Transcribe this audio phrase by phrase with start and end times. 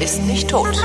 [0.00, 0.76] ist nicht tot.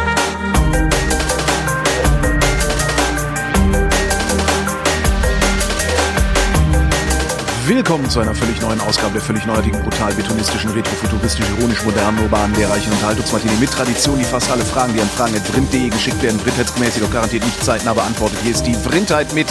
[7.65, 12.55] Willkommen zu einer völlig neuen Ausgabe der völlig neuartigen, brutal betonistischen, retrofuturistisch, ironisch, modernen, urbanen,
[12.55, 17.11] lehrreichen Unterhaltungsmartini mit Tradition, die fast alle Fragen, die an fragen.vrind.de geschickt werden, vrindheitsgemäßig auch
[17.11, 18.39] garantiert nicht zeitnah beantwortet.
[18.43, 19.47] Hier ist die Vrindheit mit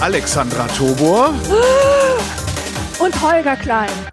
[0.00, 1.34] Alexandra Tobor.
[2.98, 4.11] Und Holger Klein.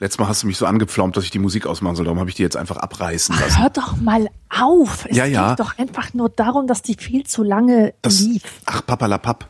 [0.00, 2.30] Letztes Mal hast du mich so angepflaumt, dass ich die Musik ausmachen soll, darum habe
[2.30, 3.58] ich die jetzt einfach abreißen Ach, lassen.
[3.62, 5.04] hör doch mal auf.
[5.08, 5.50] Es Ja, ja.
[5.50, 8.42] geht doch einfach nur darum, dass die viel zu lange Das, lief.
[8.64, 9.46] ach, papalapap.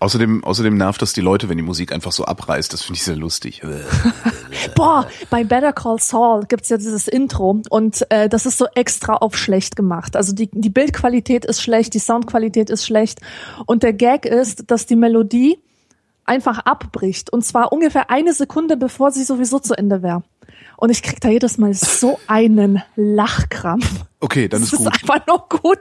[0.00, 2.72] Außerdem, außerdem nervt das die Leute, wenn die Musik einfach so abreißt.
[2.72, 3.62] Das finde ich sehr lustig.
[4.76, 9.14] Boah, bei Better Call Saul gibt's ja dieses Intro und äh, das ist so extra
[9.14, 10.14] auf schlecht gemacht.
[10.14, 13.18] Also die, die Bildqualität ist schlecht, die Soundqualität ist schlecht
[13.66, 15.58] und der Gag ist, dass die Melodie
[16.28, 20.22] einfach abbricht und zwar ungefähr eine Sekunde, bevor sie sowieso zu Ende wäre.
[20.76, 24.04] Und ich krieg da jedes Mal so einen Lachkrampf.
[24.20, 24.92] Okay, dann Das ist ist gut.
[24.94, 25.78] einfach nur gut.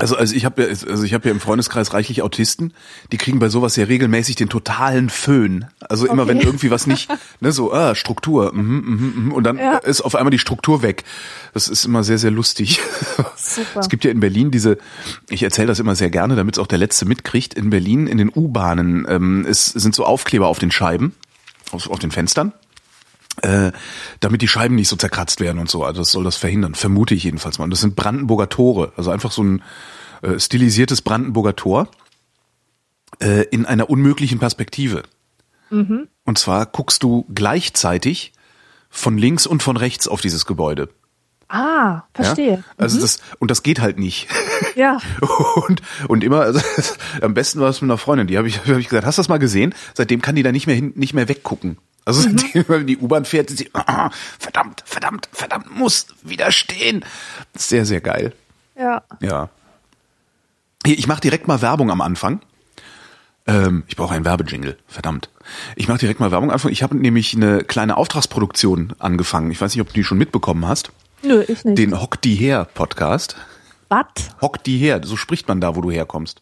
[0.00, 2.72] Also, also ich habe ja, also ich habe ja im Freundeskreis reichlich Autisten,
[3.10, 5.66] die kriegen bei sowas ja regelmäßig den totalen Föhn.
[5.80, 6.30] Also immer Okay.
[6.30, 7.08] wenn irgendwie was nicht,
[7.40, 9.78] ne, so ah, Struktur, mhm, mhm, mhm, und dann Ja.
[9.78, 11.02] ist auf einmal die Struktur weg.
[11.52, 12.80] Das ist immer sehr, sehr lustig.
[13.36, 13.80] Super.
[13.80, 14.78] Es gibt ja in Berlin diese,
[15.28, 17.54] ich erzähle das immer sehr gerne, damit es auch der Letzte mitkriegt.
[17.54, 21.12] In Berlin in den U-Bahnen ähm, es sind so Aufkleber auf den Scheiben,
[21.72, 22.52] auf, auf den Fenstern.
[23.42, 23.72] Äh,
[24.20, 25.84] damit die Scheiben nicht so zerkratzt werden und so.
[25.84, 27.64] Also das soll das verhindern, vermute ich jedenfalls mal.
[27.64, 29.62] Und das sind Brandenburger Tore, also einfach so ein
[30.22, 31.88] äh, stilisiertes Brandenburger Tor
[33.20, 35.02] äh, in einer unmöglichen Perspektive.
[36.24, 38.32] Und zwar guckst du gleichzeitig
[38.90, 40.88] von links und von rechts auf dieses Gebäude.
[41.48, 42.52] Ah, verstehe.
[42.52, 42.64] Ja?
[42.76, 44.28] Also das und das geht halt nicht.
[44.76, 44.98] Ja.
[45.68, 46.60] Und, und immer, also,
[47.22, 49.20] am besten war es mit einer Freundin, die habe ich, hab ich gesagt, hast du
[49.20, 49.74] das mal gesehen?
[49.94, 51.78] Seitdem kann die da nicht mehr hin, nicht mehr weggucken.
[52.08, 57.04] Also seitdem wenn die U-Bahn fährt, ist sie, ah, verdammt, verdammt, verdammt, muss widerstehen.
[57.54, 58.32] Sehr, sehr geil.
[58.78, 59.02] Ja.
[59.20, 59.50] Ja.
[60.86, 62.40] Hier, ich mache direkt mal Werbung am Anfang.
[63.46, 65.28] Ähm, ich brauche einen Werbejingle, verdammt.
[65.76, 66.72] Ich mache direkt mal Werbung am Anfang.
[66.72, 69.50] Ich habe nämlich eine kleine Auftragsproduktion angefangen.
[69.50, 70.92] Ich weiß nicht, ob du die schon mitbekommen hast.
[71.22, 71.76] Nö, ich nicht.
[71.76, 73.36] Den Hock die her Podcast.
[73.90, 74.06] Was?
[74.40, 76.40] Hock die her, so spricht man da, wo du herkommst.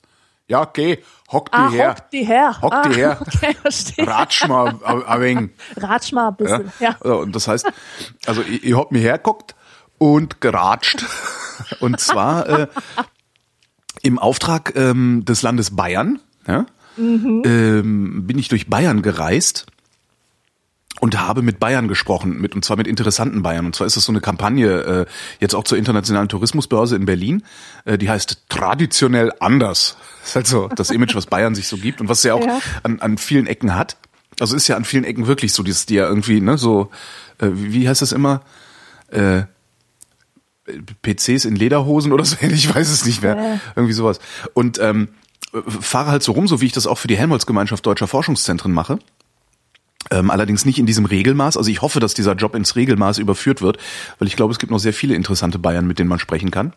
[0.49, 1.03] Ja, okay,
[1.33, 1.89] hock die Ah, her.
[1.91, 2.63] hock die her.
[2.63, 3.19] Hock ah, die her.
[3.27, 4.07] Okay, verstehe.
[4.07, 5.51] Ratsch mal ein wenig.
[5.77, 6.73] Ratsch mal ein bisschen.
[6.79, 6.97] Ja.
[7.03, 7.67] So, Und das heißt,
[8.27, 9.55] also ihr, ihr habt mir herguckt
[9.99, 11.05] und geratscht.
[11.81, 12.67] Und zwar äh,
[14.03, 16.67] im Auftrag ähm, des Landes Bayern ja,
[16.99, 19.65] ähm, bin ich durch Bayern gereist
[21.01, 23.65] und habe mit Bayern gesprochen, mit, und zwar mit interessanten Bayern.
[23.67, 25.07] Und zwar ist es so eine Kampagne äh,
[25.41, 27.43] jetzt auch zur internationalen Tourismusbörse in Berlin,
[27.87, 29.97] äh, die heißt traditionell anders.
[30.27, 32.45] Das ist halt so das Image, was Bayern sich so gibt und was ja auch
[32.45, 32.59] Ja.
[32.83, 33.97] an, an vielen Ecken hat.
[34.41, 36.91] Also ist ja an vielen Ecken wirklich so, dieses, die ja irgendwie, ne, so,
[37.39, 38.43] äh, wie, heißt das immer?
[39.09, 39.43] Äh,
[41.03, 43.39] PCs in Lederhosen oder so, ich weiß es nicht mehr.
[43.39, 43.59] Äh.
[43.77, 44.19] Irgendwie sowas.
[44.53, 45.09] Und ähm,
[45.81, 48.99] fahre halt so rum, so wie ich das auch für die Helmholtz-Gemeinschaft Deutscher Forschungszentren mache.
[50.11, 51.57] Ähm, allerdings nicht in diesem Regelmaß.
[51.57, 53.79] Also ich hoffe, dass dieser Job ins Regelmaß überführt wird,
[54.19, 56.73] weil ich glaube, es gibt noch sehr viele interessante Bayern, mit denen man sprechen kann.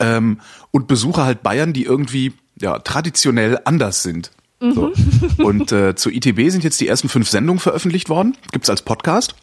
[0.00, 0.40] Ähm,
[0.70, 4.30] und besuche halt Bayern, die irgendwie ja traditionell anders sind.
[4.60, 4.92] So.
[5.38, 8.36] Und äh, zur ITB sind jetzt die ersten fünf Sendungen veröffentlicht worden.
[8.50, 9.34] Gibt's als Podcast.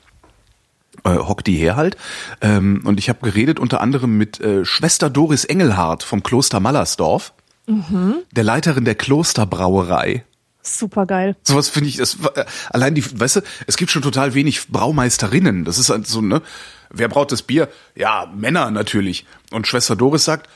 [1.03, 1.97] Äh, hock die her halt.
[2.41, 7.33] Ähm, und ich habe geredet unter anderem mit äh, Schwester Doris Engelhardt vom Kloster Mallersdorf,
[7.67, 10.23] der Leiterin der Klosterbrauerei.
[10.61, 11.35] Super geil.
[11.43, 15.63] Sowas finde ich, das, äh, allein die, weißt du, es gibt schon total wenig Braumeisterinnen.
[15.63, 16.41] Das ist halt so, ne?
[16.89, 17.69] Wer braut das Bier?
[17.95, 19.25] Ja, Männer natürlich.
[19.51, 20.49] Und Schwester Doris sagt,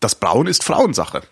[0.00, 1.22] das Brauen ist Frauensache.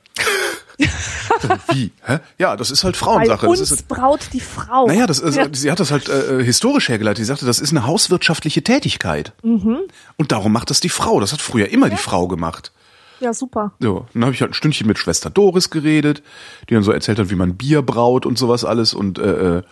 [1.72, 1.92] Wie?
[2.04, 2.18] Hä?
[2.38, 3.46] Ja, das ist halt Bei Frauensache.
[3.46, 4.86] Das uns ist, braut die Frau.
[4.86, 5.46] naja, das, also, Ja.
[5.52, 7.18] sie hat das halt äh, historisch hergeleitet.
[7.18, 9.32] Sie sagte, das ist eine hauswirtschaftliche Tätigkeit.
[9.42, 9.78] Mhm.
[10.16, 11.20] Und darum macht das die Frau.
[11.20, 12.72] Das hat früher immer die Frau gemacht.
[13.20, 13.72] ja, super.
[13.80, 16.22] So, dann habe ich halt ein Stündchen mit Schwester Doris geredet,
[16.68, 18.92] die dann so erzählt hat, wie man Bier braut und sowas alles.
[18.92, 19.62] Und äh, äh,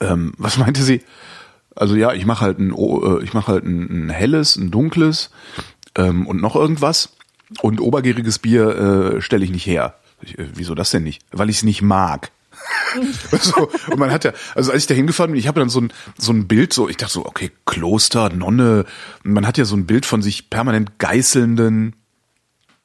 [0.00, 1.02] ähm, was meinte sie?
[1.76, 4.70] Also ja, ich mache halt ein, O- äh, ich mache halt ein, ein helles, ein
[4.70, 5.30] dunkles
[5.96, 7.10] ähm, und noch irgendwas.
[7.60, 9.94] Und obergäriges Bier äh, stelle ich nicht her.
[10.22, 11.22] Ich, äh, wieso das denn nicht?
[11.30, 12.30] Weil ich es nicht mag.
[13.40, 15.80] so, und man hat ja, also als ich da hingefahren bin, ich habe dann so
[15.80, 18.84] ein, so ein Bild, so, ich dachte so, okay, Kloster, Nonne,
[19.22, 21.96] man hat ja so ein Bild von sich permanent geißelnden,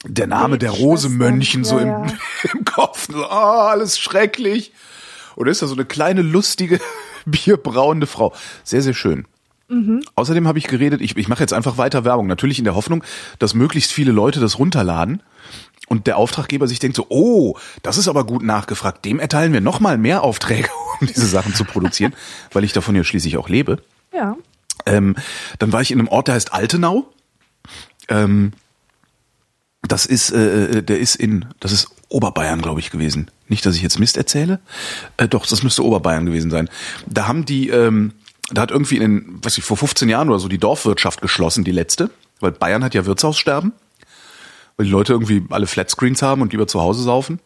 [0.05, 2.05] der Name der Rosemönchen so im, Ja,
[2.53, 4.71] im Kopf, so, ah, alles schrecklich.
[5.35, 6.79] Und da ist da so eine kleine, lustige,
[7.25, 8.33] bierbrauende Frau.
[8.63, 9.27] Sehr, sehr schön.
[10.15, 13.03] Außerdem habe ich geredet, ich, ich mache jetzt einfach weiter Werbung, natürlich in der Hoffnung,
[13.39, 15.21] dass möglichst viele Leute das runterladen
[15.87, 19.61] und der Auftraggeber sich denkt so, oh, das ist aber gut nachgefragt, dem erteilen wir
[19.61, 20.69] noch mal mehr Aufträge,
[21.01, 22.13] um diese Sachen zu produzieren,
[22.51, 23.81] weil ich davon ja schließlich auch lebe.
[24.13, 24.37] Ja.
[24.85, 25.15] Ähm,
[25.59, 27.11] dann war ich in einem Ort, der heißt Altenau.
[28.07, 28.53] Ähm,
[29.81, 33.31] das ist, äh, der ist in, das ist Oberbayern, glaube ich, gewesen.
[33.47, 34.59] Nicht, dass ich jetzt Mist erzähle.
[35.17, 36.69] Äh, doch, das müsste Oberbayern gewesen sein.
[37.05, 38.13] Da haben die, ähm,
[38.49, 41.63] da hat irgendwie in den, weiß ich, vor 15 Jahren oder so die Dorfwirtschaft geschlossen,
[41.63, 42.09] die letzte.
[42.39, 43.73] Weil Bayern hat ja Wirtshaussterben.
[44.77, 47.39] Weil die Leute irgendwie alle Flatscreens haben und lieber zu Hause saufen.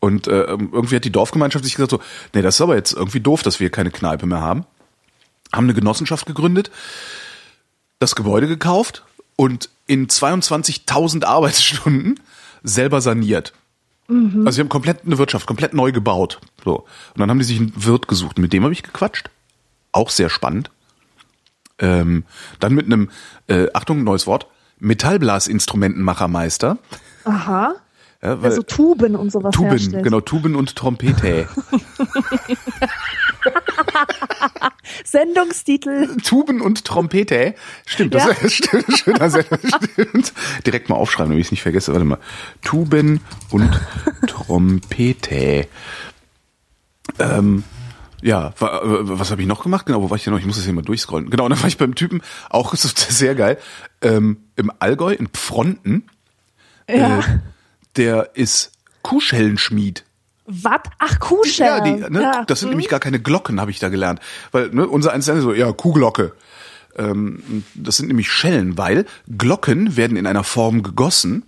[0.00, 2.00] Und äh, irgendwie hat die Dorfgemeinschaft sich gesagt so,
[2.34, 4.66] nee, das ist aber jetzt irgendwie doof, dass wir keine Kneipe mehr haben.
[5.52, 6.70] Haben eine Genossenschaft gegründet,
[8.00, 9.04] das Gebäude gekauft
[9.36, 12.20] und in 22.000 Arbeitsstunden
[12.62, 13.52] selber saniert.
[14.44, 16.40] Also sie haben komplett eine Wirtschaft, komplett neu gebaut.
[16.62, 16.80] So.
[16.80, 18.38] Und dann haben die sich einen Wirt gesucht.
[18.38, 19.30] Mit dem habe ich gequatscht.
[19.94, 20.70] Auch sehr spannend.
[21.78, 22.24] Ähm,
[22.60, 23.10] dann mit einem,
[23.46, 24.48] äh, Achtung, neues Wort,
[24.80, 26.78] Metallblasinstrumentenmachermeister.
[27.24, 27.74] Aha.
[28.22, 30.02] Ja, Also Tuben und sowas Tuben, herstellt.
[30.02, 31.46] genau, Tuben und Trompete.
[35.04, 36.16] Sendungstitel.
[36.22, 37.54] Tuben und Trompete.
[37.86, 38.30] Stimmt, das Ja.
[38.42, 39.58] ist stimmt, schöner Sender,
[39.94, 40.32] stimmt.
[40.66, 41.92] Direkt mal aufschreiben, damit ich es nicht vergesse.
[41.92, 42.18] Warte mal.
[42.62, 43.20] Tuben
[43.50, 43.80] und
[44.26, 45.66] Trompete.
[47.18, 47.64] Ähm,
[48.24, 49.84] ja, äh, was habe ich noch gemacht?
[49.84, 50.40] Genau, wo war ich denn noch?
[50.40, 51.28] Ich muss das hier mal durchscrollen.
[51.28, 53.58] Genau, und dann war ich beim Typen, auch sehr geil,
[54.00, 56.04] ähm, im Allgäu, in Pfronten.
[56.88, 57.18] Ja.
[57.18, 57.22] Äh,
[57.96, 58.72] der ist
[59.02, 60.04] Kuhschellenschmied.
[60.46, 60.80] Was?
[60.98, 61.98] Ach, Kuhschellen.
[61.98, 62.44] Ja, die, ne, Ja.
[62.46, 62.70] das sind Hm.
[62.72, 64.20] nämlich gar keine Glocken, habe ich da gelernt.
[64.52, 66.32] Weil ne, unser eins so, ja, Kuhglocke.
[66.96, 69.04] Ähm, das sind nämlich Schellen, weil
[69.36, 71.44] Glocken werden in einer Form gegossen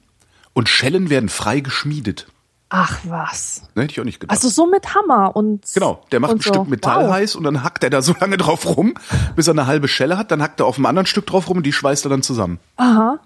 [0.53, 2.27] und Schellen werden frei geschmiedet.
[2.69, 3.63] Ach was.
[3.75, 4.37] Ne, hätte ich auch nicht gedacht.
[4.37, 5.65] Also so mit Hammer und.
[5.73, 6.53] Genau, der macht ein so.
[6.53, 7.13] Stück Metall wow.
[7.13, 8.95] heiß und dann hackt er da so lange drauf rum,
[9.37, 11.59] bis er eine halbe Schelle hat, dann hackt er auf einem anderen Stück drauf rum
[11.59, 12.59] und die schweißt er dann zusammen.
[12.77, 13.21] Aha.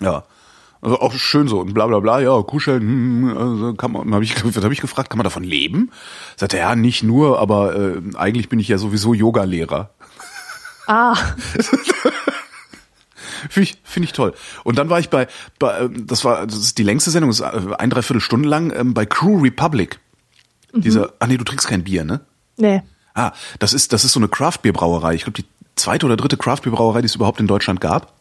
[0.00, 0.24] Ja.
[0.80, 4.22] Also auch schön so und bla bla bla, ja, Kuhschellen, hm, also kann man, hab
[4.22, 5.90] ich, habe ich gefragt, kann man davon leben?
[6.36, 9.90] Sagt er, ja, nicht nur, aber äh, eigentlich bin ich ja sowieso Yoga-Lehrer.
[10.86, 11.16] Ah,
[13.50, 14.34] Finde ich, finde ich toll.
[14.64, 15.26] Und dann war ich bei,
[15.58, 18.72] bei ähm, das war, das ist die längste Sendung, das ist ein, dreiviertel Stunde lang,
[18.74, 20.00] ähm, bei Crew Republic.
[20.74, 22.20] Dieser, ah nee, du trinkst kein Bier, ne?
[22.58, 22.82] nee.
[23.14, 25.14] Ah, das ist, das ist so eine Craft-Bier-Brauerei.
[25.14, 25.44] Ich glaube, die
[25.74, 28.12] zweite oder dritte Craft-Bier-Brauerei, die es überhaupt in Deutschland gab.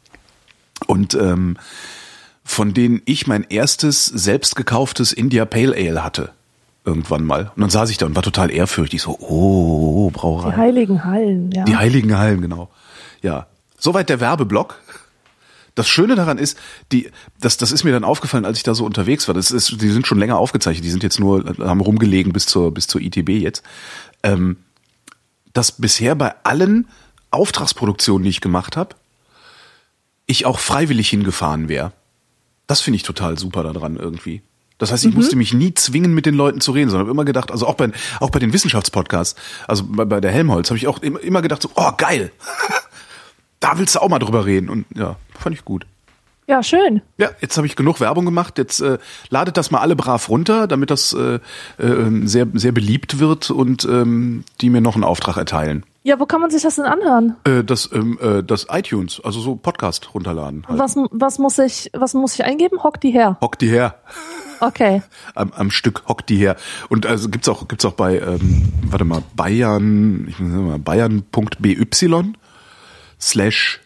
[0.88, 1.58] Und ähm,
[2.44, 6.32] von denen ich mein erstes selbst gekauftes India Pale Ale hatte.
[6.86, 7.52] Irgendwann mal.
[7.56, 9.02] Und dann saß ich da und war total ehrfürchtig.
[9.02, 10.52] So, oh, Brauerei.
[10.52, 11.66] Die heiligen Hallen, ja.
[11.66, 12.70] Die heiligen Hallen, genau.
[13.22, 13.48] Ja.
[13.78, 14.80] Soweit der Werbeblock.
[15.78, 16.58] Das Schöne daran ist,
[16.92, 19.36] die, das, das ist mir dann aufgefallen, als ich da so unterwegs war.
[19.36, 20.84] Das ist, die sind schon länger aufgezeichnet.
[20.84, 23.62] Die sind jetzt nur, haben rumgelegen bis zur, bis zur ITB jetzt.
[24.24, 24.58] Ähm,
[25.54, 26.88] dass bisher bei allen
[27.30, 28.96] Auftragsproduktionen, die ich gemacht habe,
[30.26, 31.92] ich auch freiwillig hingefahren wäre.
[32.66, 34.42] Das finde ich total super daran irgendwie.
[34.80, 37.26] Das heißt, ich musste mich nie zwingen, mit den Leuten zu reden, sondern habe immer
[37.26, 40.88] gedacht, also auch bei, auch bei den Wissenschaftspodcasts, also bei, bei der Helmholtz, habe ich
[40.88, 42.32] auch immer, immer gedacht, so, oh geil,
[43.60, 44.70] da willst du auch mal drüber reden.
[44.70, 45.86] Und ja, fand ich gut.
[46.50, 47.02] Ja, schön.
[47.18, 48.58] Ja, jetzt habe ich genug Werbung gemacht.
[48.58, 49.00] Jetzt äh,
[49.30, 51.40] ladet das mal alle brav runter, damit das äh,
[51.78, 55.84] äh, sehr, sehr beliebt wird und ähm, die mir noch einen Auftrag erteilen.
[56.04, 57.36] Ja, wo kann man sich das denn anhören?
[57.44, 60.66] Äh, das, ähm, äh, das iTunes, also so Podcast runterladen.
[60.70, 60.80] Halt.
[60.80, 62.82] Was, was muss ich, was muss ich eingeben?
[62.82, 63.38] Hock die her.
[63.42, 63.96] Hock die her.
[64.62, 65.02] Okay.
[65.36, 66.56] Am, am Stück hockt die her.
[66.88, 71.74] Und also gibt's auch, gibt's auch bei, ähm, warte mal, Bayern, ich muss mal, bayern.by
[73.20, 73.82] slash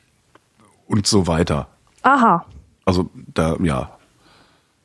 [0.87, 1.67] und so weiter.
[2.03, 2.45] Aha.
[2.85, 3.97] Also da, ja,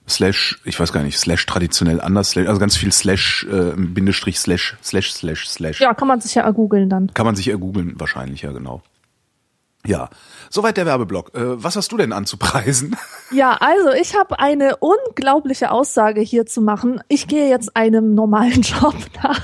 [0.09, 4.38] slash, ich weiß gar nicht, slash traditionell anders, slash, also ganz viel slash, äh, Bindestrich,
[4.38, 5.81] slash, slash, slash, slash.
[5.81, 7.12] Ja, kann man sich ja googeln dann.
[7.15, 8.83] Kann man sich ja googeln, wahrscheinlich, ja, genau.
[9.85, 10.11] Ja,
[10.50, 11.35] soweit der Werbeblock.
[11.35, 12.97] Äh, was hast du denn anzupreisen?
[13.33, 17.00] Ja, also ich habe eine unglaubliche Aussage hier zu machen.
[17.09, 19.41] Ich gehe jetzt einem normalen Job nach.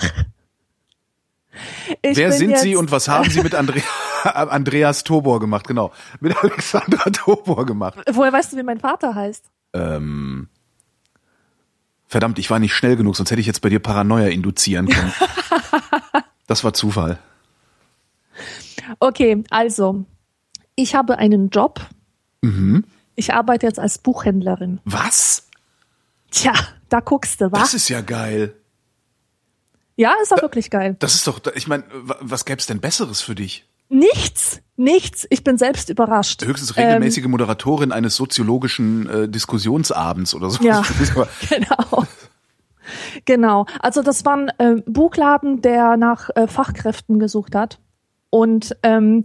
[2.01, 3.83] Ich Wer sind Sie und was haben Sie mit Andre
[4.25, 5.67] Andreas Tobor gemacht?
[5.67, 7.99] Genau, mit Alexandra Tobor gemacht.
[8.11, 9.45] Woher weißt du, wie mein Vater heißt?
[9.75, 10.49] Ähm,
[12.07, 15.13] verdammt, ich war nicht schnell genug, sonst hätte ich jetzt bei dir Paranoia induzieren können.
[16.47, 17.19] das war Zufall.
[18.99, 20.05] Okay, also
[20.75, 21.81] ich habe einen Job.
[22.41, 22.85] Mhm.
[23.15, 24.81] Ich arbeite jetzt als Buchhändlerin.
[24.85, 25.49] Was?
[26.31, 26.53] Tja,
[26.89, 27.75] da guckst du, Das was?
[27.75, 28.55] ist ja geil.
[30.03, 30.97] Ja, ist auch wirklich geil.
[30.99, 31.85] Das ist doch, ich meine,
[32.21, 33.69] was gäb's denn Besseres für dich?
[33.89, 35.27] Nichts, nichts.
[35.31, 36.45] Ich bin selbst überrascht.
[36.45, 40.63] Höchstens Ähm, regelmäßige Moderatorin eines soziologischen äh, Diskussionsabends oder so.
[40.65, 40.83] Ja.
[41.49, 42.05] Genau.
[43.27, 43.67] Genau.
[43.81, 47.79] Also das war ein ähm, Buchladen, der nach äh, Fachkräften gesucht hat.
[48.31, 49.23] Und, ähm,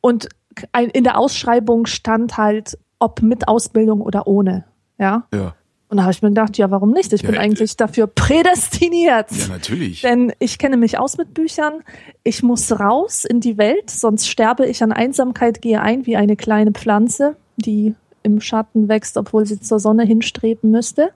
[0.00, 0.28] und
[0.72, 4.64] ein, in der Ausschreibung stand halt, ob mit Ausbildung oder ohne.
[4.98, 5.28] Ja.
[5.32, 5.54] ja.
[5.88, 7.12] Und da habe ich mir gedacht, ja, warum nicht?
[7.12, 9.30] Ich Ja, bin äh, eigentlich dafür prädestiniert.
[9.30, 10.02] ja, natürlich.
[10.02, 11.82] Denn ich kenne mich aus mit Büchern.
[12.24, 16.36] Ich muss raus in die Welt, sonst sterbe ich an Einsamkeit, gehe ein wie eine
[16.36, 17.36] kleine Pflanze.
[17.58, 21.10] die im Schatten wächst, obwohl sie zur Sonne hinstreben müsste.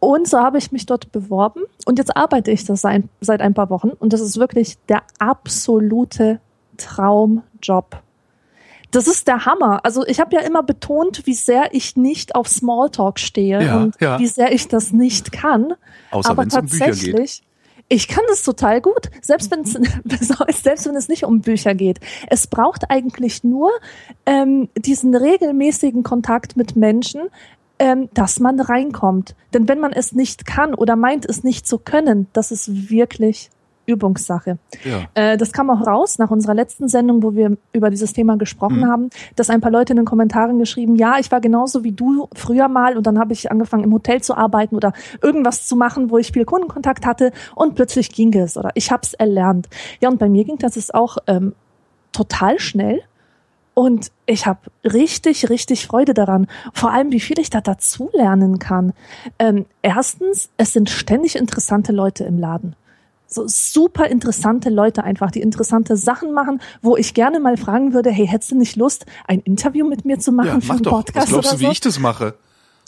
[0.00, 3.70] Und so habe ich mich dort beworben und jetzt arbeite ich das seit ein paar
[3.70, 6.40] Wochen und das ist wirklich der absolute
[6.76, 8.02] Traumjob.
[8.90, 9.84] Das ist der Hammer.
[9.84, 14.00] Also ich habe ja immer betont, wie sehr ich nicht auf Smalltalk stehe Ja, und
[14.00, 14.18] ja.
[14.18, 15.74] wie sehr ich das nicht kann.
[16.10, 17.42] Außer Aber es um tatsächlich,
[17.88, 19.72] ich kann es total gut, selbst wenn es
[20.62, 22.00] selbst wenn es nicht um Bücher geht.
[22.28, 23.70] Es braucht eigentlich nur
[24.26, 27.22] ähm, diesen regelmäßigen Kontakt mit Menschen,
[27.78, 29.34] ähm, dass man reinkommt.
[29.54, 33.50] Denn wenn man es nicht kann oder meint es nicht zu können, das ist wirklich
[33.90, 34.58] Übungssache.
[34.84, 35.02] Ja.
[35.14, 38.80] Äh, das kam auch raus nach unserer letzten Sendung, wo wir über dieses Thema gesprochen
[38.80, 38.86] Mhm.
[38.86, 42.28] haben, dass ein paar Leute in den Kommentaren geschrieben, ja, ich war genauso wie du
[42.34, 44.92] früher mal und dann habe ich angefangen im Hotel zu arbeiten oder
[45.22, 49.02] irgendwas zu machen, wo ich viel Kundenkontakt hatte und plötzlich ging es oder ich habe
[49.02, 49.68] es erlernt.
[50.00, 51.54] Ja, und bei mir ging das jetzt auch ähm,
[52.12, 53.02] total schnell.
[53.72, 56.48] Und ich habe richtig, richtig Freude daran.
[56.74, 58.92] Vor allem, wie viel ich da dazulernen kann.
[59.38, 62.74] Ähm, erstens, es sind ständig interessante Leute im Laden
[63.30, 68.10] so super interessante Leute einfach, die interessante Sachen machen, wo ich gerne mal fragen würde,
[68.10, 70.82] hey, hättest du nicht Lust, ein Interview mit mir zu machen Ja, für mach einen
[70.82, 70.92] doch.
[70.92, 71.72] Was Podcast glaubst oder du, wie so?
[71.72, 72.34] ich das mache?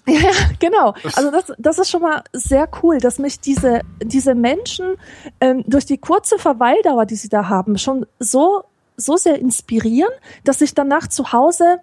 [0.06, 0.94] Ja, ja, genau.
[1.14, 4.96] Also das, das ist schon mal sehr cool, dass mich diese, diese Menschen
[5.40, 8.64] ähm, durch die kurze Verweildauer, die sie da haben, schon so,
[8.96, 10.10] so sehr inspirieren,
[10.42, 11.78] dass ich danach zu Hause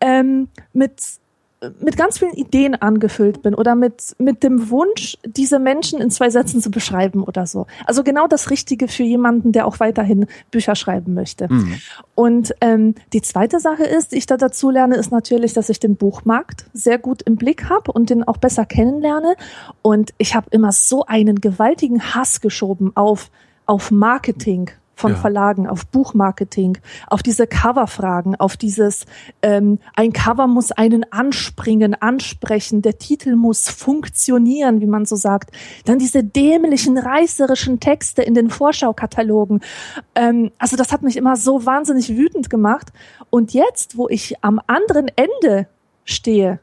[0.00, 1.02] ähm, mit
[1.80, 6.28] mit ganz vielen Ideen angefüllt bin oder mit, mit dem Wunsch, diese Menschen in zwei
[6.28, 7.66] Sätzen zu beschreiben oder so.
[7.86, 11.50] Also genau das Richtige für jemanden, der auch weiterhin Bücher schreiben möchte.
[11.50, 11.78] Mhm.
[12.14, 15.80] Und ähm, die zweite Sache ist, die ich da dazu lerne, ist natürlich, dass ich
[15.80, 19.34] den Buchmarkt sehr gut im Blick habe und den auch besser kennenlerne.
[19.80, 23.30] Und ich habe immer so einen gewaltigen Hass geschoben auf,
[23.64, 25.18] auf Marketing von Ja.
[25.18, 29.04] Verlagen, auf Buchmarketing, auf diese Coverfragen, auf dieses
[29.42, 35.50] ähm, ein Cover muss einen anspringen, ansprechen, der Titel muss funktionieren, wie man so sagt.
[35.84, 39.60] Dann diese dämlichen, reißerischen Texte in den Vorschaukatalogen.
[40.14, 42.88] Ähm, also das hat mich immer so wahnsinnig wütend gemacht.
[43.28, 45.68] Und jetzt, wo ich am anderen Ende
[46.04, 46.58] stehe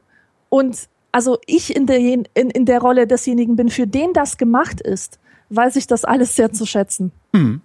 [0.48, 4.80] und also ich in der, in, in der Rolle desjenigen bin, für den das gemacht
[4.80, 7.12] ist, weiß ich das alles sehr zu schätzen.
[7.32, 7.60] Hm.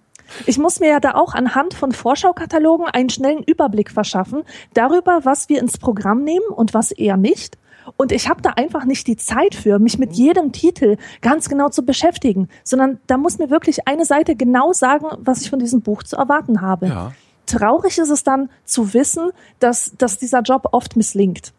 [0.46, 4.42] Ich muss mir ja da auch anhand von Vorschaukatalogen einen schnellen Überblick verschaffen
[4.74, 7.58] darüber, was wir ins Programm nehmen und was eher nicht.
[7.96, 11.70] Und ich habe da einfach nicht die Zeit für, mich mit jedem Titel ganz genau
[11.70, 15.80] zu beschäftigen, sondern da muss mir wirklich eine Seite genau sagen, was ich von diesem
[15.80, 16.86] Buch zu erwarten habe.
[16.86, 17.12] Ja.
[17.46, 21.52] Traurig ist es dann zu wissen, dass, dass dieser Job oft misslingt.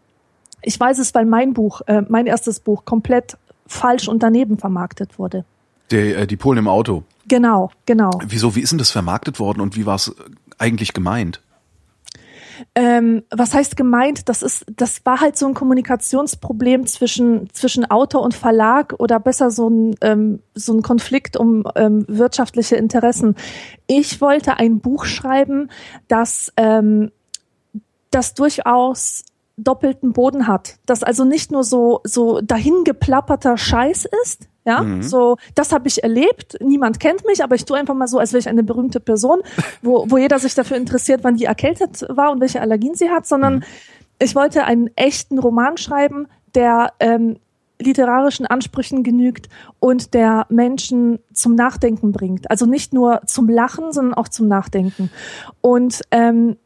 [0.61, 3.37] Ich weiß es, weil mein Buch, äh, mein erstes Buch, komplett
[3.67, 5.43] falsch und daneben vermarktet wurde.
[5.89, 7.03] Der, äh, die Polen im Auto.
[7.31, 8.11] Genau, genau.
[8.25, 10.13] Wieso, wie ist denn das vermarktet worden und wie war es
[10.57, 11.39] eigentlich gemeint?
[12.75, 14.27] Ähm, was heißt gemeint?
[14.27, 19.49] Das ist, das war halt so ein Kommunikationsproblem zwischen zwischen Autor und Verlag oder besser
[19.49, 23.37] so ein ähm, so ein Konflikt um ähm, wirtschaftliche Interessen.
[23.87, 25.69] Ich wollte ein Buch schreiben,
[26.09, 27.11] das ähm,
[28.09, 29.23] das durchaus
[29.55, 35.01] doppelten Boden hat, das also nicht nur so so dahingeplapperter Scheiß ist, ja, Mhm.
[35.03, 36.57] so, das habe ich erlebt.
[36.61, 39.41] Niemand kennt mich, aber ich tue einfach mal so, als wäre ich eine berühmte Person,
[39.81, 43.25] wo, wo jeder sich dafür interessiert, wann die erkältet war und welche Allergien sie hat,
[43.25, 43.63] sondern Mhm.
[44.19, 47.37] ich wollte einen echten Roman schreiben, der ähm,
[47.79, 49.49] literarischen Ansprüchen genügt
[49.79, 52.51] und der Menschen zum Nachdenken bringt.
[52.51, 55.09] Also nicht nur zum Lachen, sondern auch zum Nachdenken.
[55.61, 56.57] Und ähm,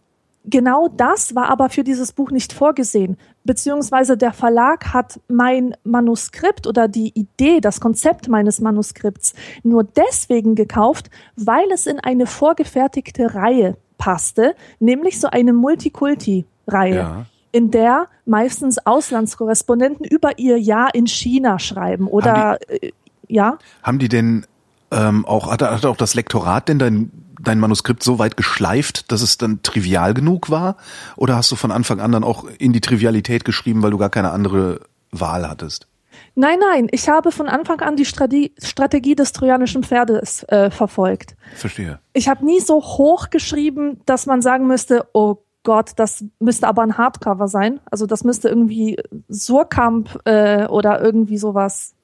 [0.48, 3.18] genau das war aber für dieses Buch nicht vorgesehen.
[3.44, 9.34] Beziehungsweise der Verlag hat mein Manuskript oder die Idee, das Konzept meines Manuskripts
[9.64, 16.96] nur deswegen gekauft, weil es in eine vorgefertigte Reihe passte, nämlich so eine Multikulti-Reihe.
[16.96, 17.26] Ja.
[17.52, 22.92] In der meistens Auslandskorrespondenten über ihr Jahr in China schreiben oder äh,
[23.28, 23.58] ja.
[23.82, 24.46] Haben die denn
[24.92, 27.12] ähm, auch, hat, hat auch das Lektorat denn dein,
[27.48, 30.78] dein Manuskript so weit geschleift, dass es dann trivial genug war?
[31.16, 34.10] Oder hast du von Anfang an dann auch in die Trivialität geschrieben, weil du gar
[34.10, 35.88] keine andere Wahl hattest?
[36.36, 41.36] Nein, nein, ich habe von Anfang an die Strategie, des trojanischen Pferdes äh, verfolgt.
[41.56, 42.00] Verstehe.
[42.14, 46.84] Ich habe nie so hoch geschrieben, dass man sagen müsste, oh Gott, das müsste aber
[46.84, 47.80] ein Hardcover sein.
[47.90, 48.98] Also das müsste irgendwie
[49.30, 51.96] Surkamp äh, oder irgendwie sowas.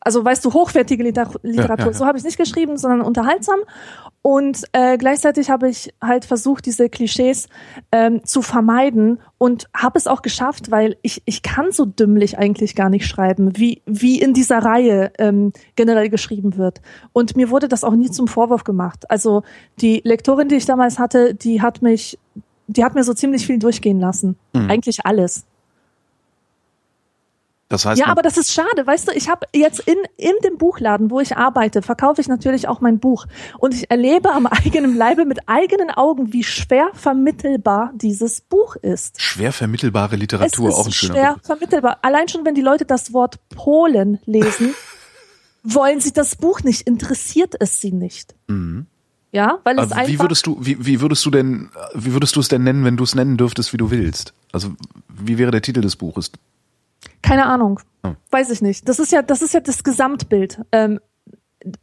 [0.00, 1.86] Also weißt du, hochwertige Liter Literatur.
[1.86, 1.92] ja.
[1.92, 3.60] So habe ich nicht geschrieben, sondern unterhaltsam.
[4.22, 7.48] Und äh, gleichzeitig habe ich halt versucht, diese Klischees
[7.90, 12.74] ähm, zu vermeiden und habe es auch geschafft, weil ich, ich kann so dümmlich eigentlich
[12.74, 16.82] gar nicht schreiben, wie, wie in dieser Reihe ähm, generell geschrieben wird.
[17.12, 19.10] Und mir wurde das auch nie zum Vorwurf gemacht.
[19.10, 19.42] Also
[19.80, 22.18] die Lektorin, die ich damals hatte, die hat mich
[22.72, 24.36] die hat mir so ziemlich viel durchgehen lassen.
[24.52, 24.70] Mhm.
[24.70, 25.44] Eigentlich alles.
[27.70, 30.58] Das heißt, Ja, aber das ist schade, weißt du, ich habe jetzt in, in dem
[30.58, 33.26] Buchladen, wo ich arbeite, verkaufe ich natürlich auch mein Buch.
[33.58, 39.22] Und ich erlebe am eigenen Leibe mit eigenen Augen, wie schwer vermittelbar dieses Buch ist.
[39.22, 41.46] schwer vermittelbare Literatur, es ist auch ein schöner schwer Begriff.
[41.46, 41.98] vermittelbar.
[42.02, 44.74] Allein schon, wenn die Leute das Wort Polen lesen,
[45.62, 48.34] wollen sie das Buch nicht, interessiert es sie nicht.
[49.30, 50.08] Ja, weil es Aber einfach.
[50.08, 50.08] Mhm.
[50.08, 52.96] wie würdest du, wie, wie würdest du denn, wie würdest du es denn nennen, wenn
[52.96, 54.34] du es nennen dürftest, wie du willst?
[54.50, 54.72] Also,
[55.08, 56.32] wie wäre der Titel des Buches?
[57.22, 57.80] Keine Ahnung.
[58.02, 58.12] Oh.
[58.30, 58.88] Weiß ich nicht.
[58.88, 60.60] Das ist ja, das ist ja das Gesamtbild.
[60.72, 61.00] Ähm,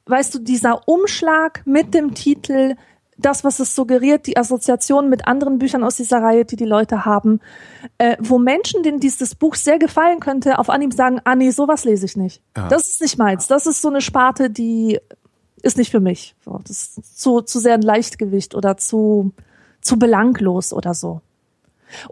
[0.06, 2.76] weißt du, dieser Umschlag mit dem Titel,
[3.18, 7.06] das, was es suggeriert, die Assoziation mit anderen Büchern aus dieser Reihe, die die Leute
[7.06, 7.40] haben,
[7.98, 11.84] äh, wo Menschen, denen dieses Buch sehr gefallen könnte, auf Anhieb sagen, ah nee, sowas
[11.84, 12.42] lese ich nicht.
[12.56, 12.68] Ja.
[12.68, 13.48] Das ist nicht meins.
[13.48, 15.00] Das ist so eine Sparte, die
[15.64, 16.36] ist nicht für mich.
[16.46, 19.34] So, das ist zu, zu sehr ein Leichtgewicht oder zu,
[19.82, 21.22] zu belanglos oder so.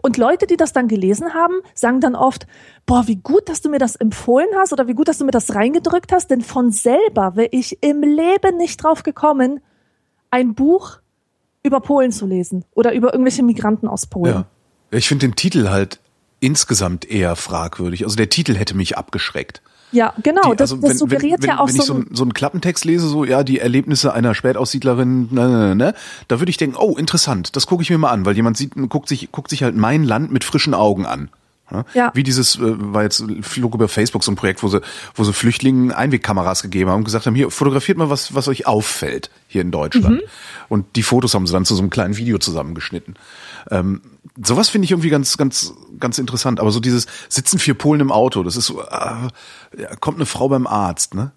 [0.02, 2.46] Und Leute, die das dann gelesen haben, sagen dann oft,
[2.86, 5.30] boah, wie gut, dass du mir das empfohlen hast oder wie gut, dass du mir
[5.30, 9.60] das reingedrückt hast, denn von selber wäre ich im Leben nicht drauf gekommen,
[10.30, 10.98] ein Buch
[11.62, 14.34] über Polen zu lesen oder über irgendwelche Migranten aus Polen.
[14.34, 14.44] Ja.
[14.90, 16.00] Ich finde den Titel halt
[16.40, 18.04] insgesamt eher fragwürdig.
[18.04, 19.62] Also der Titel hätte mich abgeschreckt.
[19.92, 20.50] Ja, genau.
[20.50, 21.86] Die- das, also das wenn, suggeriert wenn, ja auch wenn ich so.
[21.86, 25.94] so, einen- so Klappentext lese, so ja die Erlebnisse einer Spätaussiedlerin, ne, ne, ne,
[26.28, 28.72] da würde ich denken, oh interessant, das gucke ich mir mal an, weil jemand sieht,
[28.88, 31.28] guckt sich, guckt sich halt mein Land mit frischen Augen an.
[31.70, 31.84] Ja?
[31.94, 32.10] Ja.
[32.14, 34.80] Wie dieses äh, war jetzt flog über Facebook so ein Projekt, wo sie,
[35.16, 38.68] wo sie Flüchtlingen Einwegkameras gegeben haben und gesagt haben, hier fotografiert mal was, was euch
[38.68, 40.22] auffällt hier in Deutschland.
[40.68, 43.14] Und die Fotos haben sie dann zu so einem kleinen Video zusammengeschnitten.
[43.70, 44.02] Ähm,
[44.42, 46.60] sowas finde ich irgendwie ganz, ganz, ganz interessant.
[46.60, 50.48] Aber so dieses sitzen vier Polen im Auto, das ist so, äh, kommt eine Frau
[50.48, 51.32] beim Arzt, ne?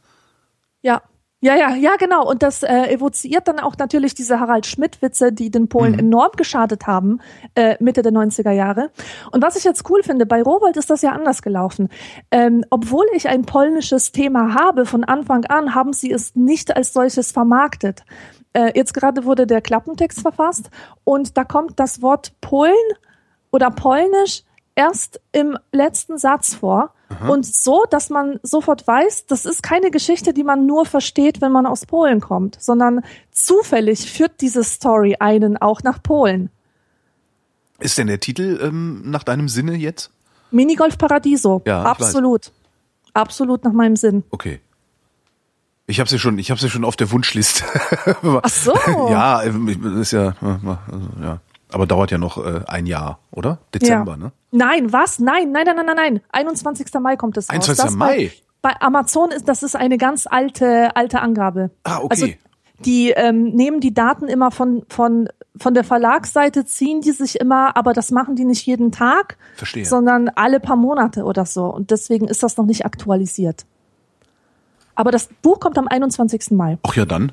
[0.81, 1.01] Ja.
[1.41, 2.29] Ja, ja, ja, genau.
[2.29, 5.99] Und das äh, evoziert dann auch natürlich diese Harald Schmidt-Witze, die den Polen Mhm.
[5.99, 7.21] enorm geschadet haben,
[7.55, 8.91] äh, Mitte der 90er Jahre.
[9.31, 11.87] Und was ich jetzt cool finde, bei Rowold ist das ja anders gelaufen.
[12.29, 16.91] Ähm, obwohl ich ein polnisches Thema habe, von Anfang an haben sie es nicht als
[16.91, 18.03] solches vermarktet.
[18.59, 20.69] Äh, jetzt gerade wurde der Klappentext verfasst
[21.05, 22.73] und da kommt das Wort Polen
[23.51, 24.43] oder Polnisch
[24.75, 26.93] erst im letzten Satz vor.
[27.27, 31.51] Und so, dass man sofort weiß, das ist keine Geschichte, die man nur versteht, wenn
[31.51, 36.51] man aus Polen kommt, sondern zufällig führt diese Story einen auch nach Polen.
[37.79, 40.11] Ist denn der Titel ähm, nach deinem Sinne jetzt?
[40.51, 41.63] Minigolf Paradiso.
[41.65, 42.51] Ja, Absolut.
[43.13, 44.23] Absolut nach meinem Sinn.
[44.29, 44.59] Okay.
[45.89, 47.65] Ich habe sie schon, ich habe sie schon auf der Wunschliste.
[48.43, 48.73] Ach so.
[49.09, 50.77] Ja, ist ja, also,
[51.19, 51.39] ja.
[51.71, 53.57] Aber dauert ja noch äh, ein Jahr, oder?
[53.73, 54.17] Dezember, ja.
[54.17, 54.31] ne?
[54.51, 55.17] Nein, was?
[55.17, 56.21] Nein, nein, nein, nein, nein, nein.
[56.31, 56.93] 21.
[57.01, 57.55] Mai kommt es raus.
[57.55, 57.85] 21.
[57.85, 58.31] Das Mai?
[58.61, 61.71] Bei, bei Amazon ist das ist eine ganz alte alte Angabe.
[61.83, 62.07] Ah, okay.
[62.09, 62.27] Also
[62.85, 67.75] die ähm, nehmen die Daten immer von von von der Verlagsseite ziehen die sich immer,
[67.75, 69.85] aber das machen die nicht jeden Tag, Verstehe.
[69.85, 71.65] sondern alle paar Monate oder so.
[71.65, 73.65] Und deswegen ist das noch nicht aktualisiert.
[74.99, 76.51] Aber das Buch kommt am 21.
[76.51, 76.77] Mai.
[76.83, 77.31] Ach ja, dann.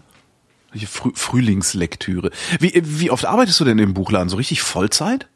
[0.86, 2.30] Frü Frühlingslektüre.
[2.60, 4.28] Wie, äh, wie oft arbeitest du denn im Buchladen?
[4.28, 5.26] So richtig Vollzeit?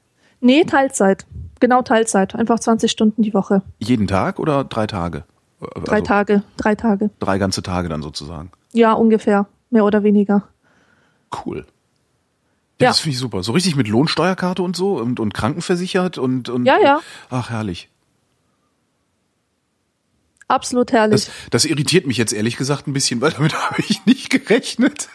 [0.40, 1.26] Nee, Teilzeit.
[1.58, 2.36] Genau Teilzeit.
[2.36, 3.62] Einfach 20 Stunden die Woche.
[3.80, 5.24] Jeden Tag oder drei Tage?
[5.60, 6.44] Also Drei Tage.
[6.56, 7.10] Drei Tage.
[7.18, 8.52] Drei ganze Tage dann sozusagen.
[8.72, 9.46] Ja, ungefähr.
[9.70, 10.44] Mehr oder weniger.
[11.44, 11.66] Cool.
[12.78, 12.90] Ja, Ja.
[12.90, 13.42] Das finde ich super.
[13.42, 17.00] So richtig mit Lohnsteuerkarte und so und, und krankenversichert und, und Ja, ja.
[17.28, 17.88] Ach, herrlich.
[20.50, 21.26] Absolut herrlich.
[21.26, 25.08] Das, das irritiert mich jetzt ehrlich gesagt ein bisschen, weil damit habe ich nicht gerechnet.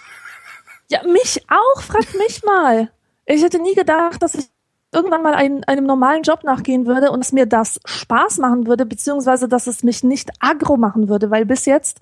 [0.89, 2.91] Ja, mich auch, fragt mich mal.
[3.25, 4.45] Ich hätte nie gedacht, dass ich
[4.91, 8.85] irgendwann mal ein, einem normalen Job nachgehen würde und es mir das Spaß machen würde,
[8.85, 11.99] beziehungsweise dass es mich nicht aggro machen würde, weil bis jetzt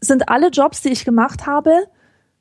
[0.00, 1.86] sind alle Jobs, die ich gemacht habe,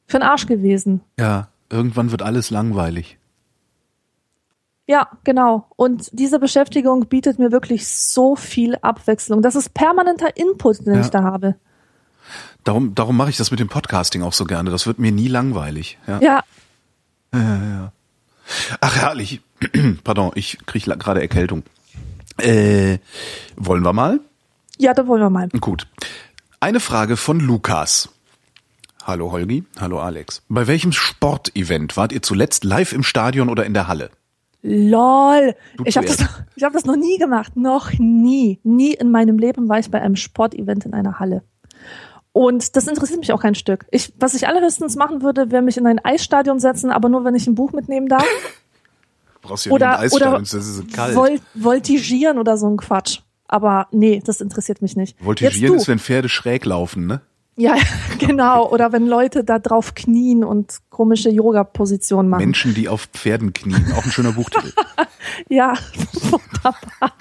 [0.06, 1.02] für den Arsch gewesen.
[1.20, 3.18] Ja, irgendwann wird alles langweilig.
[4.88, 5.68] Ja, genau.
[5.76, 9.42] Und diese Beschäftigung bietet mir wirklich so viel Abwechslung.
[9.42, 11.02] Das ist permanenter Input, den Ja.
[11.02, 11.56] ich da habe.
[12.64, 14.70] Darum, darum mache ich das mit dem Podcasting auch so gerne.
[14.72, 15.98] Das wird mir nie langweilig.
[16.08, 16.20] Ja.
[16.22, 17.92] Ja,
[18.80, 19.42] Ach, herrlich.
[20.04, 21.64] Pardon, ich kriege gerade Erkältung.
[22.38, 23.00] Äh,
[23.56, 24.20] wollen wir mal?
[24.78, 25.50] ja, da wollen wir mal.
[25.60, 25.88] Gut.
[26.60, 28.10] Eine Frage von Lukas.
[29.04, 30.42] Hallo Holgi, hallo Alex.
[30.50, 34.12] Bei welchem Sportevent wart ihr zuletzt live im Stadion oder in der Halle?
[34.68, 35.56] Lol.
[35.78, 36.18] Du Ich habe das,
[36.56, 37.56] ich hab das noch nie gemacht.
[37.56, 38.60] Noch nie.
[38.64, 41.44] Nie in meinem Leben war ich bei einem Sportevent in einer Halle.
[42.34, 43.86] Und das interessiert mich auch kein Stück.
[43.92, 47.34] Ich, was ich allerhöchstens machen würde, wäre mich in ein Eisstadion setzen, aber nur, wenn
[47.34, 48.26] ich ein Buch mitnehmen darf.
[49.42, 51.16] Brauchst ja Oder, ein Eisstadion, oder das ist so kalt.
[51.16, 53.22] Vol voltigieren oder so ein Quatsch.
[53.48, 55.18] Aber nee, das interessiert mich nicht.
[55.24, 55.92] Voltigieren ist, du.
[55.92, 57.22] wenn Pferde schräg laufen, ne?
[57.58, 57.76] Ja,
[58.20, 58.70] genau.
[58.70, 62.46] Oder wenn Leute da drauf knien und komische Yoga-Positionen machen.
[62.46, 63.92] Menschen, die auf Pferden knien.
[63.98, 64.72] Auch ein schöner Buchtitel.
[65.50, 65.74] ja,
[66.14, 67.14] wunderbar.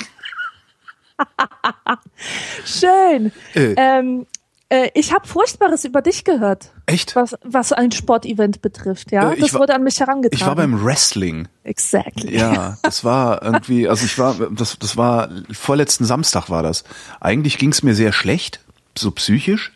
[2.64, 3.33] Schön.
[3.55, 3.75] Äh.
[3.77, 4.27] Ähm,
[4.68, 6.72] äh, ich habe Furchtbares über dich gehört.
[6.85, 7.16] Echt?
[7.16, 9.33] Was, was ein Sportevent betrifft, ja.
[9.33, 10.38] Äh, das war, wurde an mich herangetragen.
[10.38, 11.49] Ich war beim Wrestling.
[11.64, 12.37] Exactly.
[12.37, 16.85] Ja, das war irgendwie, also ich war, das, das war, vorletzten Samstag war das.
[17.20, 18.61] Eigentlich ging es mir sehr schlecht,
[18.99, 19.72] so psychisch.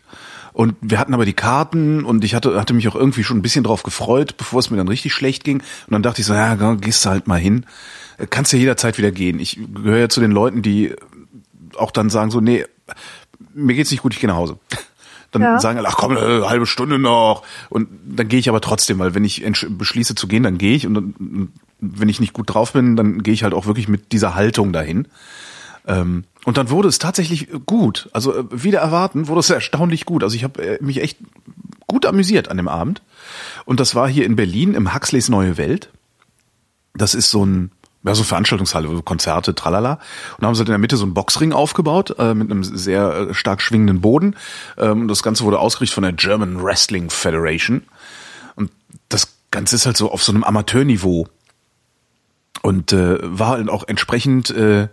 [0.53, 3.43] Und wir hatten aber die Karten und ich hatte, hatte mich auch irgendwie schon ein
[3.43, 5.59] bisschen drauf gefreut, bevor es mir dann richtig schlecht ging.
[5.59, 7.67] Und dann dachte ich so, ja, gehst du halt mal hin.
[8.31, 9.39] Kannst ja jederzeit wieder gehen.
[9.39, 10.95] Ich gehöre ja zu den Leuten, die
[11.77, 12.65] auch dann sagen so, nee,
[13.55, 14.59] mir geht's nicht gut, ich gehe nach Hause.
[15.33, 15.61] Dann ja.
[15.61, 17.45] sagen alle, ach komm, eine halbe Stunde noch.
[17.69, 20.89] Und dann gehe ich aber trotzdem, weil wenn ich beschließe zu gehen, dann gehe ich.
[20.89, 24.11] Und dann, wenn ich nicht gut drauf bin, dann gehe ich halt auch wirklich mit
[24.11, 25.07] dieser Haltung dahin.
[25.87, 28.09] Ähm, und dann wurde es tatsächlich gut.
[28.13, 30.23] Also äh, wieder erwarten, wurde es erstaunlich gut.
[30.23, 31.19] Also ich habe äh, mich echt
[31.87, 33.03] gut amüsiert an dem Abend.
[33.65, 35.91] Und das war hier in Berlin im Huxleys Neue Welt.
[36.95, 37.71] Das ist so ein
[38.03, 39.95] ja, so Veranstaltungshalle, Konzerte, tralala.
[40.37, 43.29] Und da haben sie in der Mitte so einen Boxring aufgebaut, äh, mit einem sehr
[43.31, 44.37] äh, stark schwingenden Boden.
[44.79, 47.83] Ähm, das Ganze wurde ausgerichtet von der German Wrestling Federation.
[48.57, 48.71] Und
[49.11, 51.29] das Ganze ist halt so auf so einem Amateurniveau.
[52.63, 54.89] Und äh, war halt auch entsprechend äh,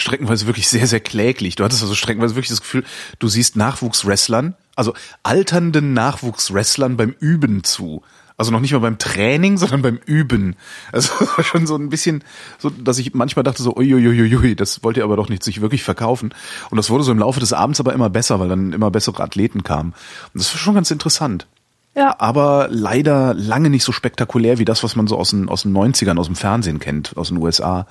[0.00, 1.56] streckenweise wirklich sehr, sehr kläglich.
[1.56, 2.84] Du hattest also streckenweise wirklich das Gefühl,
[3.18, 8.02] du siehst Nachwuchswrestlern, also alternden Nachwuchswrestlern beim Üben zu.
[8.36, 10.56] Also noch nicht mal beim Training, sondern beim Üben.
[10.92, 12.24] Also schon so ein bisschen,
[12.58, 15.82] so, dass ich manchmal dachte so, uiuiuiui, das wollt ihr aber doch nicht sich wirklich
[15.82, 16.32] verkaufen.
[16.70, 19.22] Und das wurde so im Laufe des Abends aber immer besser, weil dann immer bessere
[19.22, 19.92] Athleten kamen.
[20.32, 21.46] Und das war schon ganz interessant.
[21.94, 22.14] Ja.
[22.18, 25.76] Aber leider lange nicht so spektakulär wie das, was man so aus den, aus den
[25.76, 27.86] 90ern, aus dem Fernsehen kennt, aus den USA.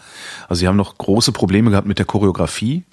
[0.48, 2.84] Also sie haben noch große Probleme gehabt mit der Choreografie.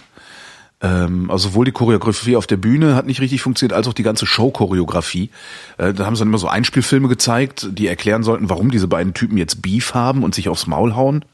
[0.83, 4.03] Ähm, also sowohl die Choreografie auf der Bühne hat nicht richtig funktioniert, als auch die
[4.03, 5.31] ganze Show-Choreografie.
[5.79, 9.15] Äh, da haben sie dann immer so Einspielfilme gezeigt, die erklären sollten, warum diese beiden
[9.15, 11.25] Typen jetzt Beef haben und sich aufs Maul hauen.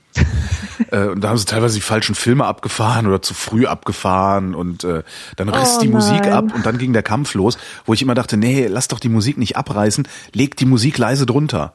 [0.90, 4.84] Äh, und da haben sie teilweise die falschen Filme abgefahren oder zu früh abgefahren und
[4.84, 5.02] äh,
[5.36, 8.14] dann riss oh, die Musik ab und dann ging der Kampf los, wo ich immer
[8.14, 11.74] dachte, nee, lass doch die Musik nicht abreißen, leg die Musik leise drunter.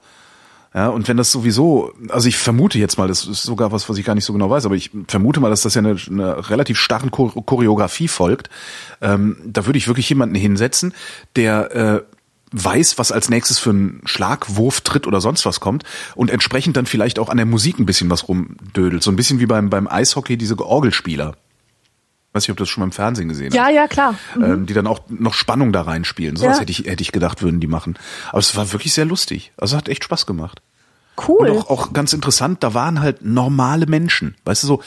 [0.74, 3.98] Ja, und wenn das sowieso, also ich vermute jetzt mal, das ist sogar was, was
[3.98, 6.50] ich gar nicht so genau weiß, aber ich vermute mal, dass das ja eine, eine
[6.50, 8.50] relativ starren Choreografie folgt.
[9.02, 10.94] Ähm, da würde ich wirklich jemanden hinsetzen,
[11.36, 12.17] der äh,
[12.52, 15.84] weiß, was als nächstes für ein Schlag, Wurf, Tritt oder sonst was kommt
[16.16, 19.04] und entsprechend dann vielleicht auch an der Musik ein bisschen was rumdödelt.
[19.04, 21.36] So ein bisschen wie beim, beim Eishockey diese Orgelspieler.
[22.34, 23.56] Weiß nicht, ob du das schon mal im Fernsehen gesehen hast.
[23.56, 24.16] Ja, ja, klar.
[24.36, 24.44] Mhm.
[24.44, 26.36] Ähm, die dann auch noch Spannung da reinspielen.
[26.36, 26.62] So was ja.
[26.62, 27.98] hätte ich, hätte ich gedacht, würden die machen.
[28.30, 29.52] Aber es war wirklich sehr lustig.
[29.58, 30.62] Also hat echt Spaß gemacht.
[31.28, 31.50] Cool.
[31.50, 34.36] Und auch, auch ganz interessant, da waren halt normale Menschen.
[34.46, 34.84] Weißt du, so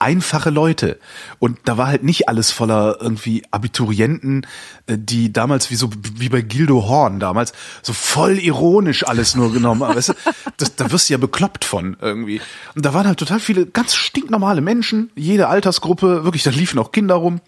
[0.00, 0.98] einfache Leute.
[1.38, 4.46] Und da war halt nicht alles voller irgendwie Abiturienten,
[4.86, 9.52] äh, die damals wie so wie bei Gildo Horn damals so voll ironisch alles nur
[9.52, 9.96] genommen haben.
[9.96, 10.14] Weißt du,
[10.56, 12.40] das, da wirst du ja bekloppt von irgendwie.
[12.74, 16.92] Und da waren halt total viele ganz stinknormale Menschen, jede Altersgruppe, wirklich, da liefen auch
[16.92, 17.40] Kinder rum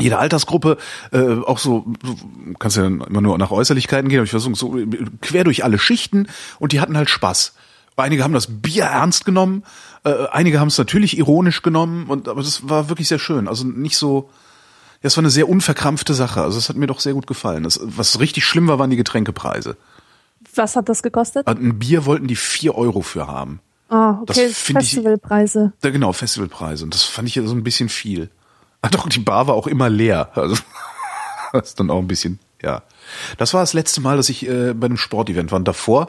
[0.00, 0.78] jede Altersgruppe,
[1.12, 1.84] äh, auch so,
[2.60, 4.76] kannst ja immer nur nach Äußerlichkeiten gehen, aber ich versuche so
[5.20, 6.28] quer durch alle Schichten
[6.58, 7.54] und die hatten halt Spaß.
[7.96, 9.64] Einige haben das Bier ernst genommen,
[10.04, 13.48] äh, einige haben es natürlich ironisch genommen, und aber das war wirklich sehr schön.
[13.48, 14.30] Also nicht so,
[15.02, 16.42] ja, es war eine sehr unverkrampfte Sache.
[16.42, 17.64] Also es hat mir doch sehr gut gefallen.
[17.64, 19.76] Das, was richtig schlimm war, waren die Getränkepreise.
[20.54, 21.46] Was hat das gekostet?
[21.46, 23.60] Ein Bier wollten die vier Euro für haben.
[23.88, 25.72] Ah, okay, Festivalpreise.
[25.82, 26.84] Ich, genau, Festivalpreise.
[26.84, 28.30] Und das fand ich ja so ein bisschen viel.
[28.82, 30.30] Ah, doch, die Bar war auch immer leer.
[30.34, 30.56] Also,
[31.52, 32.82] das ist dann auch ein bisschen, ja.
[33.38, 35.58] Das war das letzte Mal, dass ich äh, bei einem Sportevent war.
[35.58, 36.08] Und davor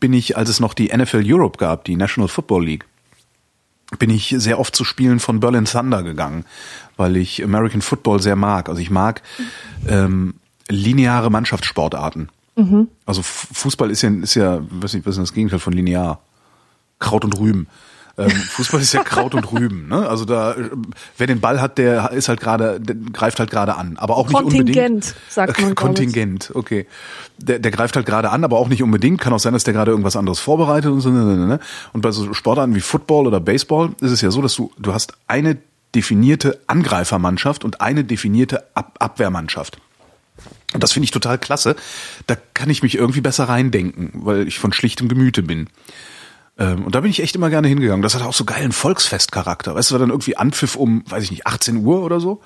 [0.00, 2.84] bin ich, als es noch die NFL Europe gab, die National Football League,
[3.98, 6.44] bin ich sehr oft zu Spielen von Berlin Thunder gegangen,
[6.96, 8.68] weil ich American Football sehr mag.
[8.68, 9.22] Also ich mag
[9.86, 10.34] ähm,
[10.68, 12.30] lineare Mannschaftssportarten.
[12.56, 12.88] Mhm.
[13.06, 16.20] Also Fußball ist ja, ist ja, weiß nicht, was ist das Gegenteil von linear?
[16.98, 17.66] Kraut und Rüben.
[18.16, 19.88] Ähm, Fußball ist ja Kraut und Rüben.
[19.88, 20.08] Ne?
[20.08, 20.54] Also da,
[21.18, 22.80] wer den Ball hat, der ist halt gerade,
[23.12, 24.66] greift halt gerade an, aber auch nicht unbedingt.
[24.66, 25.74] Kontingent, sagt man.
[25.74, 26.86] Kontingent, okay.
[27.38, 29.20] Der, der greift halt gerade an, aber auch nicht unbedingt.
[29.20, 31.10] Kann auch sein, dass der gerade irgendwas anderes vorbereitet und so.
[31.10, 31.60] Ne, ne, ne.
[31.92, 34.94] Und bei so Sportarten wie Football oder Baseball ist es ja so, dass du, du
[34.94, 35.56] hast eine
[35.94, 39.78] definierte Angreifermannschaft und eine definierte Ab Abwehrmannschaft.
[40.72, 41.76] Und das finde ich total klasse.
[42.26, 45.68] Da kann ich mich irgendwie besser reindenken, weil ich von schlichtem Gemüte bin.
[46.58, 48.02] Ähm, und da bin ich echt immer gerne hingegangen.
[48.02, 49.74] Das hat auch so geilen Volksfestcharakter.
[49.74, 52.40] Weißt du, war dann irgendwie Anpfiff um, weiß ich nicht, 18 Uhr oder so.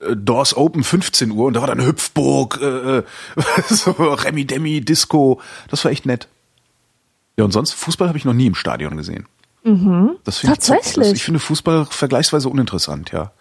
[0.00, 3.02] Äh, Doors Open 15 Uhr und da war dann Hüpfburg, äh, äh
[3.68, 5.40] so Remi Demi, Disco.
[5.68, 6.28] Das war echt nett.
[7.36, 9.26] Ja, und sonst, Fußball habe ich noch nie im Stadion gesehen.
[9.64, 10.16] Mhm.
[10.24, 11.08] Das finde ich, Tatsächlich.
[11.08, 13.32] das, ich finde Fußball vergleichsweise uninteressant, ja.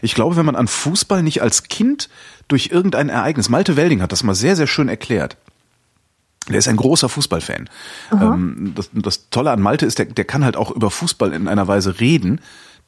[0.00, 2.08] Ich glaube, wenn man an Fußball nicht als Kind
[2.48, 5.36] durch irgendein Ereignis, Malte Welding hat das mal sehr, sehr schön erklärt.
[6.48, 7.68] Der ist ein großer Fußballfan.
[8.12, 11.48] Ähm, das, das Tolle an Malte ist, der, der kann halt auch über Fußball in
[11.48, 12.40] einer Weise reden,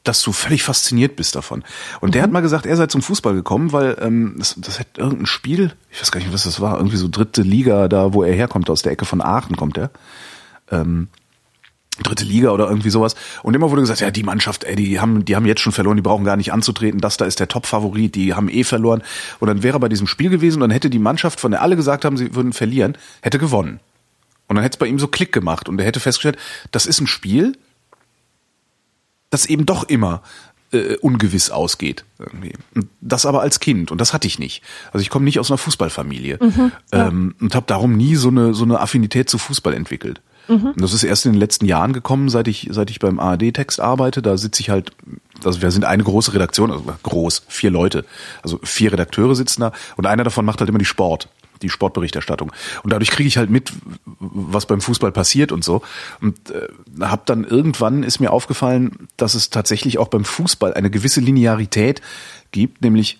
[0.03, 1.63] dass du völlig fasziniert bist davon.
[1.99, 4.97] Und der hat mal gesagt, er sei zum Fußball gekommen, weil ähm, das, das hat
[4.97, 8.23] irgendein Spiel, ich weiß gar nicht, was das war, irgendwie so dritte Liga, da wo
[8.23, 9.91] er herkommt, aus der Ecke von Aachen kommt er.
[10.71, 11.09] Ähm,
[12.03, 13.15] dritte Liga oder irgendwie sowas.
[13.43, 15.97] Und immer wurde gesagt, ja, die Mannschaft, ey, die haben, die haben jetzt schon verloren,
[15.97, 16.99] die brauchen gar nicht anzutreten.
[16.99, 19.03] Das da ist der Top-Favorit, die haben eh verloren.
[19.39, 21.61] Und dann wäre er bei diesem Spiel gewesen und dann hätte die Mannschaft, von der
[21.61, 23.79] alle gesagt haben, sie würden verlieren, hätte gewonnen.
[24.47, 26.37] Und dann hätte es bei ihm so Klick gemacht und er hätte festgestellt,
[26.71, 27.57] das ist ein Spiel,
[29.29, 30.21] das eben doch immer
[30.71, 32.05] äh, ungewiss ausgeht.
[32.19, 32.53] Irgendwie.
[32.75, 34.63] Und das aber als Kind und das hatte ich nicht.
[34.91, 36.39] Also ich komme nicht aus einer Fußballfamilie
[36.91, 40.21] ähm, und habe darum nie so eine so eine Affinität zu Fußball entwickelt.
[40.73, 43.79] Und das ist erst in den letzten Jahren gekommen, seit ich seit ich beim ARD-Text
[43.79, 44.21] arbeite.
[44.21, 44.91] Da sitze ich halt,
[45.43, 48.05] also wir sind eine große Redaktion, also groß, vier Leute,
[48.43, 51.29] also vier Redakteure sitzen da und einer davon macht halt immer die Sport
[51.61, 52.51] die Sportberichterstattung.
[52.83, 53.71] Und dadurch kriege ich halt mit,
[54.19, 55.81] was beim Fußball passiert und so.
[56.19, 56.67] Und äh,
[57.01, 62.01] habe dann irgendwann ist mir aufgefallen, dass es tatsächlich auch beim Fußball eine gewisse Linearität
[62.51, 63.19] gibt, nämlich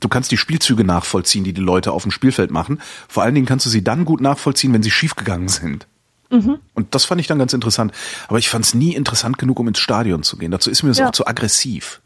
[0.00, 2.80] du kannst die Spielzüge nachvollziehen, die die Leute auf dem Spielfeld machen.
[3.08, 5.86] Vor allen Dingen kannst du sie dann gut nachvollziehen, wenn sie schiefgegangen sind.
[6.30, 7.92] Und das fand ich dann ganz interessant.
[8.28, 10.50] Aber ich fand es nie interessant genug, um ins Stadion zu gehen.
[10.50, 11.08] Dazu ist mir das Ja.
[11.08, 12.00] auch zu aggressiv.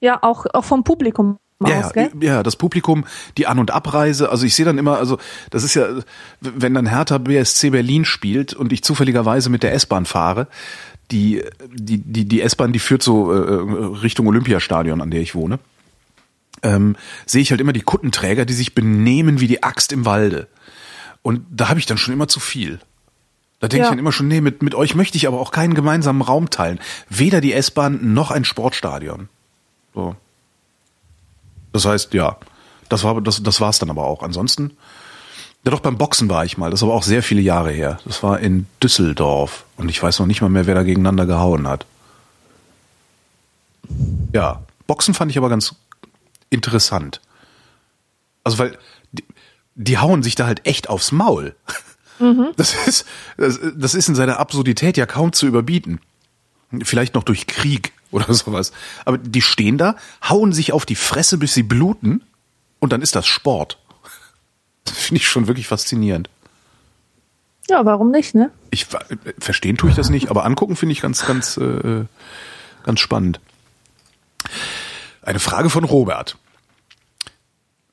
[0.00, 2.10] Ja, auch, auch vom Publikum Ja, aus, gell?
[2.20, 3.04] ja, ja, das Publikum,
[3.38, 5.18] die An- und Abreise, also ich sehe dann immer, also
[5.50, 5.86] das ist ja,
[6.40, 10.46] wenn dann Hertha BSC Berlin spielt und ich zufälligerweise mit der S-Bahn fahre,
[11.10, 13.36] die, die, die, die S-Bahn, die führt so äh,
[14.02, 15.58] Richtung Olympiastadion, an der ich wohne,
[16.62, 20.48] ähm, sehe ich halt immer die Kuttenträger, die sich benehmen wie die Axt im Walde.
[21.22, 22.78] Und da habe ich dann schon immer zu viel.
[23.64, 23.84] Da denke Ja.
[23.84, 26.50] ich dann immer schon, nee, mit, mit euch möchte ich aber auch keinen gemeinsamen Raum
[26.50, 26.78] teilen.
[27.08, 29.30] Weder die S-Bahn noch ein Sportstadion.
[29.94, 30.14] So.
[31.72, 32.36] Das heißt, ja,
[32.90, 34.22] das war das, das war's dann aber auch.
[34.22, 34.72] Ansonsten,
[35.64, 36.70] ja doch beim Boxen war ich mal.
[36.70, 38.00] Das ist aber auch sehr viele Jahre her.
[38.04, 41.66] Das war in Düsseldorf und ich weiß noch nicht mal mehr, wer da gegeneinander gehauen
[41.66, 41.86] hat.
[44.34, 45.74] Ja, Boxen fand ich aber ganz
[46.50, 47.22] interessant.
[48.44, 48.76] Also weil
[49.12, 49.24] die,
[49.74, 51.56] die hauen sich da halt echt aufs Maul.
[52.56, 56.00] Das ist das, das ist in seiner Absurdität ja kaum zu überbieten.
[56.82, 58.72] Vielleicht noch durch Krieg oder sowas.
[59.04, 59.96] Aber die stehen da,
[60.28, 62.22] hauen sich auf die Fresse, bis sie bluten
[62.78, 63.78] und dann ist das Sport.
[64.84, 66.28] Das finde ich schon wirklich faszinierend.
[67.68, 68.50] Ja, warum nicht, ne?
[68.70, 72.04] Ich äh, verstehen tue ich das nicht, aber angucken finde ich ganz, ganz, äh,
[72.84, 73.40] ganz spannend.
[75.22, 76.36] Eine Frage von Robert.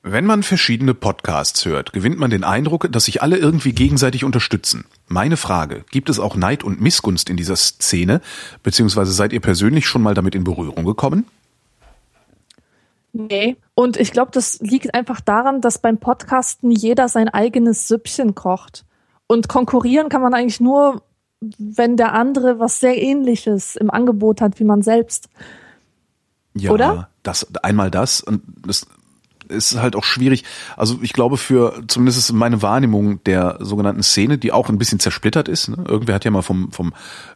[0.04, 4.84] Wenn man verschiedene Podcasts hört, gewinnt man den Eindruck, dass sich alle irgendwie gegenseitig unterstützen.
[5.06, 8.20] Meine Frage, gibt es auch Neid und Missgunst in dieser Szene,
[8.64, 11.26] beziehungsweise seid ihr persönlich schon mal damit in Berührung gekommen?
[13.12, 13.56] Nee.
[13.74, 18.84] Und ich glaube, das liegt einfach daran, dass beim Podcasten jeder sein eigenes Süppchen kocht.
[19.28, 21.02] Und konkurrieren kann man eigentlich nur,
[21.58, 25.28] wenn der andere was sehr ähnliches im Angebot hat wie man selbst.
[26.54, 27.08] Ja, Oder?
[27.22, 28.86] das einmal das und das
[29.52, 30.44] ist halt auch schwierig.
[30.76, 35.00] Also ich glaube für zumindest ist meine Wahrnehmung der sogenannten Szene, die auch ein bisschen
[35.00, 35.68] zersplittert ist.
[35.68, 35.84] Ne?
[35.86, 36.92] Irgendwer hat ja mal vom vom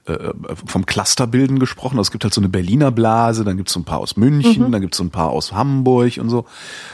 [0.07, 0.33] äh,
[0.67, 1.99] vom Clusterbilden gesprochen.
[1.99, 4.17] Also es gibt halt so eine Berliner Blase, dann gibt es so ein paar aus
[4.17, 6.47] München, dann gibt es so ein paar aus Hamburg und so,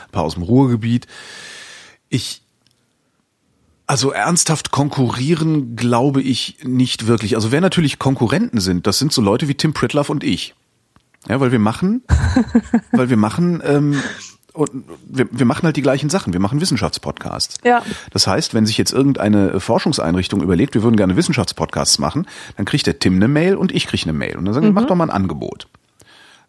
[0.06, 1.06] ein paar aus dem Ruhrgebiet.
[2.08, 2.42] Ich
[3.86, 7.34] also ernsthaft konkurrieren glaube ich nicht wirklich.
[7.34, 10.54] Also wer natürlich Konkurrenten sind, das sind so Leute wie Tim Pritloff und ich.
[11.28, 12.02] Ja, weil wir machen,
[12.92, 13.96] weil wir machen, ähm,
[14.52, 16.32] und wir, wir machen halt die gleichen Sachen.
[16.32, 17.58] Wir machen Wissenschaftspodcasts.
[17.64, 17.82] Ja.
[18.10, 22.86] Das heißt, wenn sich jetzt irgendeine Forschungseinrichtung überlegt, wir würden gerne Wissenschaftspodcasts machen, dann kriegt
[22.86, 24.36] der Tim eine Mail und ich kriege eine Mail.
[24.36, 25.68] Und dann sagen wir, mach doch mal ein Angebot.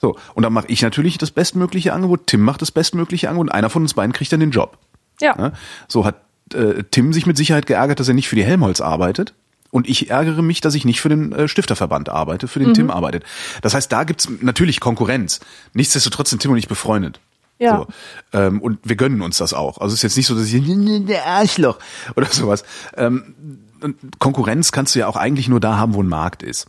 [0.02, 3.54] So, und dann mache ich natürlich das bestmögliche Angebot, Tim macht das bestmögliche Angebot und
[3.54, 4.78] einer von uns beiden kriegt dann den Job.
[5.22, 5.36] Ja.
[5.38, 5.54] Ne?
[5.88, 6.16] So hat
[6.54, 9.34] äh, Tim sich mit Sicherheit geärgert, dass er nicht für die Helmholtz arbeitet.
[9.72, 12.92] Und ich ärgere mich, dass ich nicht für den äh, Stifterverband arbeite, für den Tim
[12.92, 13.24] arbeitet.
[13.62, 15.40] Das heißt, da gibt's natürlich Konkurrenz.
[15.74, 17.20] Nichtsdestotrotz sind Tim und ich befreundet.
[17.60, 17.78] Ja.
[17.78, 17.88] So.
[18.34, 19.78] Ähm, und wir gönnen uns das auch.
[19.80, 20.64] Also es ist jetzt nicht so, dass ich
[21.06, 21.80] der Arschloch
[22.16, 22.64] oder sowas.
[22.98, 26.68] Ähm, und Konkurrenz kannst du ja auch eigentlich nur da haben, wo ein Markt ist.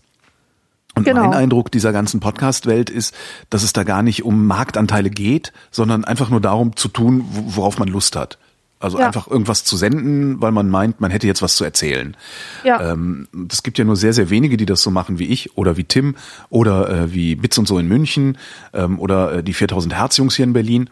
[0.97, 1.23] Und Genau.
[1.25, 3.14] mein Eindruck dieser ganzen Podcast-Welt ist,
[3.51, 7.57] dass es da gar nicht um Marktanteile geht, sondern einfach nur darum zu tun, wo-
[7.57, 8.38] worauf man Lust hat.
[8.85, 9.07] Also Ja.
[9.07, 12.16] einfach irgendwas zu senden, weil man meint, man hätte jetzt was zu erzählen.
[12.64, 12.92] Ja.
[12.92, 15.77] Ähm, es gibt ja nur sehr, sehr wenige, die das so machen wie ich oder
[15.79, 16.16] wie Tim
[16.51, 18.37] oder äh, wie Bits und so in München
[18.75, 20.90] ähm, oder äh, die 4000 Hertz Jungs hier in Berlin,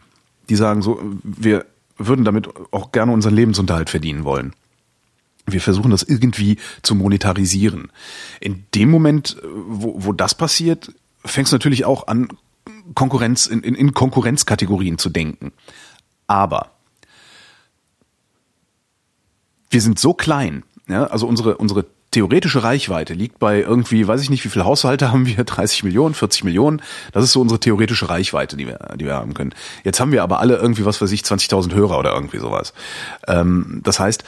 [0.48, 1.66] die sagen so, wir
[1.98, 4.54] würden damit auch gerne unseren Lebensunterhalt verdienen wollen.
[5.46, 7.92] Wir versuchen das irgendwie zu monetarisieren.
[8.40, 10.92] In dem Moment, wo, wo das passiert,
[11.24, 12.28] fängst du natürlich auch an,
[12.94, 15.52] Konkurrenz in, in, in Konkurrenzkategorien zu denken.
[16.26, 16.70] Aber
[19.72, 24.30] wir sind so klein, ja, also unsere, unsere theoretische Reichweite liegt bei irgendwie, weiß ich
[24.30, 26.82] nicht, wie viele Haushalte haben wir, 30 Millionen, 40 Millionen.
[27.12, 29.54] Das ist so unsere theoretische Reichweite, die wir, die wir haben können.
[29.82, 32.74] Jetzt haben wir aber alle irgendwie, was weiß ich, 20.000 Hörer oder irgendwie sowas.
[33.26, 34.24] Ähm, das heißt,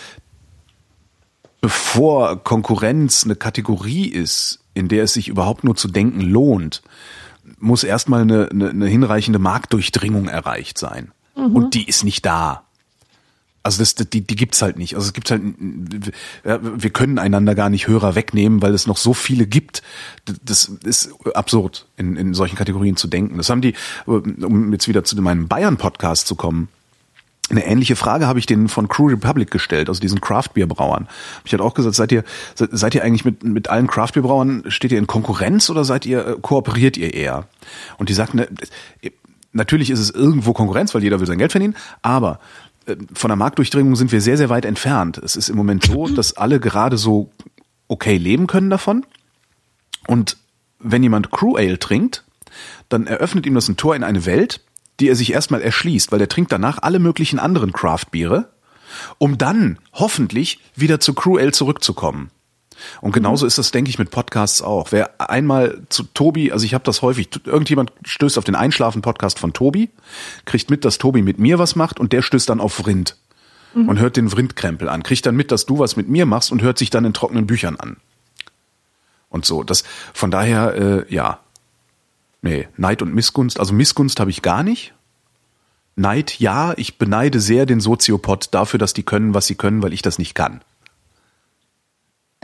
[1.60, 6.82] bevor Konkurrenz eine Kategorie ist, in der es sich überhaupt nur zu denken lohnt,
[7.58, 11.12] muss erstmal eine, eine, eine hinreichende Marktdurchdringung erreicht sein.
[11.36, 11.56] Mhm.
[11.56, 12.64] Und die ist nicht da.
[13.64, 14.94] Also das, die, die gibt's halt nicht.
[14.94, 15.40] Also es gibt halt,
[16.42, 19.82] wir können einander gar nicht Hörer wegnehmen, weil es noch so viele gibt.
[20.44, 23.38] Das ist absurd, in, in solchen Kategorien zu denken.
[23.38, 23.72] Das haben die,
[24.04, 26.68] um jetzt wieder zu meinem Bayern-Podcast zu kommen.
[27.48, 31.08] Eine ähnliche Frage habe ich denen von Crew Republic gestellt, also diesen Craft-Bier-Brauern.
[31.46, 32.22] Ich hatte auch gesagt, seid ihr,
[32.54, 36.98] seid ihr eigentlich mit, mit allen Craft-Bier-Brauern, steht ihr in Konkurrenz oder seid ihr, kooperiert
[36.98, 37.48] ihr eher?
[37.96, 38.44] Und die sagten,
[39.54, 42.63] natürlich ist es irgendwo Konkurrenz, weil jeder will sein Geld verdienen, aber äh,
[43.14, 45.18] von der Marktdurchdringung sind wir sehr, sehr weit entfernt.
[45.18, 47.30] Es ist im Moment so, dass alle gerade so
[47.88, 49.06] okay leben können davon.
[50.06, 50.36] Und
[50.78, 52.24] wenn jemand Crew Ale trinkt,
[52.88, 54.60] dann eröffnet ihm das ein Tor in eine Welt,
[55.00, 58.50] die er sich erstmal erschließt, weil er trinkt danach alle möglichen anderen Craft-Biere,
[59.18, 62.30] um dann hoffentlich wieder zu Crew Ale zurückzukommen.
[63.00, 64.92] Und genauso ist das, denke ich, mit Podcasts auch.
[64.92, 69.52] Wer einmal zu Tobi, also ich habe das häufig, irgendjemand stößt auf den Einschlafen-Podcast von
[69.52, 69.90] Tobi,
[70.44, 73.16] kriegt mit, dass Tobi mit mir was macht und der stößt dann auf Vrind
[73.74, 73.88] mhm.
[73.88, 76.62] und hört den Vrindkrempel an, kriegt dann mit, dass du was mit mir machst und
[76.62, 77.96] hört sich dann in trockenen Büchern an.
[79.28, 79.82] Und so, das
[80.12, 81.40] von daher, äh, ja,
[82.42, 84.94] nee, Neid und Missgunst, also Missgunst habe ich gar nicht.
[85.96, 89.92] Neid, ja, ich beneide sehr den Soziopod dafür, dass die können, was sie können, weil
[89.92, 90.60] ich das nicht kann.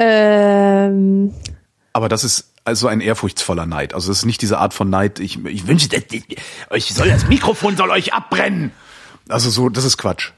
[0.01, 1.35] Ähm.
[1.93, 3.95] Aber das ist also ein ehrfurchtsvoller Neid.
[3.95, 5.89] Also das ist nicht diese Art von Neid, ich, ich wünsche,
[6.71, 8.73] euch soll das Mikrofon soll euch abbrennen.
[9.29, 10.33] Also so, das ist Quatsch.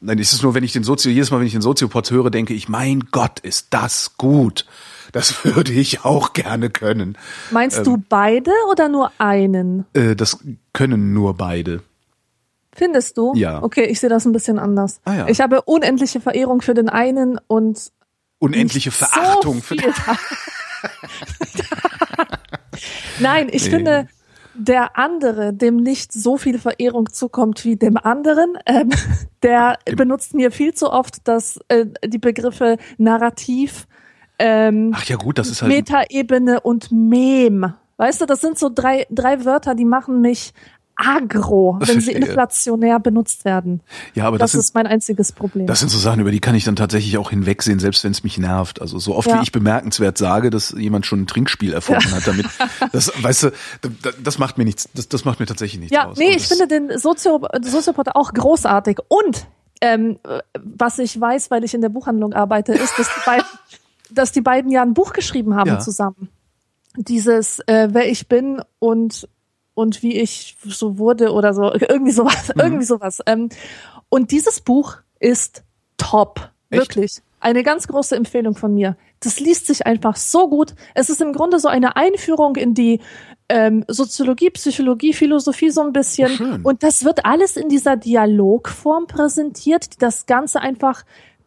[0.00, 2.30] Nein, es ist nur, wenn ich den Sozio, jedes Mal, wenn ich den Soziopod höre,
[2.30, 4.66] denke ich, mein Gott, ist das gut.
[5.12, 7.18] Das würde ich auch gerne können.
[7.50, 9.86] Meinst ähm, du beide oder nur einen?
[9.92, 10.38] Äh, das
[10.72, 11.82] können nur beide.
[12.72, 13.32] Findest du?
[13.34, 13.62] Ja.
[13.62, 15.00] Okay, ich sehe das ein bisschen anders.
[15.04, 15.28] Ah, ja.
[15.28, 17.90] Ich habe unendliche Verehrung für den einen und
[18.40, 19.76] unendliche Verachtung so für
[23.20, 23.70] Nein, ich nee.
[23.70, 24.08] finde,
[24.54, 28.90] der andere, dem nicht so viel Verehrung zukommt wie dem anderen, ähm,
[29.44, 33.86] der dem benutzt mir viel zu oft das, äh, die Begriffe Narrativ,
[34.40, 37.74] ähm, Ach ja gut, das ist halt Metaebene und Mem.
[37.98, 40.54] Weißt du, das sind so drei, drei Wörter, die machen mich
[40.96, 43.80] agro, wenn sie inflationär benutzt werden.
[44.14, 45.66] Ja, aber das, das sind, ist mein einziges Problem.
[45.66, 48.22] Das sind so Sachen, über die kann ich dann tatsächlich auch hinwegsehen, selbst wenn es
[48.22, 48.80] mich nervt.
[48.80, 49.38] Also so oft ja.
[49.38, 52.16] wie ich bemerkenswert sage, dass jemand schon ein Trinkspiel erfunden ja.
[52.16, 52.46] hat damit.
[52.92, 53.52] Das, weißt du,
[54.22, 56.18] das macht mir nichts, das, das macht mir tatsächlich nichts ja, aus.
[56.18, 58.98] Nee, ich finde den Sozio, Soziopod auch großartig.
[59.08, 59.46] Und
[59.80, 60.18] ähm,
[60.58, 63.46] was ich weiß, weil ich in der Buchhandlung arbeite, ist, dass die beiden,
[64.10, 65.78] dass die beiden ja ein Buch geschrieben haben ja.
[65.78, 66.28] zusammen.
[66.96, 69.28] Dieses äh, Wer ich bin und
[69.80, 72.60] und wie ich so wurde oder so, irgendwie sowas, mhm.
[72.60, 73.20] irgendwie sowas.
[73.26, 73.48] Ähm,
[74.08, 75.64] und dieses Buch ist
[75.96, 76.50] top.
[76.70, 76.82] Echt?
[76.82, 77.22] Wirklich.
[77.40, 78.96] Eine ganz große Empfehlung von mir.
[79.20, 80.74] Das liest sich einfach so gut.
[80.94, 83.00] Es ist im Grunde so eine Einführung in die
[83.48, 86.60] ähm, Soziologie, Psychologie, Philosophie so ein bisschen.
[86.62, 91.04] Oh, und das wird alles in dieser Dialogform präsentiert, die das Ganze einfach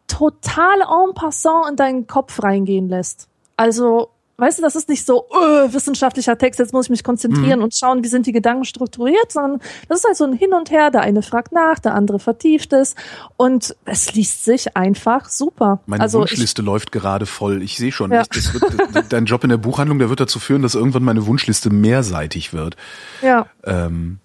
[0.08, 3.28] total en passant in deinen Kopf reingehen lässt.
[3.56, 7.58] Also Weißt du, das ist nicht so öh, wissenschaftlicher Text, jetzt muss ich mich konzentrieren
[7.58, 7.64] mhm.
[7.64, 10.70] und schauen, wie sind die Gedanken strukturiert, sondern das ist halt so ein Hin und
[10.70, 12.96] Her, der eine fragt nach, der andere vertieft es
[13.36, 15.80] und es liest sich einfach super.
[15.86, 17.62] Meine also Wunschliste ich, läuft gerade voll.
[17.62, 18.22] Ich sehe schon, ja.
[18.22, 21.26] ich, das wird, dein Job in der Buchhandlung, der wird dazu führen, dass irgendwann meine
[21.26, 22.76] Wunschliste mehrseitig wird.
[23.22, 23.46] Ja.
[23.62, 24.18] Ähm,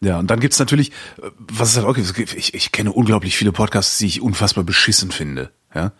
[0.00, 0.90] ja, und dann gibt's natürlich,
[1.38, 5.50] was ist halt auch, ich, ich kenne unglaublich viele Podcasts, die ich unfassbar beschissen finde.
[5.72, 5.92] Ja.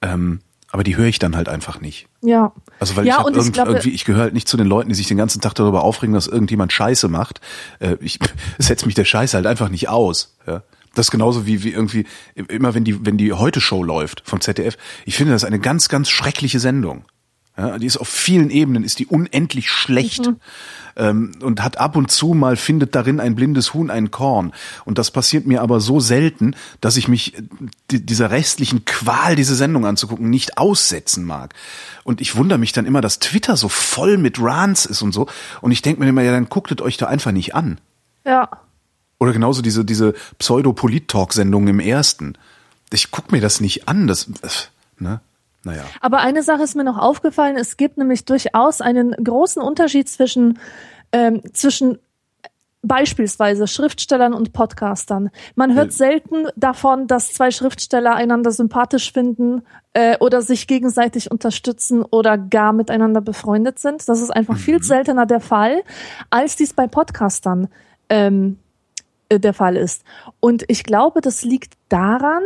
[0.00, 0.40] Ähm,
[0.74, 2.08] aber die höre ich dann halt einfach nicht.
[2.20, 2.50] Ja.
[2.80, 4.66] Also weil ja, ich, und irgend, ich glaube, irgendwie, ich gehöre halt nicht zu den
[4.66, 7.40] Leuten, die sich den ganzen Tag darüber aufregen, dass irgendjemand Scheiße macht.
[7.78, 8.18] Äh, ich
[8.58, 10.36] setze mich der Scheiße halt einfach nicht aus.
[10.48, 10.64] Ja.
[10.96, 14.76] Das ist genauso wie, wie irgendwie, immer wenn die, wenn die Heute-Show läuft vom ZDF.
[15.04, 17.04] Ich finde das eine ganz, ganz schreckliche Sendung.
[17.56, 20.26] Ja, die ist auf vielen Ebenen, ist die unendlich schlecht.
[20.26, 20.36] Mhm
[20.96, 24.52] ähm, und hat ab und zu mal findet darin ein blindes Huhn ein Korn.
[24.84, 27.34] Und das passiert mir aber so selten, dass ich mich
[27.90, 31.54] dieser restlichen Qual, diese Sendung anzugucken, nicht aussetzen mag.
[32.04, 35.26] Und ich wundere mich dann immer, dass Twitter so voll mit Rants ist und so.
[35.60, 37.78] Und ich denke mir immer, ja, dann gucktet euch da einfach nicht an.
[38.24, 38.48] Ja.
[39.18, 42.34] Oder genauso diese, diese Pseudo-Polit-Talk-Sendungen im ersten
[42.92, 44.06] ich guck mir das nicht an.
[44.06, 44.28] Das,
[44.98, 45.20] ne?
[45.64, 45.84] Naja.
[46.00, 47.56] Aber eine Sache ist mir noch aufgefallen.
[47.56, 50.58] Es gibt nämlich durchaus einen großen Unterschied zwischen,
[51.12, 51.98] ähm, zwischen
[52.84, 55.30] beispielsweise Schriftstellern und Podcastern.
[55.54, 59.62] Man hört selten davon, dass zwei Schriftsteller einander sympathisch finden
[59.94, 64.08] äh, oder sich gegenseitig unterstützen oder gar miteinander befreundet sind.
[64.08, 64.60] Das ist einfach mhm.
[64.60, 65.82] viel seltener der Fall,
[66.30, 67.68] als dies bei Podcastern
[68.08, 68.58] ähm,
[69.28, 70.04] äh, der Fall ist.
[70.40, 72.42] Und ich glaube, das liegt daran,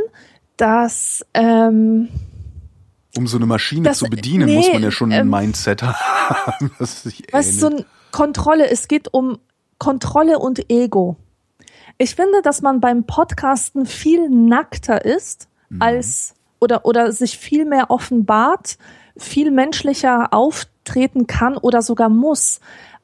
[0.56, 2.08] dass ähm,
[3.16, 5.82] um so eine Maschine das, zu bedienen, nee, muss man ja schon ähm, ein Mindset
[5.82, 6.70] haben.
[6.78, 7.04] was
[7.58, 9.38] so eine Kontrolle, es geht um
[9.78, 11.16] Kontrolle und Ego.
[11.98, 15.82] Ich finde, dass man beim Podcasten viel nackter ist mhm.
[15.82, 18.78] als oder oder sich viel mehr offenbart,
[19.16, 22.60] viel menschlicher auftreten kann oder sogar muss,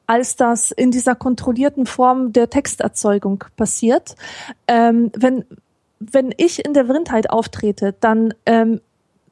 [0.07, 4.15] als das in dieser kontrollierten Form der Texterzeugung passiert.
[4.67, 5.45] Ähm, wenn
[5.99, 8.81] wenn ich in der Vrindheit auftrete, dann ähm,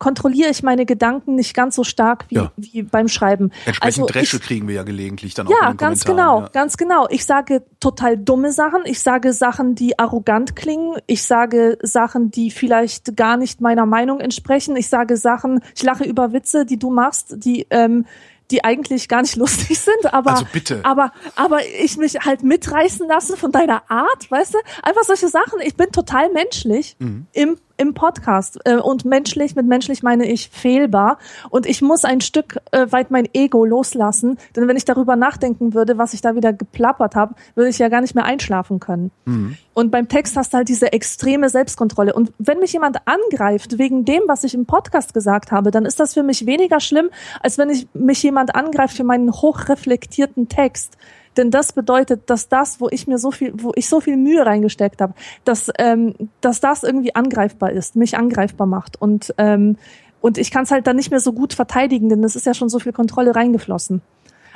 [0.04, 2.52] kontrolliere ich meine Gedanken nicht ganz so stark wie, ja.
[2.58, 3.52] wie beim Schreiben.
[3.66, 6.50] Entsprechend also Dresche ich, kriegen wir ja gelegentlich dann auch Ja, ganz genau, ja.
[6.50, 7.08] ganz genau.
[7.10, 8.82] Ich sage total dumme Sachen.
[8.84, 10.98] Ich sage Sachen, die arrogant klingen.
[11.08, 14.76] Ich sage Sachen, die vielleicht gar nicht meiner Meinung entsprechen.
[14.76, 18.06] Ich sage Sachen, ich lache über Witze, die du machst, die ähm,
[18.52, 20.82] die eigentlich gar nicht lustig sind, aber also bitte.
[20.84, 24.58] aber aber ich mich halt mitreißen lassen von deiner Art, weißt du?
[24.82, 25.62] Einfach solche Sachen.
[25.64, 27.26] Ich bin total menschlich mhm.
[27.32, 31.18] im im Podcast äh, und menschlich mit menschlich meine ich fehlbar
[31.50, 35.74] und ich muss ein Stück äh, weit mein Ego loslassen, denn wenn ich darüber nachdenken
[35.74, 39.12] würde, was ich da wieder geplappert habe, würde ich ja gar nicht mehr einschlafen können.
[39.26, 39.58] Mhm.
[39.74, 44.06] Und beim Text hast du halt diese extreme Selbstkontrolle und wenn mich jemand angreift wegen
[44.06, 47.10] dem, was ich im Podcast gesagt habe, dann ist das für mich weniger schlimm,
[47.42, 50.98] als wenn ich mich jemand angreift für meinen hochreflektierten Text.
[51.38, 54.46] Denn das bedeutet, dass das, wo ich mir so viel, wo ich so viel Mühe
[54.46, 55.14] reingesteckt habe,
[55.44, 59.02] dass, ähm, dass das irgendwie angreifbar ist, mich angreifbar macht.
[59.02, 59.78] Und, ähm,
[60.22, 62.54] und ich kann es halt dann nicht mehr so gut verteidigen, denn es ist ja
[62.54, 64.02] schon so viel Kontrolle reingeflossen.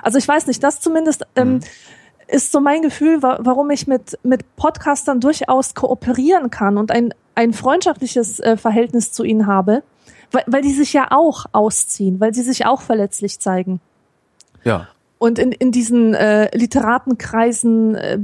[0.01, 1.59] Also ich weiß nicht, das zumindest ähm, mhm.
[2.27, 7.13] ist so mein Gefühl, wa warum ich mit, mit Podcastern durchaus kooperieren kann und ein,
[7.35, 9.83] ein freundschaftliches äh, Verhältnis zu ihnen habe,
[10.31, 13.79] weil, weil die sich ja auch ausziehen, weil sie sich auch verletzlich zeigen.
[14.63, 14.87] Ja.
[15.19, 18.19] Und in, in diesen äh, Literatenkreisen, äh,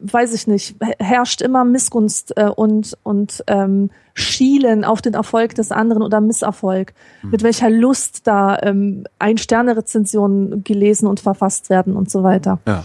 [0.00, 5.72] weiß ich nicht, herrscht immer Missgunst äh, und, und ähm, Schielen auf den Erfolg des
[5.72, 6.92] anderen oder Misserfolg.
[7.22, 7.30] Mhm.
[7.30, 12.60] Mit welcher Lust da ähm, Ein-Sterne-Rezensionen gelesen und verfasst werden und so weiter.
[12.66, 12.84] Ja.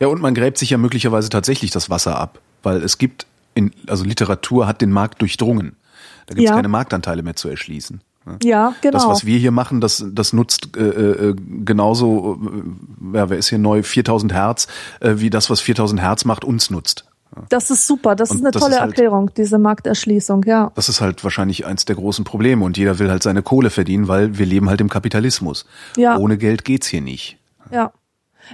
[0.00, 3.72] Ja, und man gräbt sich ja möglicherweise tatsächlich das Wasser ab, weil es gibt, in,
[3.86, 5.76] also Literatur hat den Markt durchdrungen.
[6.26, 6.56] Da gibt es ja.
[6.56, 8.00] keine Marktanteile mehr zu erschließen.
[8.42, 8.92] Ja, genau.
[8.92, 12.40] Das, was wir hier machen, das, das nutzt äh, äh, genauso,
[13.12, 14.66] äh, ja, wer ist hier neu, 4000 Hertz,
[15.00, 17.04] äh, wie das, was 4000 Hertz macht, uns nutzt.
[17.48, 20.70] Das ist super, das und ist eine tolle ist halt, Erklärung, diese Markterschließung, ja.
[20.74, 24.08] Das ist halt wahrscheinlich eins der großen Probleme und jeder will halt seine Kohle verdienen,
[24.08, 25.66] weil wir leben halt im Kapitalismus.
[25.96, 26.16] Ja.
[26.16, 27.38] Ohne Geld geht's hier nicht.
[27.70, 27.92] Ja.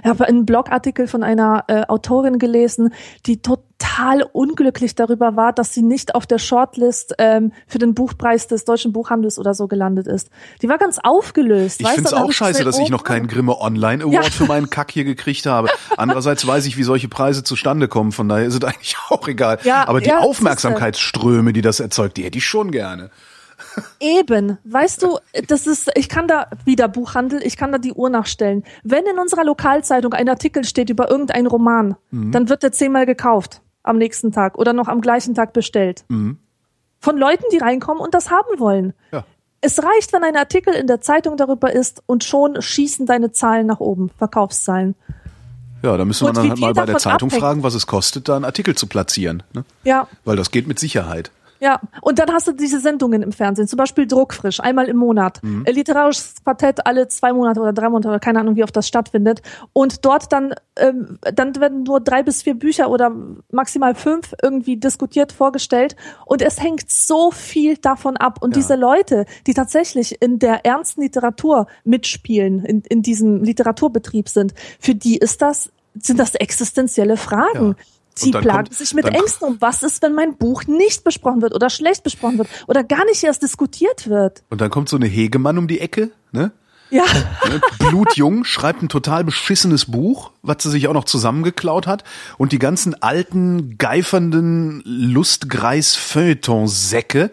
[0.03, 2.93] Ich habe einen Blogartikel von einer äh, Autorin gelesen,
[3.25, 8.47] die total unglücklich darüber war, dass sie nicht auf der Shortlist ähm, für den Buchpreis
[8.47, 10.29] des deutschen Buchhandels oder so gelandet ist.
[10.61, 11.81] Die war ganz aufgelöst.
[11.81, 14.31] Ich finde es auch scheiße, dass ich noch keinen Grimme Online Award ja.
[14.31, 15.69] für meinen Kack hier gekriegt habe.
[15.97, 19.59] Andererseits weiß ich, wie solche Preise zustande kommen, von daher ist es eigentlich auch egal.
[19.63, 23.09] Ja, Aber die ja, Aufmerksamkeitsströme, die das erzeugt, die hätte ich schon gerne.
[23.99, 25.17] Eben, weißt du,
[25.47, 28.63] das ist, ich kann da wieder Buchhandel, ich kann da die Uhr nachstellen.
[28.83, 32.31] Wenn in unserer Lokalzeitung ein Artikel steht über irgendeinen Roman, mhm.
[32.31, 36.05] dann wird der zehnmal gekauft am nächsten Tag oder noch am gleichen Tag bestellt.
[36.09, 36.37] Mhm.
[36.99, 38.93] Von Leuten, die reinkommen und das haben wollen.
[39.11, 39.23] Ja.
[39.61, 43.67] Es reicht, wenn ein Artikel in der Zeitung darüber ist und schon schießen deine Zahlen
[43.67, 44.95] nach oben, Verkaufszahlen.
[45.83, 47.41] Ja, da müssen wir dann halt mal bei der Zeitung abhängt.
[47.41, 49.43] fragen, was es kostet, da einen Artikel zu platzieren.
[49.53, 49.63] Ne?
[49.83, 50.07] Ja.
[50.25, 51.31] Weil das geht mit Sicherheit.
[51.61, 55.43] Ja, und dann hast du diese Sendungen im Fernsehen, zum Beispiel Druckfrisch, einmal im Monat.
[55.43, 55.63] Mhm.
[55.67, 59.43] Literarisches Quartett alle zwei Monate oder drei Monate oder keine Ahnung, wie oft das stattfindet.
[59.71, 63.15] Und dort dann, ähm, dann werden nur drei bis vier Bücher oder
[63.51, 65.95] maximal fünf irgendwie diskutiert, vorgestellt.
[66.25, 68.39] Und es hängt so viel davon ab.
[68.41, 68.61] Und ja.
[68.61, 74.95] diese Leute, die tatsächlich in der ernsten Literatur mitspielen, in, in diesem Literaturbetrieb sind, für
[74.95, 77.75] die ist das sind das existenzielle Fragen.
[77.77, 77.85] Ja.
[78.15, 79.57] Sie plagen sich mit Ängsten um.
[79.59, 83.23] Was ist, wenn mein Buch nicht besprochen wird oder schlecht besprochen wird oder gar nicht
[83.23, 84.43] erst diskutiert wird?
[84.49, 86.51] Und dann kommt so eine Hegemann um die Ecke, ne?
[86.91, 87.05] Ja.
[87.47, 87.59] Ne?
[87.79, 92.03] Blutjung schreibt ein total beschissenes Buch, was sie sich auch noch zusammengeklaut hat.
[92.37, 97.31] Und die ganzen alten, geifernden Lustgreis-Feuilleton-Säcke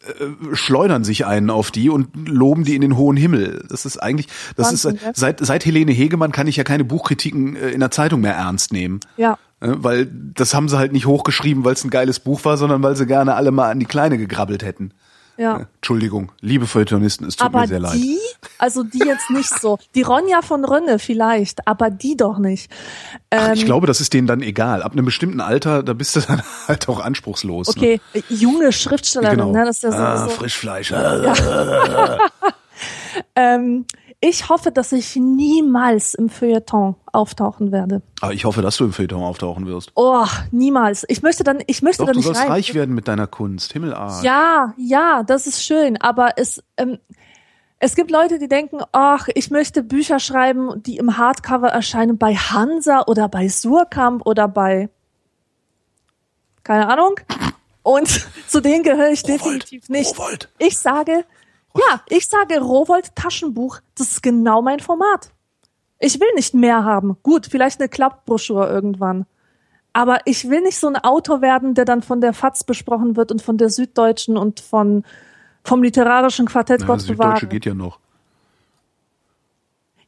[0.00, 0.12] äh,
[0.52, 3.64] schleudern sich einen auf die und loben die in den hohen Himmel.
[3.68, 7.54] Das ist eigentlich, das Wahnsinn, ist, seit, seit Helene Hegemann kann ich ja keine Buchkritiken
[7.54, 8.98] äh, in der Zeitung mehr ernst nehmen.
[9.16, 9.38] Ja.
[9.60, 12.82] Äh, Weil das haben sie halt nicht hochgeschrieben, weil es ein geiles Buch war, sondern
[12.82, 14.92] weil sie gerne alle mal an die Kleine gegrabbelt hätten.
[15.36, 15.66] Ja.
[15.76, 17.94] Entschuldigung, liebe Feuilletonisten, es tut Aber mir sehr leid.
[17.94, 18.18] die,
[18.58, 19.78] also die jetzt nicht so.
[19.94, 22.68] Die Ronja von Rönne vielleicht, aber die doch nicht.
[23.30, 24.82] Ach, Ähm, ich glaube, das ist denen dann egal.
[24.82, 27.68] Ab einem bestimmten Alter, da bist du dann halt auch anspruchslos.
[27.68, 27.74] Ne?
[27.76, 29.52] okay, äh, junge Schriftstellerin, Genau.
[29.52, 29.64] ne?
[29.64, 30.30] Das ist ja so, ah, so.
[30.30, 30.92] Frischfleisch.
[33.34, 33.84] Ähm,
[34.20, 38.02] ich hoffe, dass ich niemals im Feuilleton auftauchen werde.
[38.20, 39.92] Aber ich hoffe, dass du im Feuilleton auftauchen wirst.
[39.94, 41.04] Oh, niemals.
[41.08, 42.50] Ich möchte dann, ich möchte Doch, da du nicht sollst rein.
[42.50, 43.72] reich werden mit deiner Kunst.
[43.72, 44.24] Himmelarsch.
[44.24, 46.98] Ja, ja, das ist schön, aber es, ähm,
[47.78, 52.34] es gibt Leute, die denken, ach, ich möchte Bücher schreiben, die im Hardcover erscheinen bei
[52.34, 54.88] Hansa oder bei Surkamp oder bei,
[56.64, 57.14] keine Ahnung.
[57.84, 58.08] Und
[58.48, 60.18] zu denen gehöre ich Rowold, definitiv nicht.
[60.18, 60.48] Rowold.
[60.58, 61.24] Ich sage,
[61.76, 65.30] ja, ich sage Rowold Taschenbuch, das ist genau mein Format.
[65.98, 67.16] Ich will nicht mehr haben.
[67.22, 69.26] Gut, vielleicht eine Klappbroschüre irgendwann.
[69.92, 73.32] Aber ich will nicht so ein Autor werden, der dann von der FAZ besprochen wird
[73.32, 75.04] und von der Süddeutschen und von,
[75.64, 77.46] vom literarischen Quartett Na, Gott Süddeutsche bewahre.
[77.46, 77.98] geht ja noch.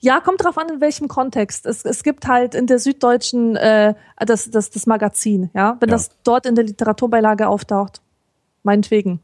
[0.02, 1.66] Ja, kommt drauf an, in welchem Kontext.
[1.66, 5.76] Es, es gibt halt in der Süddeutschen äh, das, das, das Magazin, ja.
[5.80, 5.94] Wenn Ja.
[5.96, 8.00] das dort in der Literaturbeilage auftaucht,
[8.62, 9.20] meinetwegen.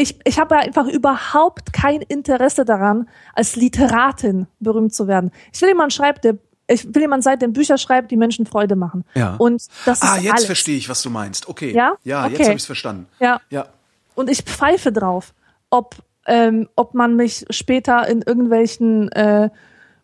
[0.00, 5.30] Ich, ich habe einfach überhaupt kein Interesse daran, als Literatin berühmt zu werden.
[5.52, 6.38] Ich will jemand schreibt, der
[6.72, 9.04] ich will jemand sein, der Bücher schreibt, die Menschen Freude machen.
[9.14, 9.34] Ja.
[9.38, 10.44] Und das Ah, ist jetzt alles.
[10.46, 11.48] verstehe ich, was du meinst.
[11.48, 11.72] Okay.
[11.74, 11.94] Ja?
[12.04, 12.44] Ja, jetzt Okay.
[12.44, 13.06] habe ich es verstanden.
[13.18, 13.40] Ja.
[13.50, 13.66] Ja.
[14.14, 15.34] Und ich pfeife drauf,
[15.68, 15.96] ob,
[16.26, 19.50] ähm, ob man mich später in irgendwelchen äh,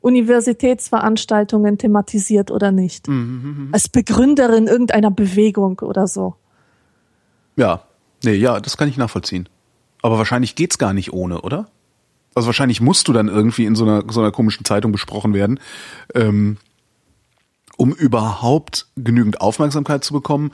[0.00, 3.06] Universitätsveranstaltungen thematisiert oder nicht.
[3.72, 6.34] Als Begründerin irgendeiner Bewegung oder so.
[7.56, 7.82] Ja.
[8.24, 9.48] Nee, ja, das kann ich nachvollziehen.
[10.06, 11.66] Aber wahrscheinlich geht's gar nicht ohne, oder?
[12.32, 15.58] Also wahrscheinlich musst du dann irgendwie in so einer, so einer komischen Zeitung besprochen werden,
[16.14, 16.58] ähm,
[17.76, 20.52] um überhaupt genügend Aufmerksamkeit zu bekommen,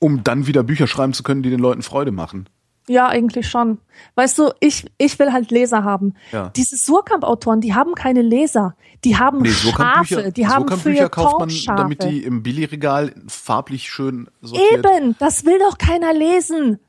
[0.00, 2.48] um dann wieder Bücher schreiben zu können, die den Leuten Freude machen.
[2.88, 3.78] Ja, eigentlich schon.
[4.16, 6.14] Weißt du, ich, ich will halt Leser haben.
[6.32, 6.48] Ja.
[6.48, 8.74] Diese Surkamp-Autoren, die haben keine Leser.
[9.04, 10.32] Die haben Nee, Schafe.
[10.32, 14.84] Die haben Bücher kauft man, damit die im Billigregal farblich schön sortiert.
[14.84, 16.80] Eben, das will doch keiner lesen.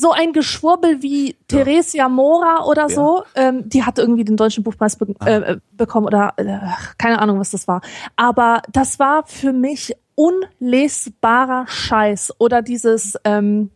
[0.00, 4.96] So ein Geschwurbel wie Theresia Mora oder so, ähm, die hat irgendwie den deutschen Buchpreis
[4.96, 5.26] be Ah.
[5.26, 6.58] äh, bekommen oder äh,
[6.98, 7.80] keine Ahnung, was das war.
[8.14, 12.34] Aber das war für mich unlesbarer Scheiß.
[12.38, 13.70] Oder dieses, ähm,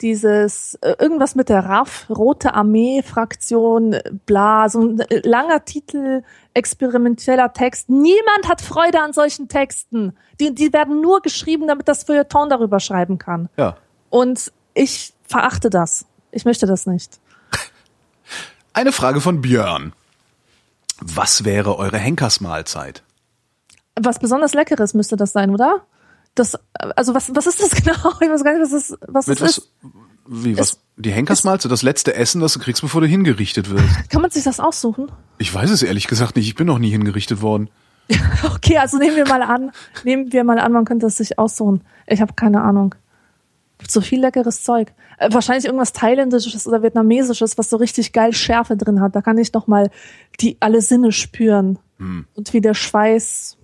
[0.00, 5.64] dieses äh, irgendwas mit der RAF, Rote Armee Fraktion, äh, bla, so ein äh, langer
[5.64, 6.22] Titel,
[6.52, 7.88] experimenteller Text.
[7.88, 10.16] Niemand hat Freude an solchen Texten.
[10.40, 13.48] Die, die werden nur geschrieben, damit das Feuilleton darüber schreiben kann.
[13.56, 13.76] Ja.
[14.10, 16.06] Und ich verachte das.
[16.30, 17.18] Ich möchte das nicht.
[18.72, 19.92] Eine Frage von Björn.
[21.00, 23.02] Was wäre eure Henkersmahlzeit?
[24.00, 25.82] Was besonders Leckeres müsste das sein, oder?
[26.36, 26.56] Das,
[26.96, 28.12] also was, was ist das genau?
[28.20, 29.70] Ich weiß gar nicht, was das, was Mit das was, ist.
[30.26, 33.84] wie, was, Es- die Henkersmahlzeit, das letzte Essen, das du kriegst, bevor du hingerichtet wirst.
[34.10, 35.10] Kann man sich das aussuchen?
[35.38, 37.68] Ich weiß es ehrlich gesagt nicht, ich bin noch nie hingerichtet worden.
[38.44, 39.72] Okay, also nehmen wir mal an,
[40.04, 41.82] nehmen wir mal an, man könnte es sich aussuchen.
[42.06, 42.94] Ich habe keine Ahnung.
[43.84, 44.94] Gibt so viel leckeres Zeug.
[45.18, 49.14] Äh, wahrscheinlich irgendwas Thailändisches oder Vietnamesisches, was so richtig geil Schärfe drin hat.
[49.14, 49.90] Da kann ich noch mal
[50.40, 51.78] die alle Sinne spüren.
[51.98, 53.58] Und wie der Schweiß.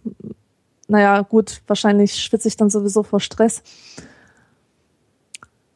[0.89, 3.63] Naja, gut, wahrscheinlich schwitze ich dann sowieso vor Stress.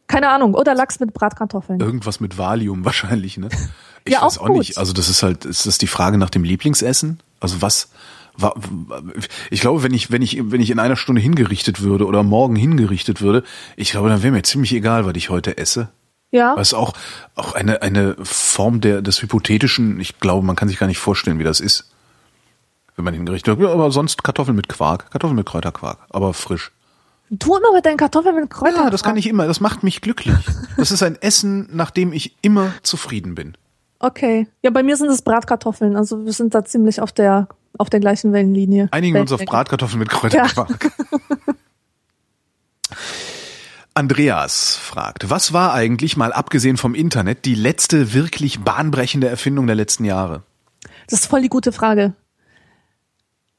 [0.07, 0.55] Keine Ahnung.
[0.55, 1.80] Oder Lachs mit Bratkartoffeln.
[1.80, 3.49] Irgendwas mit Valium wahrscheinlich, ne?
[4.05, 4.76] Ich Ja, weiß auch auch nicht.
[4.78, 7.20] Also das ist halt, ist das die Frage nach dem Lieblingsessen?
[7.40, 7.95] Also was, wa- wa-
[9.51, 12.57] ich glaube, wenn ich, wenn ich, wenn ich in einer Stunde hingerichtet würde oder morgen
[12.57, 13.45] hingerichtet würde,
[13.76, 15.89] ich glaube, dann wäre mir ziemlich egal, was ich heute esse.
[16.30, 16.57] Ja.
[16.57, 16.95] Das ist auch,
[17.37, 20.01] auch eine, eine Form der, des Hypothetischen.
[20.01, 21.91] Ich glaube, man kann sich gar nicht vorstellen, wie das ist.
[22.97, 23.68] Wenn man hingerichtet wird.
[23.68, 25.11] Ja, aber sonst Kartoffeln mit Quark.
[25.12, 25.99] Kartoffeln mit Kräuterquark.
[26.11, 26.72] Aber frisch.
[27.30, 28.85] Du immer mit deinen Kartoffeln mit Kräutern.
[28.85, 29.47] Ja, das kann ich immer.
[29.47, 30.37] Das macht mich glücklich.
[30.76, 33.57] Das ist ein Essen, nach dem ich immer zufrieden bin.
[34.01, 34.49] Okay.
[34.62, 35.97] Ja, bei mir sind es Bratkartoffeln.
[35.97, 37.49] Also wir sind da ziemlich auf der,
[37.79, 38.89] auf der gleichen Wellenlinie.
[38.91, 39.45] Einigen wir uns auf.
[39.45, 40.91] Bratkartoffeln mit Kräuterquark.
[43.95, 49.77] Andreas fragt, was war eigentlich, mal abgesehen vom Internet, die letzte wirklich bahnbrechende Erfindung der
[49.77, 50.43] letzten Jahre?
[51.09, 52.14] Das ist voll die gute Frage.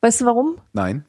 [0.01, 0.57] Weißt du warum?
[0.73, 1.05] Nein?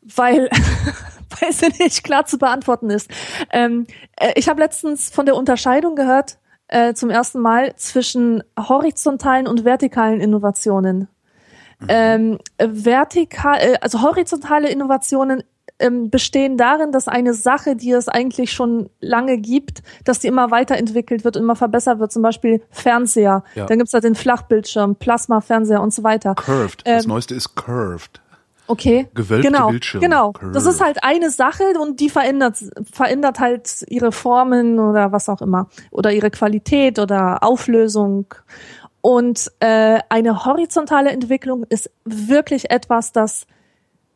[0.00, 0.48] Weil,
[1.40, 3.10] weil sie nicht klar zu beantworten ist.
[3.52, 3.86] Ähm,
[4.16, 6.38] äh, ich habe letztens von der Unterscheidung gehört,
[6.68, 11.08] äh, zum ersten Mal zwischen horizontalen und vertikalen Innovationen.
[11.88, 15.42] Ähm, äh, vertikal, äh, also horizontale Innovationen
[15.80, 20.50] ähm, bestehen darin, dass eine Sache, die es eigentlich schon lange gibt, dass die immer
[20.50, 22.12] weiterentwickelt wird und immer verbessert wird.
[22.12, 23.42] Zum Beispiel Fernseher.
[23.54, 23.66] Ja.
[23.66, 26.34] Dann gibt's da den Flachbildschirm, Plasma-Fernseher und so weiter.
[26.34, 26.86] Curved.
[26.86, 28.20] Das Ähm, neueste ist curved.
[28.70, 29.08] Okay.
[29.14, 30.06] Gewölbte genau, Bildschirme.
[30.06, 30.32] Genau.
[30.52, 30.70] Das Grrr.
[30.70, 32.56] ist halt eine Sache und die verändert,
[32.92, 35.68] verändert halt ihre Formen oder was auch immer.
[35.90, 38.26] Oder ihre Qualität oder Auflösung.
[39.00, 43.46] Und äh, eine horizontale Entwicklung ist wirklich etwas, das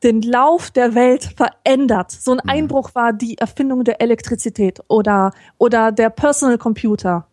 [0.02, 2.10] den Lauf der Welt verändert.
[2.10, 7.26] So ein Einbruch war die Erfindung der Elektrizität oder, oder der Personal Computer.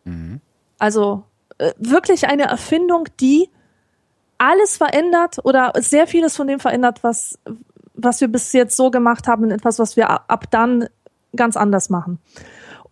[0.80, 1.24] Also
[1.58, 3.49] äh, wirklich eine Erfindung, die
[4.38, 7.38] alles verändert oder sehr vieles von dem verändert, was,
[7.93, 10.88] was wir bis jetzt so gemacht haben, in etwas, was wir ab dann
[11.36, 12.20] ganz anders machen.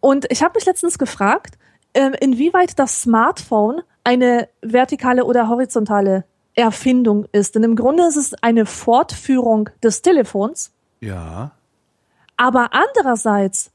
[0.01, 1.57] Und ich habe mich letztens gefragt,
[1.99, 6.23] ähm, inwieweit das Smartphone eine vertikale oder horizontale
[6.55, 7.55] Erfindung ist.
[7.55, 10.71] Denn im Grunde ist es eine Fortführung des Telefons.
[11.01, 11.51] Ja.
[12.37, 13.71] Aber andererseits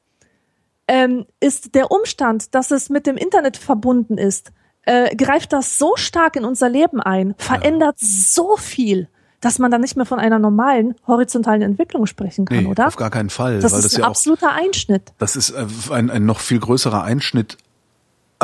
[0.89, 4.53] ähm, ist der Umstand, dass es mit dem Internet verbunden ist,
[4.87, 9.09] äh, greift das so stark in unser Leben ein, verändert so viel,
[9.41, 12.87] dass man dann nicht mehr von einer normalen horizontalen Entwicklung sprechen kann, Nee, oder?
[12.87, 13.61] auf gar keinen Fall.
[13.61, 15.13] das weil ist das ein ja auch, absoluter Einschnitt.
[15.19, 17.57] das ist äh, ein, ein noch viel größerer Einschnitt,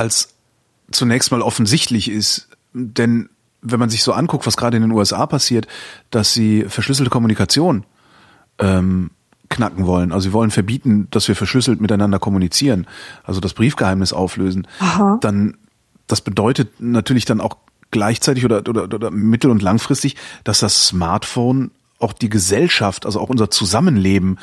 [0.01, 0.35] als
[0.91, 2.49] zunächst mal offensichtlich ist.
[2.73, 3.29] Denn
[3.63, 5.67] wenn man sich so anguckt, was gerade in den USA passiert,
[6.11, 7.85] dass sie verschlüsselte Kommunikation
[8.59, 9.11] ähm,
[9.51, 10.13] knacken wollen.
[10.13, 12.87] Also sie wollen verbieten, dass wir verschlüsselt miteinander kommunizieren,
[13.25, 14.67] also das Briefgeheimnis auflösen.
[14.79, 15.19] Aha.
[15.21, 15.57] Dann
[16.07, 17.57] das bedeutet natürlich dann auch
[17.91, 23.29] gleichzeitig oder, oder, oder mittel- und langfristig, dass das Smartphone auch die Gesellschaft, also auch
[23.29, 24.39] unser Zusammenleben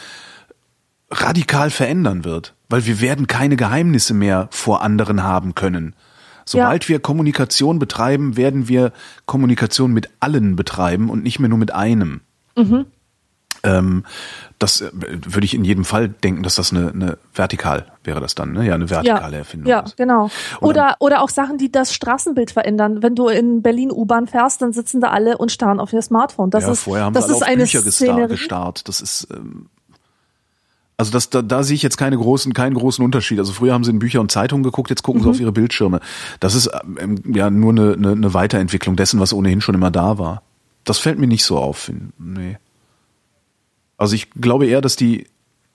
[1.09, 5.95] radikal verändern wird, weil wir werden keine Geheimnisse mehr vor anderen haben können.
[6.45, 8.93] Sobald wir Kommunikation betreiben, werden wir
[9.25, 12.21] Kommunikation mit allen betreiben und nicht mehr nur mit einem.
[13.63, 14.03] Ähm,
[14.59, 18.35] das äh, würde ich in jedem Fall denken, dass das eine, eine vertikal wäre das
[18.35, 18.65] dann, ne?
[18.65, 19.97] Ja, eine vertikale ja, Erfindung Ja, ist.
[19.97, 20.29] genau.
[20.61, 23.03] Oder, oder auch Sachen, die das Straßenbild verändern.
[23.03, 26.49] Wenn du in Berlin U-Bahn fährst, dann sitzen da alle und starren auf ihr Smartphone.
[26.49, 28.87] Das ja, ist, vorher haben das alle ist auf eine Bücher gestarrt.
[28.87, 29.67] Das ist ähm,
[30.97, 33.37] also das, da, da sehe ich jetzt keine großen, keinen großen Unterschied.
[33.37, 35.99] Also früher haben sie in Bücher und Zeitungen geguckt, jetzt gucken sie auf ihre Bildschirme.
[36.39, 40.17] Das ist ähm, ja nur eine, eine, eine Weiterentwicklung dessen, was ohnehin schon immer da
[40.17, 40.41] war.
[40.83, 41.91] Das fällt mir nicht so auf.
[42.17, 42.57] Nee.
[43.97, 45.27] Also ich glaube eher, dass die,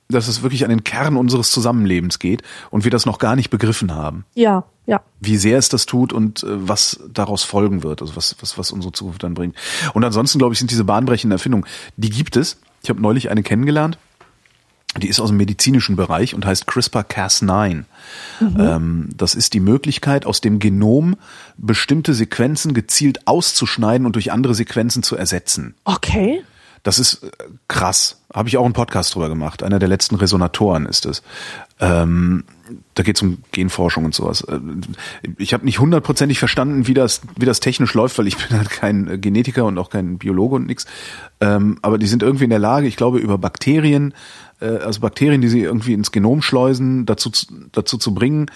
[0.08, 3.50] dass es wirklich an den Kern unseres Zusammenlebens geht und wir das noch gar nicht
[3.50, 4.24] begriffen haben.
[4.34, 5.02] Ja, ja.
[5.20, 8.72] Wie sehr es das tut und äh, was daraus folgen wird, also was, was, was
[8.72, 9.54] unsere Zukunft dann bringt.
[9.94, 11.66] Und ansonsten, glaube ich, sind diese bahnbrechenden Erfindungen,
[11.96, 12.60] die gibt es.
[12.82, 13.98] Ich habe neulich eine kennengelernt,
[15.00, 17.84] die ist aus dem medizinischen Bereich und heißt CRISPR-Cas9.
[18.40, 21.16] Ähm, das ist die Möglichkeit, aus dem Genom
[21.56, 25.74] bestimmte Sequenzen gezielt auszuschneiden und durch andere Sequenzen zu ersetzen.
[25.84, 26.42] Okay.
[26.82, 27.28] Das ist äh,
[27.68, 28.18] krass.
[28.34, 29.62] Habe ich auch einen Podcast drüber gemacht.
[29.62, 31.22] Einer der letzten Resonatoren ist es.
[31.78, 32.44] Ähm,
[32.94, 34.42] da geht es um Genforschung und sowas.
[34.42, 34.58] Äh,
[35.38, 38.70] Ich habe nicht hundertprozentig verstanden, wie das, wie das technisch läuft, weil ich bin halt
[38.70, 40.86] kein äh, Genetiker und auch kein Biologe und nix.
[41.40, 44.12] Ähm, aber die sind irgendwie in der Lage, ich glaube, über Bakterien,
[44.62, 48.50] äh, also Bakterien, die sie irgendwie ins Genom schleusen, dazu, zu- dazu zu bringen,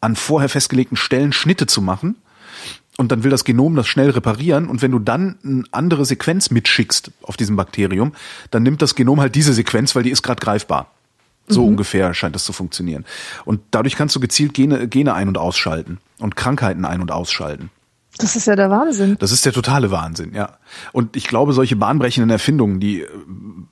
[0.00, 2.16] an vorher festgelegten Stellen Schnitte zu machen
[2.98, 6.50] und dann will das Genom das schnell reparieren und wenn du dann eine andere Sequenz
[6.50, 8.12] mitschickst auf diesem Bakterium,
[8.50, 10.90] dann nimmt das Genom halt diese Sequenz, weil die ist gerade greifbar.
[11.48, 13.04] So ungefähr scheint das zu funktionieren.
[13.44, 17.70] Und dadurch kannst du gezielt Gene, Gene ein- und ausschalten und Krankheiten ein- und ausschalten.
[18.18, 19.16] Das ist ja der Wahnsinn.
[19.18, 20.58] Das ist der totale Wahnsinn, ja.
[20.92, 23.08] Und ich glaube, solche bahnbrechenden Erfindungen, die äh,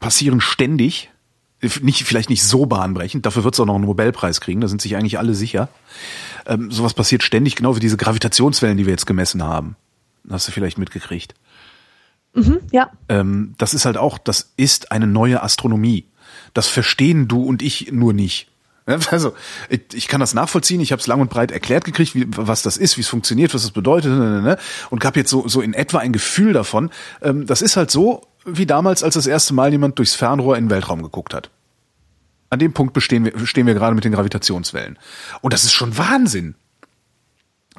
[0.00, 1.10] passieren ständig.
[1.80, 4.80] Nicht, vielleicht nicht so bahnbrechend, dafür wird es auch noch einen Nobelpreis kriegen, da sind
[4.80, 5.68] sich eigentlich alle sicher.
[6.46, 9.74] Ähm, sowas passiert ständig, genau wie diese Gravitationswellen, die wir jetzt gemessen haben.
[10.30, 11.34] Hast du vielleicht mitgekriegt.
[12.70, 12.90] Ja.
[13.08, 16.06] Ähm, das ist halt auch, das ist eine neue Astronomie.
[16.54, 18.48] Das verstehen du und ich nur nicht.
[19.10, 19.34] Also
[19.68, 20.80] ich, ich kann das nachvollziehen.
[20.80, 23.52] Ich habe es lang und breit erklärt gekriegt, wie, was das ist, wie es funktioniert,
[23.52, 26.54] was das bedeutet, ne, ne, ne, und gab jetzt so, so in etwa ein Gefühl
[26.54, 26.88] davon.
[27.20, 30.64] Ähm, das ist halt so wie damals, als das erste Mal jemand durchs Fernrohr in
[30.64, 31.50] den Weltraum geguckt hat.
[32.50, 34.98] An dem Punkt bestehen wir, stehen wir gerade mit den Gravitationswellen.
[35.42, 36.54] Und das ist schon Wahnsinn.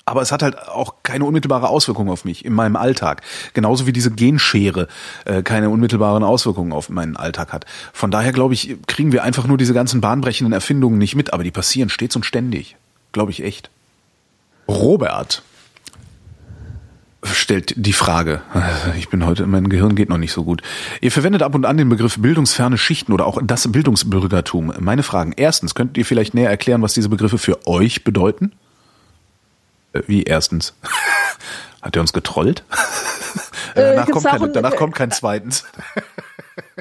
[0.05, 3.21] Aber es hat halt auch keine unmittelbare Auswirkung auf mich in meinem Alltag.
[3.53, 4.87] Genauso wie diese Genschere
[5.25, 7.65] äh, keine unmittelbaren Auswirkungen auf meinen Alltag hat.
[7.93, 11.43] Von daher glaube ich, kriegen wir einfach nur diese ganzen bahnbrechenden Erfindungen nicht mit, aber
[11.43, 12.75] die passieren stets und ständig.
[13.11, 13.69] Glaube ich echt.
[14.67, 15.43] Robert
[17.23, 18.41] stellt die Frage.
[18.97, 20.61] Ich bin heute, mein Gehirn geht noch nicht so gut.
[21.01, 24.73] Ihr verwendet ab und an den Begriff bildungsferne Schichten oder auch das Bildungsbürgertum.
[24.79, 25.33] Meine Fragen.
[25.35, 28.53] Erstens, könnt ihr vielleicht näher erklären, was diese Begriffe für euch bedeuten?
[29.93, 30.73] Äh, Wie erstens?
[31.81, 32.63] Hat er uns getrollt?
[33.75, 35.63] Äh, danach, kommt da keine, auch ein- danach kommt kein zweitens.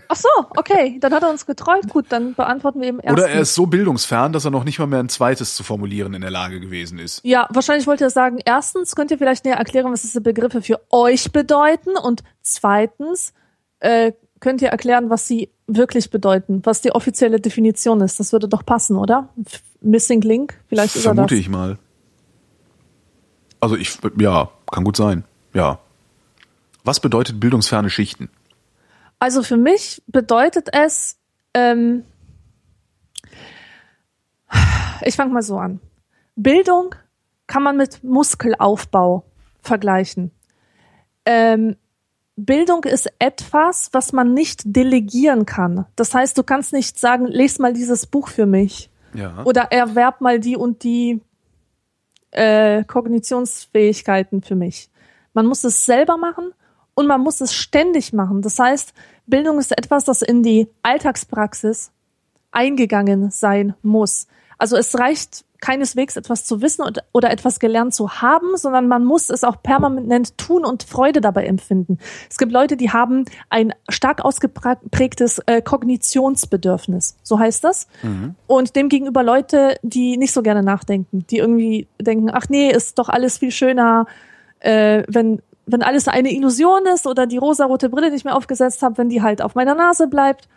[0.08, 0.98] Ach so, okay.
[1.00, 1.88] Dann hat er uns getrollt.
[1.88, 3.12] Gut, dann beantworten wir eben erst.
[3.12, 6.14] Oder er ist so bildungsfern, dass er noch nicht mal mehr ein zweites zu formulieren
[6.14, 7.20] in der Lage gewesen ist.
[7.24, 10.80] Ja, wahrscheinlich wollte er sagen, erstens könnt ihr vielleicht näher erklären, was diese Begriffe für
[10.90, 13.34] euch bedeuten und zweitens,
[13.80, 18.18] äh, könnt ihr erklären, was sie wirklich bedeuten, was die offizielle Definition ist.
[18.18, 19.28] Das würde doch passen, oder?
[19.44, 21.78] F Missing Link, vielleicht ist Vermute er ich mal.
[23.60, 25.24] Also ich, ja, kann gut sein.
[25.54, 25.78] Ja.
[26.84, 28.28] Was bedeutet bildungsferne Schichten?
[29.18, 31.18] Also für mich bedeutet es,
[31.54, 32.04] ähm,
[35.02, 35.80] ich fange mal so an.
[36.36, 36.94] Bildung
[37.46, 39.24] kann man mit Muskelaufbau
[39.60, 40.30] vergleichen.
[41.24, 41.76] Ähm,
[42.36, 45.86] Bildung ist etwas, was man nicht delegieren kann.
[45.96, 49.42] Das heißt, du kannst nicht sagen, les mal dieses Buch für mich Ja.
[49.44, 51.20] oder erwerb mal die und die
[52.30, 54.90] äh, Kognitionsfähigkeiten für mich.
[55.32, 56.52] Man muss es selber machen
[56.98, 58.42] und man muss es ständig machen.
[58.42, 58.92] Das heißt,
[59.28, 61.92] Bildung ist etwas, das in die Alltagspraxis
[62.50, 64.26] eingegangen sein muss.
[64.58, 69.30] Also es reicht keineswegs etwas zu wissen oder etwas gelernt zu haben, sondern man muss
[69.30, 71.98] es auch permanent tun und Freude dabei empfinden.
[72.28, 77.86] Es gibt Leute, die haben ein stark ausgeprägtes äh, Kognitionsbedürfnis, so heißt das.
[78.48, 83.08] Und demgegenüber Leute, die nicht so gerne nachdenken, die irgendwie denken, ach nee, ist doch
[83.08, 84.06] alles viel schöner,
[84.58, 88.98] äh, wenn wenn alles eine Illusion ist oder die rosarote Brille, ich mir aufgesetzt habe,
[88.98, 90.48] wenn die halt auf meiner Nase bleibt.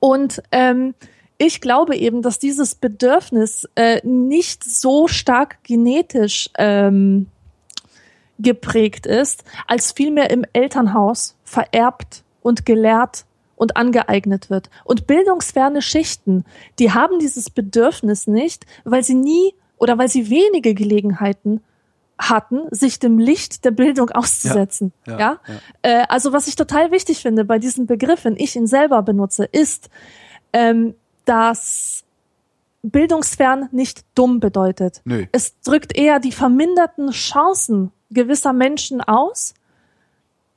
[0.00, 0.94] Und ähm,
[1.38, 7.28] ich glaube eben, dass dieses Bedürfnis äh, nicht so stark genetisch ähm,
[8.38, 13.26] geprägt ist, als vielmehr im Elternhaus vererbt und gelehrt
[13.56, 14.70] und angeeignet wird.
[14.84, 16.44] Und bildungsferne Schichten,
[16.78, 21.62] die haben dieses Bedürfnis nicht, weil sie nie oder weil sie wenige Gelegenheiten
[22.20, 24.92] hatten, sich dem Licht der Bildung auszusetzen.
[25.06, 28.54] Ja, Ja, ja, Äh, also was ich total wichtig finde bei diesem Begriff, wenn ich
[28.56, 29.90] ihn selber benutze, ist,
[30.52, 30.94] ähm,
[31.24, 32.04] dass
[32.82, 35.02] bildungsfern nicht dumm bedeutet.
[35.04, 35.26] Nö.
[35.32, 39.54] Es drückt eher die verminderten Chancen gewisser Menschen aus,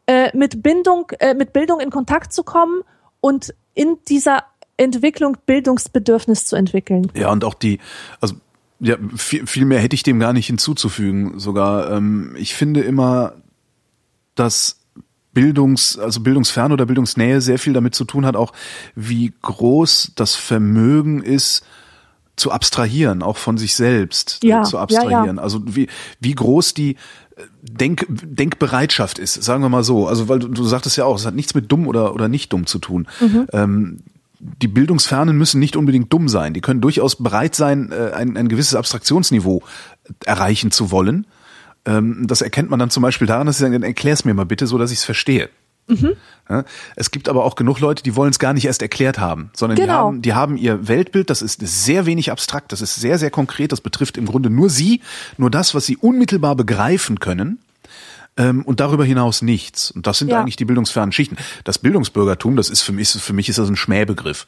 [0.07, 2.82] äh, mit Bindung, äh, mit Bildung in Kontakt zu kommen
[3.22, 4.43] und in dieser
[4.78, 7.11] Entwicklung Bildungsbedürfnis zu entwickeln.
[7.14, 7.80] Ja, und auch die,
[8.20, 8.36] also
[8.84, 11.40] ja, viel, viel mehr hätte ich dem gar nicht hinzuzufügen.
[11.40, 13.34] Sogar, ähm, ich finde immer,
[14.36, 14.82] dass
[15.34, 18.52] Bildungs, also Bildungsfern oder Bildungsnähe sehr viel damit zu tun hat, auch
[18.94, 21.66] wie groß das Vermögen ist,
[22.36, 25.40] zu abstrahieren, auch von sich selbst Ja, äh, zu ja, abstrahieren.
[25.40, 25.88] Also wie,
[26.20, 26.96] wie groß die
[27.36, 30.08] äh, Denk, Denkbereitschaft ist, sagen wir mal so.
[30.08, 32.52] Also weil du, du sagtest ja auch, es hat nichts mit dumm oder, oder nicht
[32.52, 33.08] dumm zu tun.
[33.54, 34.00] Ähm,
[34.62, 36.54] die Bildungsfernen müssen nicht unbedingt dumm sein.
[36.54, 39.62] Die können durchaus bereit sein, äh, ein, ein gewisses Abstraktionsniveau
[40.26, 41.26] erreichen zu wollen.
[41.86, 44.46] Ähm, das erkennt man dann zum Beispiel daran, dass sie sagen, dann erklär's mir mal
[44.46, 45.50] bitte, so dass ich es verstehe.
[46.50, 46.64] Ja,
[46.96, 49.76] es gibt aber auch genug Leute, die wollen es gar nicht erst erklärt haben, sondern
[49.76, 49.94] die, Genau.
[49.94, 53.74] haben, die haben ihr Weltbild, das ist sehr wenig abstrakt, das ist sehr, sehr konkret,
[53.74, 55.02] das betrifft im Grunde nur sie,
[55.38, 57.60] nur das, was sie unmittelbar begreifen können.
[58.36, 59.92] Ähm, und darüber hinaus nichts.
[59.92, 60.40] Und das sind Ja.
[60.40, 61.38] eigentlich die bildungsfernen Schichten.
[61.64, 64.48] Das Bildungsbürgertum, das ist für mich, für mich ist das ein Schmähbegriff.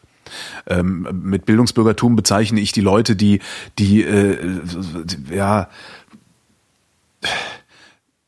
[0.66, 3.42] Ähm, mit Bildungsbürgertum bezeichne ich die Leute, die,
[3.78, 4.60] die, äh,
[5.32, 5.70] ja,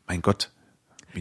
[0.07, 0.51] mein Gott.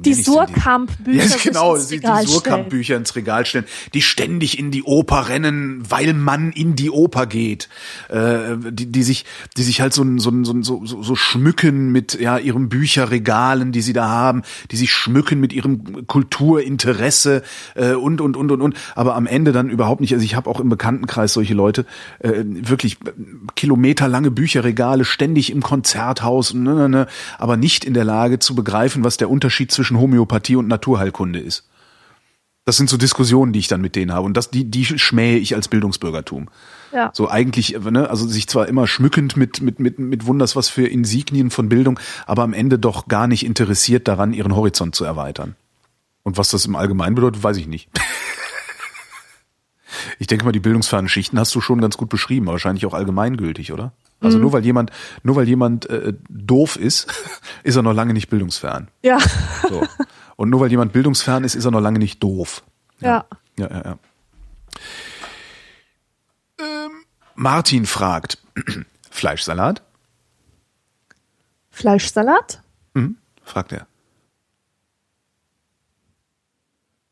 [0.05, 0.14] Die?
[0.14, 4.82] Surkamp-Bücher Ja, genau, ins die, Regal die Surkamp-Bücher ins Regal stellen, die ständig in die
[4.82, 7.68] Oper rennen, weil man in die Oper geht,
[8.09, 9.24] äh, die, die sich,
[9.57, 13.82] die sich halt so, so, so, so, so, so schmücken mit ja ihren Bücherregalen, die
[13.82, 17.42] sie da haben, die sich schmücken mit ihrem Kulturinteresse
[17.74, 20.12] äh, und und und und und, aber am Ende dann überhaupt nicht.
[20.12, 21.86] Also ich habe auch im Bekanntenkreis solche Leute,
[22.18, 22.99] äh, wirklich
[23.55, 27.07] kilometerlange Bücherregale, ständig im Konzerthaus, ne, ne, ne,
[27.38, 31.68] aber nicht in der Lage zu begreifen, was der Unterschied zwischen Homöopathie und Naturheilkunde ist.
[32.64, 34.26] Das sind so Diskussionen, die ich dann mit denen habe.
[34.26, 36.49] Und das, die, die schmähe ich als Bildungsbürgertum.
[36.93, 37.11] Ja.
[37.12, 40.87] So eigentlich, ne, also sich zwar immer schmückend mit, mit, mit, mit Wunders was für
[40.87, 45.55] Insignien von Bildung, aber am Ende doch gar nicht interessiert daran, ihren Horizont zu erweitern.
[46.24, 47.89] Und was das im Allgemeinen bedeutet, weiß ich nicht.
[50.18, 53.72] Ich denke mal, die bildungsfernen Schichten hast du schon ganz gut beschrieben, wahrscheinlich auch allgemeingültig,
[53.72, 53.92] oder?
[54.20, 54.90] Also nur weil jemand,
[55.22, 57.07] nur weil jemand äh, doof ist,
[57.62, 58.88] ist er noch lange nicht bildungsfern.
[59.03, 59.18] Ja,
[59.68, 59.82] So.
[60.36, 62.62] Und nur weil jemand bildungsfern ist, ist er noch lange nicht doof.
[63.01, 63.24] ja.
[63.59, 63.99] Ja, ja, ja.
[66.59, 66.90] Ähm,
[67.34, 68.38] Martin fragt,
[69.11, 69.82] Fleischsalat?
[71.70, 72.61] Fleischsalat?
[72.94, 73.16] Hm?
[73.44, 73.86] Fragt er.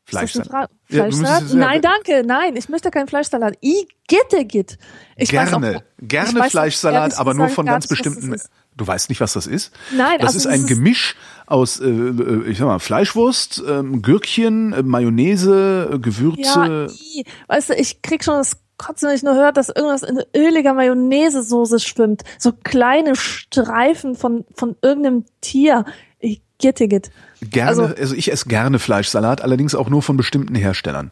[0.05, 0.69] Das Fleischsalat.
[0.89, 1.43] Ja, Fleischsalat?
[1.49, 2.23] ja- Nein, danke.
[2.25, 3.57] Nein, ich möchte keinen Fleischsalat.
[3.63, 4.77] I gitte git.
[5.17, 8.13] Ich weiß gerne, auch, gerne ich weiß Fleischsalat, ehrlich aber nur von ganz nicht, das
[8.15, 8.41] bestimmten.
[8.77, 9.71] Du weißt nicht, was das ist?
[9.95, 11.15] Nein, das also ist ein dieses- Gemisch
[11.47, 16.41] aus, äh, äh, ich sag mal, Fleischwurst, ähm, Gürkchen, äh, Mayonnaise, äh, Gewürze.
[16.43, 17.25] Ja, i.
[17.47, 20.73] weißt du, ich krieg schon das Kotzen, wenn ich nur höre, dass irgendwas in öliger
[20.73, 22.23] Mayonnaise-Soße schwimmt.
[22.37, 25.85] So kleine Streifen von, von irgendeinem Tier.
[26.19, 27.09] Ich Gittigit.
[27.41, 31.11] Gerne, also, also ich esse gerne Fleischsalat, allerdings auch nur von bestimmten Herstellern.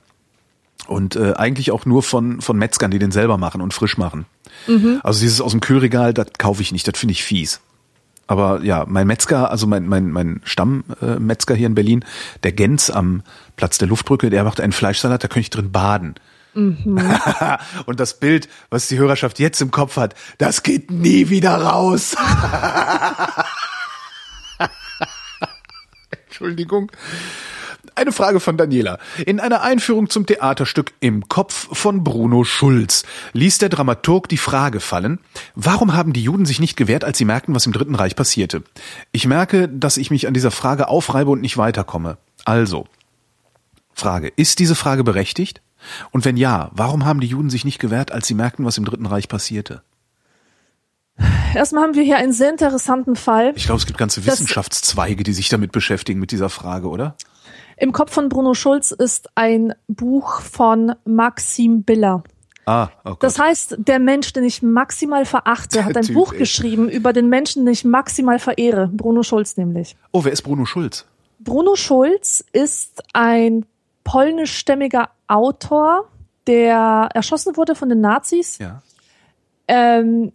[0.88, 4.26] Und äh, eigentlich auch nur von, von Metzgern, die den selber machen und frisch machen.
[4.68, 5.00] Mhm.
[5.04, 7.62] Also dieses aus dem Kühlregal, das kaufe ich nicht, das finde ich fies.
[8.28, 12.06] Aber ja, mein Metzger, also mein, mein, mein Stammmetzger hier in Berlin,
[12.44, 13.22] der Gens am
[13.58, 16.16] Platz der Luftbrücke, der macht einen Fleischsalat, da könnte ich drin baden.
[16.54, 17.02] Mhm.
[17.86, 22.16] und das Bild, was die Hörerschaft jetzt im Kopf hat, das geht nie wieder raus.
[26.44, 26.92] Entschuldigung.
[27.96, 29.00] Eine Frage von Daniela.
[29.26, 34.82] In einer Einführung zum Theaterstück Im Kopf von Bruno Schulz ließ der Dramaturg die Frage
[34.82, 35.20] fallen,
[35.56, 38.64] warum haben die Juden sich nicht gewehrt, als sie merkten, was im Dritten Reich passierte?
[39.14, 42.18] Ich merke, dass ich mich an dieser Frage aufreibe und nicht weiterkomme.
[42.44, 42.88] Also,
[43.94, 45.62] Frage, ist diese Frage berechtigt?
[46.12, 48.84] Und wenn ja, warum haben die Juden sich nicht gewehrt, als sie merkten, was im
[48.84, 49.82] Dritten Reich passierte?
[51.56, 53.54] Erstmal haben wir hier einen sehr interessanten Fall.
[53.56, 57.16] Ich glaube, es gibt ganze Wissenschaftszweige, die sich damit beschäftigen, mit dieser Frage, oder?
[57.78, 62.24] Im Kopf von Bruno Schulz ist ein Buch von Maxim Biller.
[62.66, 66.40] Ah, oh das heißt, der Mensch, den ich maximal verachte, hat ein typ, Buch ey.
[66.40, 68.88] geschrieben über den Menschen, den ich maximal verehre.
[68.88, 69.98] Bruno Schulz nämlich.
[70.12, 71.06] Oh, wer ist Bruno Schulz?
[71.40, 73.66] Bruno Schulz ist ein
[74.06, 76.10] polnischstämmiger Autor,
[76.48, 78.58] der erschossen wurde von den Nazis.
[78.60, 78.82] Ja.
[79.68, 80.32] Ähm,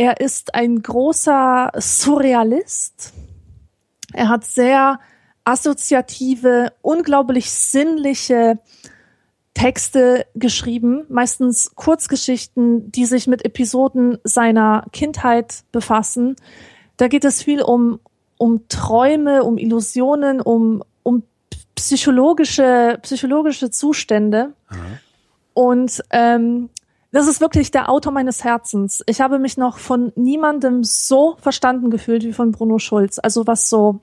[0.00, 3.12] er ist ein großer Surrealist.
[4.14, 4.98] Er hat sehr
[5.44, 8.58] assoziative, unglaublich sinnliche
[9.52, 16.36] Texte geschrieben, meistens Kurzgeschichten, die sich mit Episoden seiner Kindheit befassen.
[16.96, 18.00] Da geht es viel um,
[18.38, 21.24] um Träume, um Illusionen, um, um
[21.74, 24.54] psychologische, psychologische Zustände.
[24.70, 24.98] Mhm.
[25.52, 26.70] Und ähm,
[27.12, 29.02] das ist wirklich der Autor meines Herzens.
[29.06, 33.18] Ich habe mich noch von niemandem so verstanden gefühlt wie von Bruno Schulz.
[33.18, 34.00] Also was so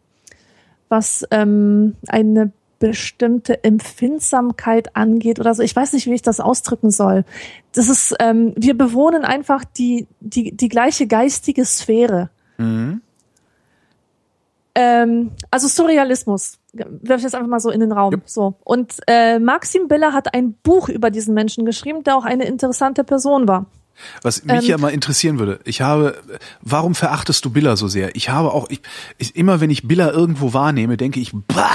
[0.90, 5.64] was ähm, eine bestimmte Empfindsamkeit angeht oder so.
[5.64, 7.26] Ich weiß nicht, wie ich das ausdrücken soll.
[7.74, 12.30] Das ist, ähm, wir bewohnen einfach die, die, die gleiche geistige Sphäre.
[12.58, 13.02] Mhm.
[14.76, 18.14] Ähm, also Surrealismus, werfe ich jetzt einfach mal so in den Raum.
[18.14, 18.24] Yep.
[18.26, 18.56] So.
[18.64, 23.04] Und äh, Maxim Biller hat ein Buch über diesen Menschen geschrieben, der auch eine interessante
[23.04, 23.66] Person war.
[24.22, 26.16] Was mich ähm, ja mal interessieren würde, ich habe,
[26.62, 28.16] warum verachtest du Biller so sehr?
[28.16, 28.82] Ich habe auch, ich,
[29.18, 31.70] ich, immer wenn ich Biller irgendwo wahrnehme, denke ich, bah!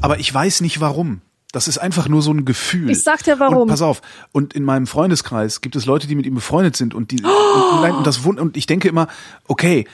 [0.00, 1.22] Aber ich weiß nicht warum.
[1.52, 2.90] Das ist einfach nur so ein Gefühl.
[2.90, 3.62] Ich sag dir warum.
[3.62, 4.02] Und pass auf.
[4.30, 7.82] Und in meinem Freundeskreis gibt es Leute, die mit ihm befreundet sind und die oh.
[7.82, 9.08] und, und, das und ich denke immer,
[9.48, 9.86] okay,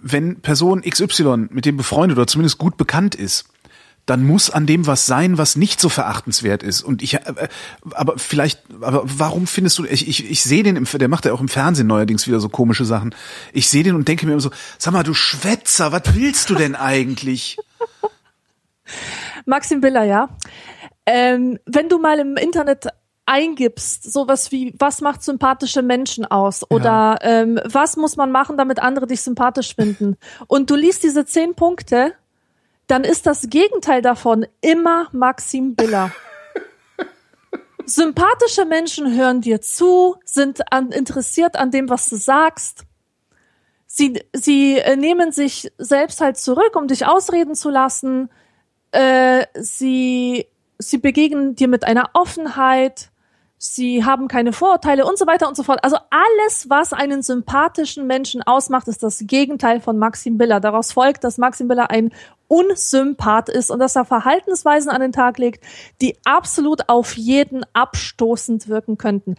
[0.00, 3.44] wenn Person XY mit dem befreundet oder zumindest gut bekannt ist,
[4.06, 6.82] dann muss an dem was sein, was nicht so verachtenswert ist.
[6.82, 7.48] Und ich, äh,
[7.92, 11.32] aber vielleicht, aber warum findest du, ich, ich, ich sehe den, im, der macht ja
[11.32, 13.14] auch im Fernsehen neuerdings wieder so komische Sachen.
[13.52, 16.54] Ich sehe den und denke mir immer so, sag mal, du Schwätzer, was willst du
[16.54, 17.58] denn eigentlich?
[19.46, 20.28] Maxim Biller, ja.
[21.06, 22.88] Ähm, wenn du mal im Internet
[23.26, 26.68] eingibst, sowas wie, was macht sympathische Menschen aus?
[26.70, 27.42] Oder ja.
[27.42, 30.16] ähm, was muss man machen, damit andere dich sympathisch finden?
[30.48, 32.14] Und du liest diese zehn Punkte
[32.86, 36.10] dann ist das Gegenteil davon immer Maxim Biller.
[37.86, 42.84] Sympathische Menschen hören dir zu, sind an, interessiert an dem, was du sagst.
[43.86, 48.30] Sie, sie äh, nehmen sich selbst halt zurück, um dich ausreden zu lassen.
[48.90, 50.46] Äh, sie,
[50.78, 53.12] sie begegnen dir mit einer Offenheit
[53.62, 55.84] sie haben keine Vorurteile und so weiter und so fort.
[55.84, 60.58] Also alles, was einen sympathischen Menschen ausmacht, ist das Gegenteil von Maxim Biller.
[60.58, 62.12] Daraus folgt, dass Maxim Biller ein
[62.52, 65.64] Unsympath ist und dass er Verhaltensweisen an den Tag legt,
[66.02, 69.36] die absolut auf jeden abstoßend wirken könnten.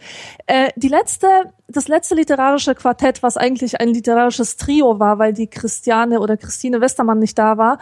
[0.48, 1.28] Äh, die letzte,
[1.68, 6.80] das letzte literarische Quartett, was eigentlich ein literarisches Trio war, weil die Christiane oder Christine
[6.80, 7.78] Westermann nicht da war,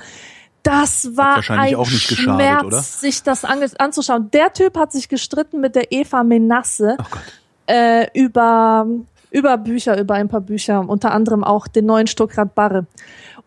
[0.65, 2.83] das war ein geschadet, Schmerz, oder?
[2.83, 4.31] sich das an, anzuschauen.
[4.33, 6.99] Der Typ hat sich gestritten mit der Eva Menasse
[7.67, 8.87] äh, über
[9.33, 12.87] über Bücher, über ein paar Bücher, unter anderem auch den neuen Stuckrad Barre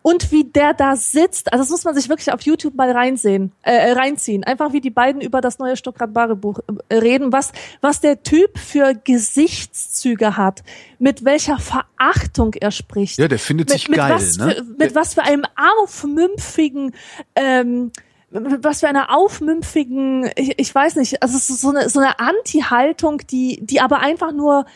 [0.06, 1.52] und wie der da sitzt.
[1.52, 4.44] Also das muss man sich wirklich auf YouTube mal reinsehen, äh, reinziehen.
[4.44, 7.50] Einfach wie die beiden über das neue Stuttgart Bare Buch äh, reden, was
[7.80, 10.62] was der Typ für Gesichtszüge hat,
[11.00, 13.18] mit welcher Verachtung er spricht.
[13.18, 14.54] Ja, der findet mit, sich mit geil, was ne?
[14.54, 16.94] Für, mit was für einem aufmümpfigen
[17.34, 17.90] ähm,
[18.30, 23.58] was für einer aufmümpfigen, ich, ich weiß nicht, also so eine, so eine Anti-Haltung, die,
[23.62, 24.66] die aber einfach nur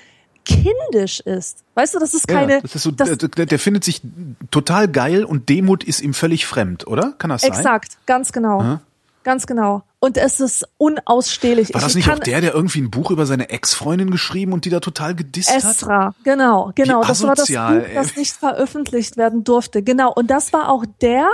[0.44, 1.64] kindisch ist.
[1.74, 2.54] Weißt du, das ist keine.
[2.54, 4.02] Ja, das ist so, das, der, der, findet sich
[4.50, 7.12] total geil und Demut ist ihm völlig fremd, oder?
[7.18, 7.52] Kann das sein?
[7.52, 8.60] Exakt, ganz genau.
[8.60, 8.80] Aha.
[9.22, 9.82] Ganz genau.
[10.02, 11.74] und es ist unausstehlich.
[11.74, 14.64] War das Ich nicht auch der, der irgendwie ein Buch über seine Ex-Freundin geschrieben und
[14.64, 15.62] die da total gedisst hat?
[15.62, 17.02] Esra, genau, genau.
[17.02, 17.94] Wie Das war das asozial, Buch, ey.
[17.94, 19.82] das nicht veröffentlicht werden durfte.
[19.82, 20.10] Genau.
[20.10, 21.28] Und das war auch der,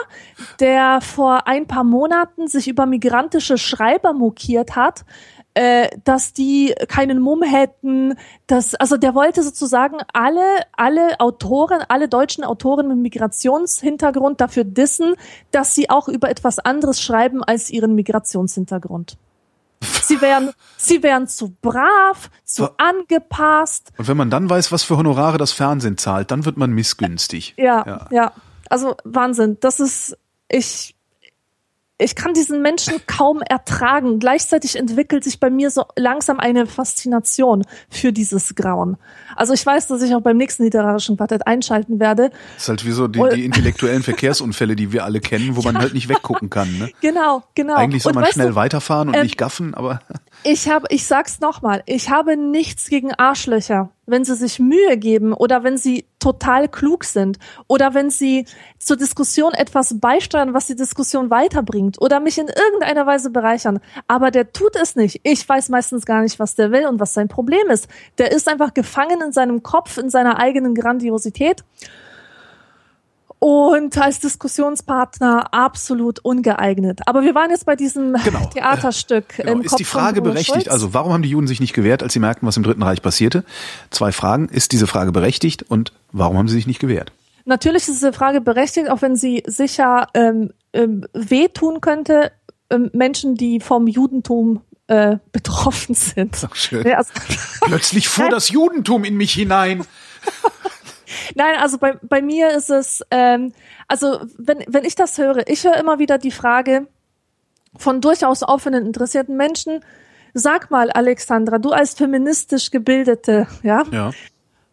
[0.59, 5.05] der vor ein paar Monaten sich über migrantische Schreiber mokiert hat,
[5.57, 8.15] äh, dass die keinen Mumm hätten,
[8.47, 10.43] dass, also der wollte sozusagen alle,
[10.73, 15.15] alle Autoren, alle deutschen Autoren mit Migrationshintergrund dafür dissen,
[15.53, 19.17] dass sie auch über etwas anderes schreiben als ihren Migrationshintergrund.
[19.81, 23.93] Sie wären, sie wären zu brav, zu angepasst.
[23.97, 27.55] Und wenn man dann weiß, was für Honorare das Fernsehen zahlt, dann wird man missgünstig.
[27.57, 28.07] Ja, Ja.
[28.11, 28.33] ja,
[28.69, 29.57] Also Wahnsinn.
[29.61, 30.19] Das ist,
[30.51, 30.96] ich,
[31.99, 34.19] ich kann diesen Menschen kaum ertragen.
[34.19, 38.99] Gleichzeitig entwickelt sich bei mir so langsam eine Faszination für dieses Grauen.
[39.35, 42.31] Also ich weiß, dass ich auch beim nächsten literarischen Quartett einschalten werde.
[42.55, 45.79] Das ist halt wie so die, die intellektuellen Verkehrsunfälle, die wir alle kennen, wo man
[45.79, 46.79] halt nicht weggucken kann.
[46.79, 46.91] Ne?
[47.01, 47.77] Genau, genau.
[47.77, 50.01] Eigentlich soll Und man schnell du, weiterfahren und ähm, nicht gaffen, aber
[50.43, 55.33] Ich habe, ich sag's nochmal, ich habe nichts gegen Arschlöcher, wenn sie sich Mühe geben
[55.33, 58.47] oder wenn sie total klug sind oder wenn sie
[58.79, 63.81] zur Diskussion etwas beisteuern, was die Diskussion weiterbringt oder mich in irgendeiner Weise bereichern.
[64.07, 65.21] Aber der tut es nicht.
[65.25, 67.89] Ich weiß meistens gar nicht, was der will und was sein Problem ist.
[68.19, 71.65] Der ist einfach gefangen in seinem Kopf, in seiner eigenen Grandiosität.
[73.39, 77.01] Und als Diskussionspartner absolut ungeeignet.
[77.07, 78.47] Aber wir waren jetzt bei diesem Genau.
[78.55, 79.37] Theaterstück.
[79.37, 79.53] Genau.
[79.53, 80.55] im Ist Kopf die Frage berechtigt?
[80.55, 80.69] Schulz.
[80.69, 83.03] Also warum haben die Juden sich nicht gewehrt, als sie merkten, was im Dritten Reich
[83.03, 83.45] passierte?
[83.91, 84.49] Zwei Fragen.
[84.49, 87.13] Ist diese Frage berechtigt und warum haben sie sich nicht gewehrt?
[87.45, 92.33] Natürlich ist diese Frage berechtigt, auch wenn sie sicher ähm, ähm, wehtun könnte,
[92.71, 96.37] ähm, Menschen, die vom Judentum äh, betroffen sind.
[96.49, 96.87] Ach, schön.
[96.87, 97.13] Ja, also,
[97.63, 99.85] Plötzlich fuhr das Judentum in mich hinein.
[101.35, 103.53] nein, also bei, bei mir ist es, ähm,
[103.89, 106.87] also wenn, wenn ich das höre, ich höre immer wieder die Frage
[107.77, 109.81] von durchaus offenen, interessierten Menschen,
[110.35, 114.11] sag mal, Alexandra, du als feministisch gebildete, ja, Ja.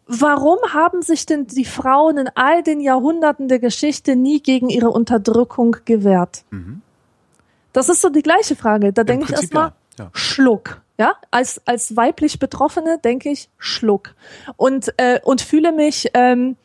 [0.06, 4.90] Warum haben sich denn die Frauen in all den Jahrhunderten der Geschichte nie gegen ihre
[4.90, 6.44] Unterdrückung gewehrt?
[7.72, 8.92] Das ist so die gleiche Frage.
[8.92, 9.36] Da denke ich Mhm.
[9.36, 10.10] Erstmal, ja, ja.
[10.12, 10.82] Schluck.
[10.98, 14.14] Ja, als, als weiblich Betroffene denke ich Schluck.
[14.56, 16.56] Und, äh, und fühle mich, ähm,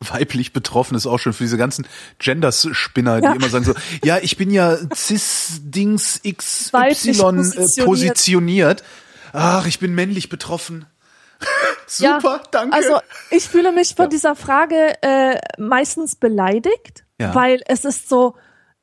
[0.00, 1.84] Weiblich betroffen ist auch schon für diese ganzen
[2.20, 3.32] Gender-Spinner, die Ja.
[3.34, 3.74] immer sagen so,
[4.04, 7.84] ja, ich bin ja cis-Dings XY Weiblich äh, positioniert.
[7.86, 8.84] positioniert.
[9.32, 10.86] Ach, ich bin männlich betroffen.
[11.88, 12.76] Super, ja, danke.
[12.76, 13.00] Also
[13.32, 14.08] ich fühle mich von Ja.
[14.10, 18.36] dieser Frage äh, meistens beleidigt, weil es ist so,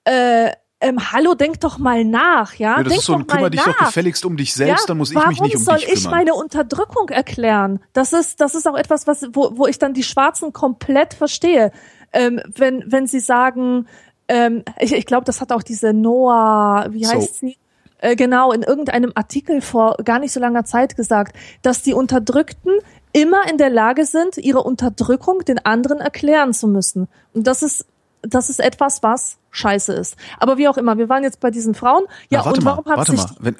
[0.03, 0.51] äh,
[0.81, 2.77] ähm, hallo, denk doch mal nach, ja?
[2.77, 3.87] ja, das denk ist so ein doch kümmere dich doch nach.
[3.87, 6.03] gefälligst um dich selbst, Ja, dann muss ich warum mich nicht um soll dich ich
[6.03, 6.11] kümmern.
[6.11, 7.79] meine Unterdrückung erklären?
[7.93, 11.71] Das ist, das ist auch etwas, was, wo, wo ich dann die Schwarzen komplett verstehe.
[12.13, 13.87] Ähm, wenn, wenn sie sagen,
[14.27, 17.13] ähm, ich, ich glaube, das hat auch diese Noah, wie So.
[17.13, 17.57] heißt sie?
[17.99, 22.73] Äh, genau, in irgendeinem Artikel vor gar nicht so langer Zeit gesagt, dass die Unterdrückten
[23.13, 27.07] immer in der Lage sind, ihre Unterdrückung den anderen erklären zu müssen.
[27.33, 27.85] Und das ist,
[28.27, 30.15] das ist etwas, was scheiße ist.
[30.39, 32.03] Aber wie auch immer, wir waren jetzt bei diesen Frauen.
[32.29, 33.55] Ja, Na, warte und mal, warum hat warte sich mal, wenn,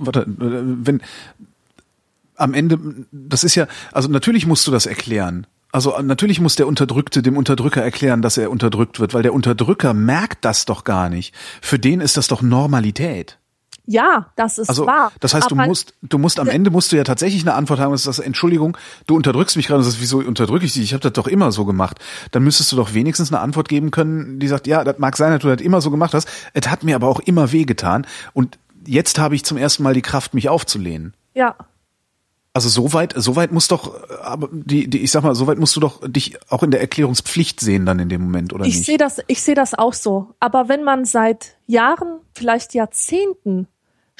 [0.00, 0.26] warte, äh,
[0.86, 1.02] wenn
[2.36, 2.78] am Ende,
[3.12, 5.46] das ist ja, also natürlich musst du das erklären.
[5.72, 9.34] Also äh, natürlich muss der Unterdrückte dem Unterdrücker erklären, dass er unterdrückt wird, weil der
[9.34, 11.34] Unterdrücker merkt das doch gar nicht.
[11.60, 13.39] Für den ist das doch Normalität.
[13.92, 15.10] Ja, das ist Also wahr.
[15.18, 17.80] das heißt, du Aber musst, du musst am Ende musst du ja tatsächlich eine Antwort
[17.80, 17.90] haben.
[17.90, 18.76] Das ist das, Entschuldigung,
[19.08, 19.82] du unterdrückst mich gerade.
[19.82, 20.82] Das ist, wieso unterdrücke ich dich?
[20.84, 21.98] Ich habe das doch immer so gemacht.
[22.30, 25.32] Dann müsstest du doch wenigstens eine Antwort geben können, die sagt, ja, das mag sein,
[25.32, 26.28] dass du das immer so gemacht hast.
[26.54, 28.06] Es hat mir aber auch immer wehgetan.
[28.32, 31.14] Und jetzt habe ich zum ersten Mal die Kraft, mich aufzulehnen.
[31.34, 31.56] Ja,
[32.52, 35.58] Also so weit, so weit muss doch, aber die, die, ich sag mal, so weit
[35.58, 38.74] musst du doch dich auch in der Erklärungspflicht sehen dann in dem Moment, oder ich
[38.76, 38.86] nicht?
[38.86, 40.34] sehe das, ich sehe das auch so.
[40.40, 43.66] Aber wenn man seit Jahren, vielleicht Jahrzehnten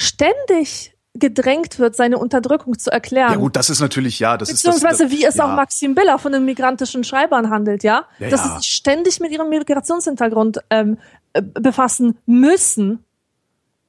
[0.01, 3.32] ständig gedrängt wird, seine Unterdrückung zu erklären.
[3.32, 4.76] ja gut, das ist natürlich, ja, das ist das.
[4.76, 5.44] Beziehungsweise wie es ja.
[5.44, 8.48] auch Maxim Biller von den migrantischen Schreibern handelt, ja, Ja, dass ja.
[8.48, 10.98] sie sich ständig mit ihrem Migrationshintergrund ähm,
[11.32, 13.05] äh, befassen müssen,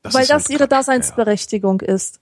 [0.01, 0.72] Das weil das halt ihre Quatsch.
[0.72, 2.20] Daseinsberechtigung ist.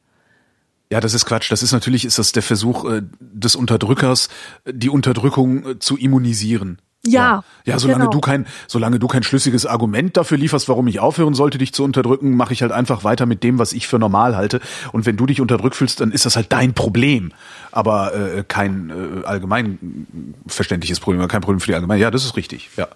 [0.91, 1.51] Ja, das ist Quatsch.
[1.51, 4.27] Das ist natürlich, ist das der Versuch äh, des Unterdrückers,
[4.65, 6.81] die Unterdrückung äh, zu immunisieren.
[7.05, 8.11] Ja, Ja, ja solange genau.
[8.11, 11.83] du kein, solange du kein schlüssiges Argument dafür lieferst, warum ich aufhören sollte, dich zu
[11.83, 14.59] unterdrücken, mache ich halt einfach weiter mit dem, was ich für normal halte.
[14.91, 17.31] Und wenn du dich unterdrückt fühlst, dann ist das halt dein Problem,
[17.71, 18.89] aber äh, kein
[19.23, 20.05] äh, allgemein
[20.47, 21.99] verständliches Problem, kein Problem für die Allgemein.
[21.99, 22.69] Ja, das ist richtig.
[22.75, 22.87] Ja.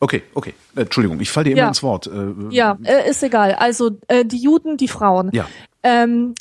[0.00, 0.54] Okay, okay.
[0.76, 1.68] Äh, Entschuldigung, ich falle dir immer Ja.
[1.68, 2.06] ins Wort.
[2.06, 3.54] Äh, Ja, äh, ist egal.
[3.54, 5.30] Also äh, die Juden, die Frauen.
[5.32, 5.46] Ja.
[5.82, 6.34] Ähm,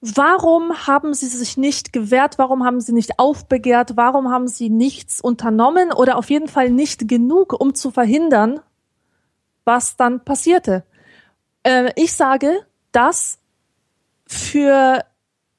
[0.00, 2.38] warum haben sie sich nicht gewehrt?
[2.38, 3.96] Warum haben sie nicht aufbegehrt?
[3.96, 8.60] Warum haben sie nichts unternommen oder auf jeden Fall nicht genug, um zu verhindern,
[9.64, 10.84] was dann passierte?
[11.62, 13.38] Äh, ich sage, dass
[14.26, 15.04] für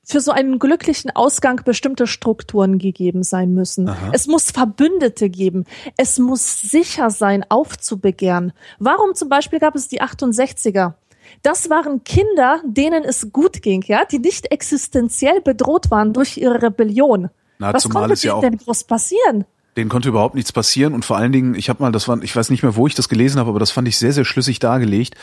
[0.10, 3.88] für so einen glücklichen Ausgang bestimmte Strukturen gegeben sein müssen.
[3.88, 4.10] Aha.
[4.12, 5.66] Es muss Verbündete geben.
[5.98, 8.52] Es muss sicher sein, aufzubegehren.
[8.80, 10.94] Warum zum Beispiel gab es die 68er?
[11.42, 16.62] Das waren Kinder, denen es gut ging, ja, die nicht existenziell bedroht waren durch ihre
[16.62, 17.30] Rebellion.
[17.60, 19.46] Na, Was konnte ja denn groß passieren?
[19.78, 22.36] Denen konnte überhaupt nichts passieren und vor allen Dingen, ich habe mal, das war, ich
[22.36, 24.60] weiß nicht mehr, wo ich das gelesen habe, aber das fand ich sehr, sehr schlüssig
[24.60, 25.16] dargelegt,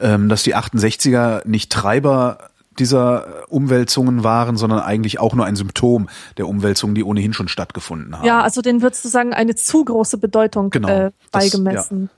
[0.00, 6.08] ähm, dass die 68er nicht Treiber dieser Umwälzungen waren, sondern eigentlich auch nur ein Symptom
[6.36, 8.24] der Umwälzungen, die ohnehin schon stattgefunden haben.
[8.24, 12.10] Ja, also denen würdest du sagen, eine zu große Bedeutung genau, äh, beigemessen.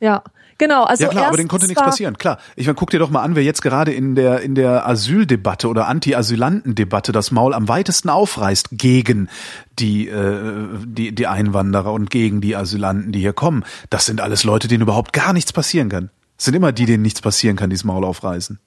[0.00, 0.14] ja.
[0.14, 0.22] ja.
[0.58, 2.18] Genau, also ja klar, aber denen konnte nichts passieren.
[2.18, 4.88] Klar, ich meine, guck dir doch mal an, wer jetzt gerade in der in der
[4.88, 9.28] Asyldebatte oder Anti-Asylanten-Debatte das Maul am weitesten aufreißt gegen
[9.78, 13.64] die äh, die die Einwanderer und gegen die Asylanten, die hier kommen.
[13.88, 16.10] Das sind alles Leute, denen überhaupt gar nichts passieren kann.
[16.36, 18.58] Das sind immer die, denen nichts passieren kann, die das Maul aufreißen.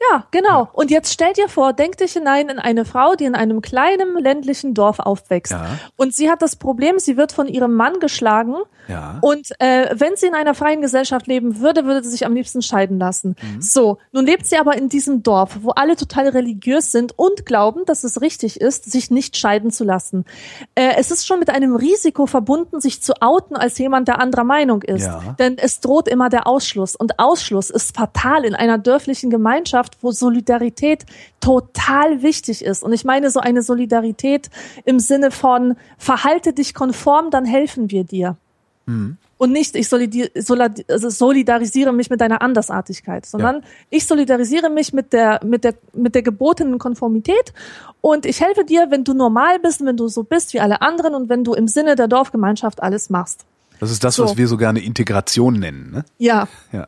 [0.00, 0.68] Ja, genau.
[0.72, 4.18] Und jetzt stell dir vor, denk dich hinein in eine Frau, die in einem kleinen
[4.18, 5.52] ländlichen Dorf aufwächst.
[5.52, 5.78] Ja.
[5.96, 8.54] Und sie hat das Problem, sie wird von ihrem Mann geschlagen.
[8.88, 9.18] Ja.
[9.20, 12.62] Und äh, wenn sie in einer freien Gesellschaft leben würde, würde sie sich am liebsten
[12.62, 13.36] scheiden lassen.
[13.40, 13.60] Mhm.
[13.60, 17.84] So, nun lebt sie aber in diesem Dorf, wo alle total religiös sind und glauben,
[17.84, 20.24] dass es richtig ist, sich nicht scheiden zu lassen.
[20.74, 24.44] Äh, es ist schon mit einem Risiko verbunden, sich zu outen als jemand, der anderer
[24.44, 25.06] Meinung ist.
[25.06, 25.36] Ja.
[25.38, 26.96] Denn es droht immer der Ausschluss.
[26.96, 31.06] Und Ausschluss ist fatal in einer dörflichen Gemeinschaft Gesellschaft, wo Solidarität
[31.40, 32.82] total wichtig ist.
[32.82, 34.50] Und ich meine so eine Solidarität
[34.84, 38.36] im Sinne von, verhalte dich konform, dann helfen wir dir.
[38.86, 39.16] Mhm.
[39.38, 43.62] Und nicht, ich also solidarisiere mich mit deiner Andersartigkeit, sondern ja.
[43.88, 47.54] ich solidarisiere mich mit der, mit der, mit der gebotenen Konformität
[48.02, 51.14] und ich helfe dir, wenn du normal bist, wenn du so bist wie alle anderen
[51.14, 53.46] und wenn du im Sinne der Dorfgemeinschaft alles machst.
[53.78, 54.24] Das ist das, so.
[54.24, 56.04] was wir so gerne Integration nennen, ne?
[56.18, 56.46] Ja.
[56.70, 56.86] Ja.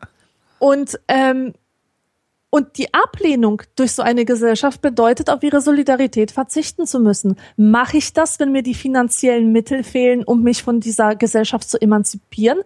[0.59, 1.55] Und ähm,
[2.55, 7.36] und die Ablehnung durch so eine Gesellschaft bedeutet, auf ihre Solidarität verzichten zu müssen.
[7.57, 11.80] Mache ich das, wenn mir die finanziellen Mittel fehlen, um mich von dieser Gesellschaft zu
[11.80, 12.59] emanzipieren?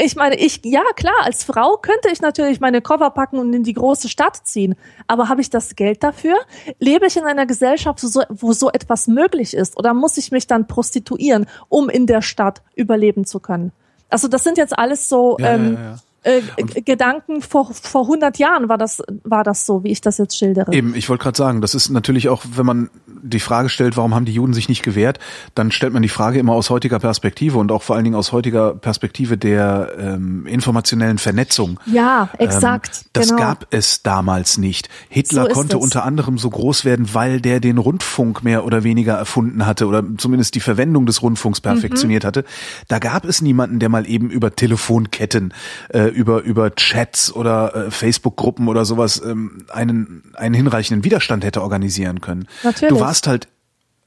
[0.00, 3.64] Ich meine, ich, ja klar, als Frau könnte ich natürlich meine Koffer packen und in
[3.64, 4.76] die große Stadt ziehen.
[5.08, 6.36] Aber habe ich das Geld dafür?
[6.78, 9.76] Lebe ich in einer Gesellschaft, wo so, wo so etwas möglich ist?
[9.76, 13.72] Oder muss ich mich dann prostituieren, um in der Stadt überleben zu können?
[14.08, 16.40] Also das sind jetzt alles so ja, ähm, ja, ja äh,
[16.82, 20.72] Gedanken vor vor 100 Jahren war das war das so, wie ich das jetzt schildere.
[20.72, 22.90] Eben, ich wollte gerade sagen, das ist natürlich auch, wenn man
[23.22, 25.18] die Frage stellt, warum haben die Juden sich nicht gewehrt,
[25.54, 28.32] dann stellt man die Frage immer aus heutiger Perspektive und auch vor allen Dingen aus
[28.32, 31.78] heutiger Perspektive der ähm, informationellen Vernetzung.
[31.86, 33.02] Ja, exakt.
[33.04, 33.40] Ähm, das genau.
[33.40, 34.88] gab es damals nicht.
[35.08, 35.82] Hitler so konnte es.
[35.82, 40.04] unter anderem so groß werden, weil der den Rundfunk mehr oder weniger erfunden hatte oder
[40.18, 42.26] zumindest die Verwendung des Rundfunks perfektioniert mhm.
[42.26, 42.44] hatte.
[42.88, 45.54] Da gab es niemanden, der mal eben über Telefonketten
[45.92, 51.62] äh, über über Chats oder äh, Facebook-Gruppen oder sowas ähm, einen einen hinreichenden Widerstand hätte
[51.62, 52.46] organisieren können.
[52.62, 52.94] Natürlich.
[52.94, 53.48] Du warst halt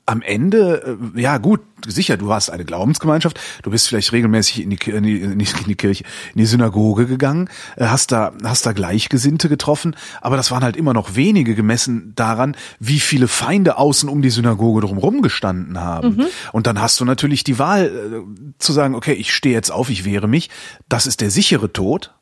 [0.06, 4.70] am Ende, äh, ja gut, sicher, du hast eine Glaubensgemeinschaft, du bist vielleicht regelmäßig in
[4.70, 6.04] die, in die, in die Kirche,
[6.34, 10.78] in die Synagoge gegangen, äh, hast da, hast da Gleichgesinnte getroffen, aber das waren halt
[10.78, 16.18] immer noch wenige gemessen daran, wie viele Feinde außen um die Synagoge drumherum gestanden haben.
[16.18, 16.26] Mhm.
[16.52, 19.90] Und dann hast du natürlich die Wahl äh, zu sagen, okay, ich stehe jetzt auf,
[19.90, 20.50] ich wehre mich,
[20.88, 22.15] das ist der sichere Tod,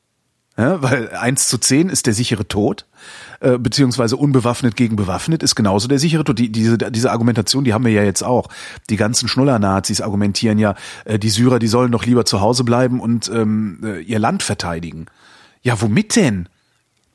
[0.58, 2.86] ja, weil eins zu zehn ist der sichere Tod.
[3.40, 6.38] Äh, beziehungsweise unbewaffnet gegen bewaffnet ist genauso der sichere Tod.
[6.38, 8.50] Die, diese, diese Argumentation, die haben wir ja jetzt auch.
[8.90, 10.76] Die ganzen Schnuller-Nazis argumentieren ja,
[11.06, 14.44] äh, die Syrer, die sollen doch lieber zu Hause bleiben und ähm, äh, ihr Land
[14.44, 15.08] verteidigen.
[15.64, 16.48] Ja, womit denn?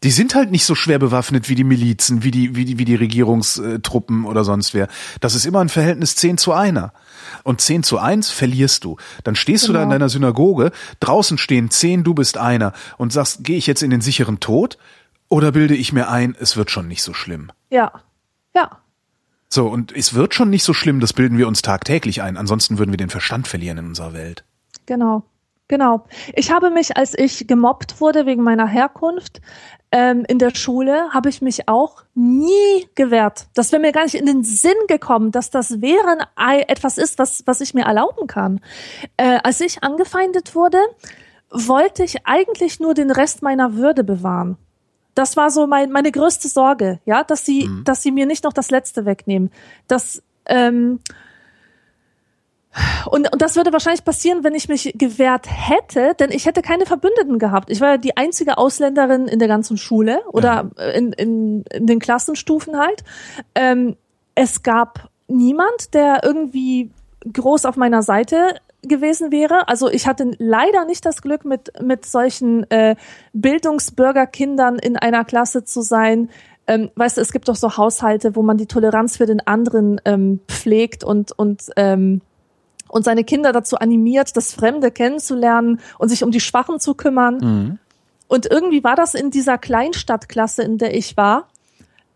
[0.03, 2.85] Die sind halt nicht so schwer bewaffnet wie die Milizen, wie die, wie die, wie
[2.85, 4.89] die Regierungstruppen oder sonst wer.
[5.21, 6.93] Das ist immer ein Verhältnis 10 zu einer.
[7.43, 8.97] Und 10 zu 1 verlierst du.
[9.25, 9.73] Dann stehst genau.
[9.73, 9.95] du da in genau.
[9.95, 14.01] deiner Synagoge, draußen stehen 10, du bist einer und sagst, gehe ich jetzt in den
[14.01, 14.79] sicheren Tod?
[15.29, 17.51] Oder bilde ich mir ein, es wird schon nicht so schlimm?
[17.71, 17.93] Ja.
[18.55, 18.79] Ja.
[19.51, 22.37] So, und es wird schon nicht so schlimm, das bilden wir uns tagtäglich ein.
[22.37, 24.45] Ansonsten würden wir den Verstand verlieren in unserer Welt.
[24.87, 25.25] Genau.
[25.69, 26.05] Genau.
[26.35, 29.43] Ich habe mich, als ich gemobbt wurde wegen meiner Herkunft
[29.93, 33.47] ähm, in der Schule, habe ich mich auch nie gewehrt.
[33.55, 36.27] Das wäre mir gar nicht in den Sinn gekommen, dass das wäre
[36.67, 38.61] etwas ist, was, was ich mir erlauben kann.
[39.19, 40.79] Äh, als ich angefeindet wurde,
[41.51, 44.57] wollte ich eigentlich nur den Rest meiner Würde bewahren.
[45.15, 47.85] Das war so mein, meine größte Sorge, ja, dass sie, mhm.
[47.85, 49.51] dass sie mir nicht noch das Letzte wegnehmen.
[49.87, 51.01] Das, ähm,
[53.11, 56.87] und, und das würde wahrscheinlich passieren, wenn ich mich gewehrt hätte, denn ich hätte keine
[56.87, 57.71] Verbündeten gehabt.
[57.71, 60.85] Ich war ja die einzige Ausländerin in der ganzen Schule oder ja.
[60.91, 63.05] in, in, in den Klassenstufen halt.
[63.55, 63.97] Ähm,
[64.35, 66.91] es gab niemand, der irgendwie
[67.33, 69.69] groß auf meiner Seite gewesen wäre.
[69.69, 72.97] Also ich hatte leider nicht das Glück, mit, mit solchen äh,
[73.33, 76.31] Bildungsbürgerkindern in einer Klasse zu sein.
[76.67, 80.01] Ähm, weißt du, es gibt doch so Haushalte, wo man die Toleranz für den anderen
[80.05, 82.21] ähm, pflegt und, und, ähm,
[82.89, 87.39] und seine Kinder dazu animiert, das Fremde kennenzulernen und sich um die Schwachen zu kümmern.
[87.39, 87.79] Mhm.
[88.27, 91.49] Und irgendwie war das in dieser Kleinstadtklasse, in der ich war,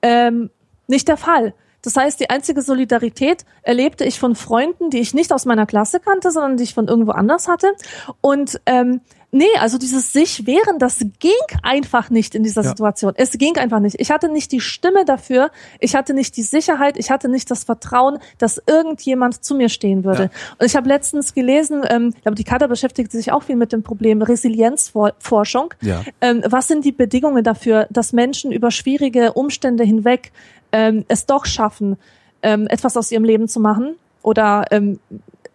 [0.03, 0.51] ähm,
[0.87, 1.55] nicht der Fall.
[1.83, 5.99] Das heißt, die einzige Solidarität erlebte ich von Freunden, die ich nicht aus meiner Klasse
[5.99, 7.73] kannte, sondern die ich von irgendwo anders hatte.
[8.21, 9.01] Und ähm,
[9.33, 11.33] nee, also dieses sich wehren, das ging
[11.63, 12.69] einfach nicht in dieser Ja.
[12.69, 13.15] Situation.
[13.17, 13.97] Es ging einfach nicht.
[13.99, 15.51] Ich hatte nicht die Stimme dafür,
[15.81, 20.05] ich hatte nicht die Sicherheit, ich hatte nicht das Vertrauen, dass irgendjemand zu mir stehen
[20.05, 20.25] würde.
[20.25, 20.31] Ja.
[20.59, 23.73] Und ich habe letztens gelesen, ähm, ich glaube, die Kata beschäftigt sich auch viel mit
[23.73, 25.75] dem Problem Resilienzforschung.
[25.81, 26.03] Ja.
[26.21, 30.31] Ähm, was sind die Bedingungen dafür, dass Menschen über schwierige Umstände hinweg
[30.73, 31.97] ähm, es doch schaffen,
[32.43, 34.99] ähm, etwas aus ihrem Leben zu machen oder ähm,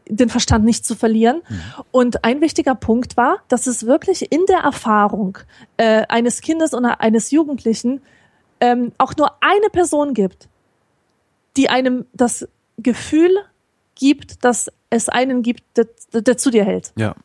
[0.09, 1.41] den Verstand nicht zu verlieren.
[1.91, 5.37] Und ein wichtiger Punkt war, dass es wirklich in der Erfahrung
[5.77, 8.01] äh, eines Kindes oder eines Jugendlichen
[8.59, 10.47] ähm, auch nur eine Person gibt,
[11.55, 12.47] die einem das
[12.77, 13.31] Gefühl
[13.95, 16.91] gibt, dass es einen gibt, der, der zu dir hält.
[16.95, 17.15] Ja.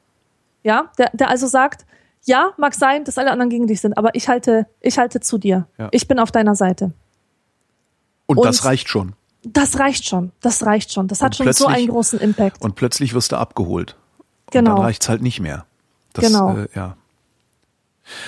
[0.64, 1.84] Ja, der, der also sagt,
[2.24, 5.38] ja, mag sein, dass alle anderen gegen dich sind, aber ich halte, ich halte zu
[5.38, 5.66] dir.
[5.76, 5.88] Ja.
[5.90, 6.92] Ich bin auf deiner Seite.
[8.26, 9.14] Und, Und- das reicht schon.
[9.44, 10.32] Das reicht schon.
[10.40, 11.08] Das reicht schon.
[11.08, 12.62] Das hat Und schon so einen großen Impact.
[12.62, 13.96] Und plötzlich wirst du abgeholt.
[14.18, 14.76] Und Genau.
[14.76, 15.66] dann reicht's halt nicht mehr.
[16.12, 16.56] Das, Genau.
[16.56, 16.96] Äh, ja.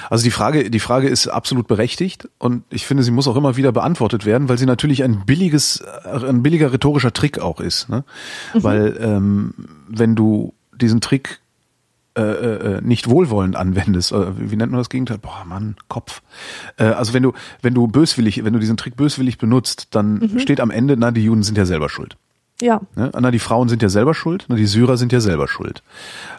[0.09, 3.57] Also die Frage, die Frage ist absolut berechtigt und ich finde, sie muss auch immer
[3.57, 7.89] wieder beantwortet werden, weil sie natürlich ein billiges, äh, ein billiger rhetorischer Trick auch ist.
[7.89, 8.05] Ne?
[8.55, 8.63] Mhm.
[8.63, 9.55] Weil ähm,
[9.89, 11.41] wenn du diesen Trick
[12.17, 15.19] äh, äh, nicht wohlwollend anwendest, wie nennt man das Gegenteil?
[15.19, 16.23] Boah, Mann, Kopf.
[16.77, 17.33] Äh, also wenn du,
[17.63, 20.39] wenn du böswillig, wenn du diesen Trick böswillig benutzt, dann Mhm.
[20.39, 22.17] steht am Ende, na, die Juden sind ja selber schuld.
[22.61, 22.81] Ja.
[22.95, 23.11] Ne?
[23.19, 25.83] Na, die Frauen sind ja selber schuld, na, die Syrer sind ja selber schuld.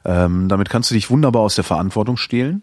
[0.05, 2.61] Ähm, damit kannst du dich wunderbar aus der Verantwortung stehlen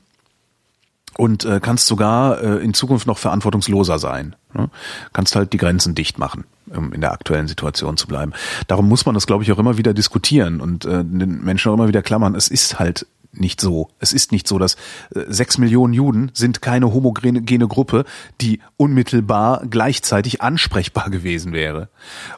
[1.18, 4.34] und äh, kannst sogar äh, in Zukunft noch verantwortungsloser sein.
[4.54, 4.70] Ne?
[5.12, 8.32] Kannst halt die Grenzen dicht machen, in der aktuellen Situation zu bleiben.
[8.66, 11.74] Darum muss man das, glaube ich, auch immer wieder diskutieren und äh, den Menschen auch
[11.74, 12.34] immer wieder klammern.
[12.34, 13.88] Es ist halt nicht so.
[13.98, 14.74] Es ist nicht so, dass
[15.14, 18.04] äh, sechs Millionen Juden sind keine homogene Gruppe,
[18.40, 21.88] die unmittelbar gleichzeitig ansprechbar gewesen wäre.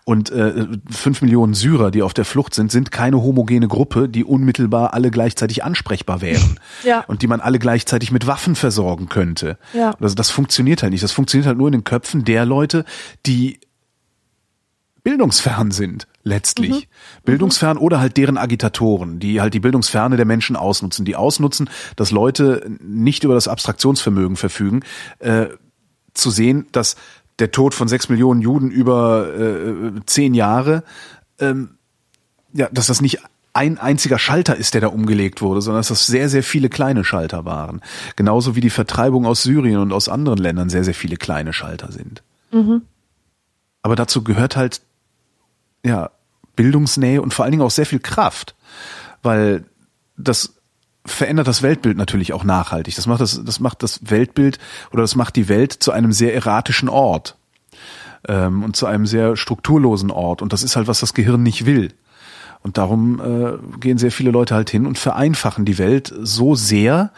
[0.04, 4.24] Und äh, fünf Millionen Syrer, die auf der Flucht sind, sind keine homogene Gruppe, die
[4.24, 6.60] unmittelbar alle gleichzeitig ansprechbar wären.
[6.84, 7.04] Ja.
[7.06, 9.58] Und die man alle gleichzeitig mit Waffen versorgen könnte.
[9.72, 9.94] Ja.
[10.00, 11.02] Also das funktioniert halt nicht.
[11.02, 12.84] Das funktioniert halt nur in den Köpfen der Leute,
[13.26, 13.58] die
[15.04, 16.88] bildungsfern sind, letztlich.
[17.24, 22.10] Bildungsfern oder halt deren Agitatoren, die halt die Bildungsferne der Menschen ausnutzen, die ausnutzen, dass
[22.10, 24.80] Leute nicht über das Abstraktionsvermögen verfügen,
[25.20, 25.46] äh,
[26.14, 26.96] zu sehen, dass
[27.38, 30.84] der Tod von sechs Millionen Juden über äh, zehn Jahre,
[31.38, 31.76] ähm,
[32.52, 33.20] ja, dass das nicht
[33.52, 37.04] ein einziger Schalter ist, der da umgelegt wurde, sondern dass das sehr, sehr viele kleine
[37.04, 37.82] Schalter waren.
[38.16, 41.92] Genauso wie die Vertreibung aus Syrien und aus anderen Ländern sehr, sehr viele kleine Schalter
[41.92, 42.22] sind.
[43.82, 44.80] Aber dazu gehört halt
[45.84, 46.10] ja
[46.56, 48.54] Bildungsnähe und vor allen Dingen auch sehr viel Kraft,
[49.22, 49.64] weil
[50.16, 50.54] das
[51.06, 52.94] verändert das Weltbild natürlich auch nachhaltig.
[52.96, 54.58] Das macht das, das macht das Weltbild
[54.90, 57.36] oder das macht die Welt zu einem sehr erratischen Ort
[58.26, 60.40] ähm, und zu einem sehr strukturlosen Ort.
[60.40, 61.92] Und das ist halt was das Gehirn nicht will.
[62.62, 67.12] Und darum äh, gehen sehr viele Leute halt hin und vereinfachen die Welt so sehr,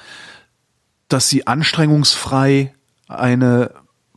[1.08, 2.74] dass sie anstrengungsfrei
[3.06, 3.70] eine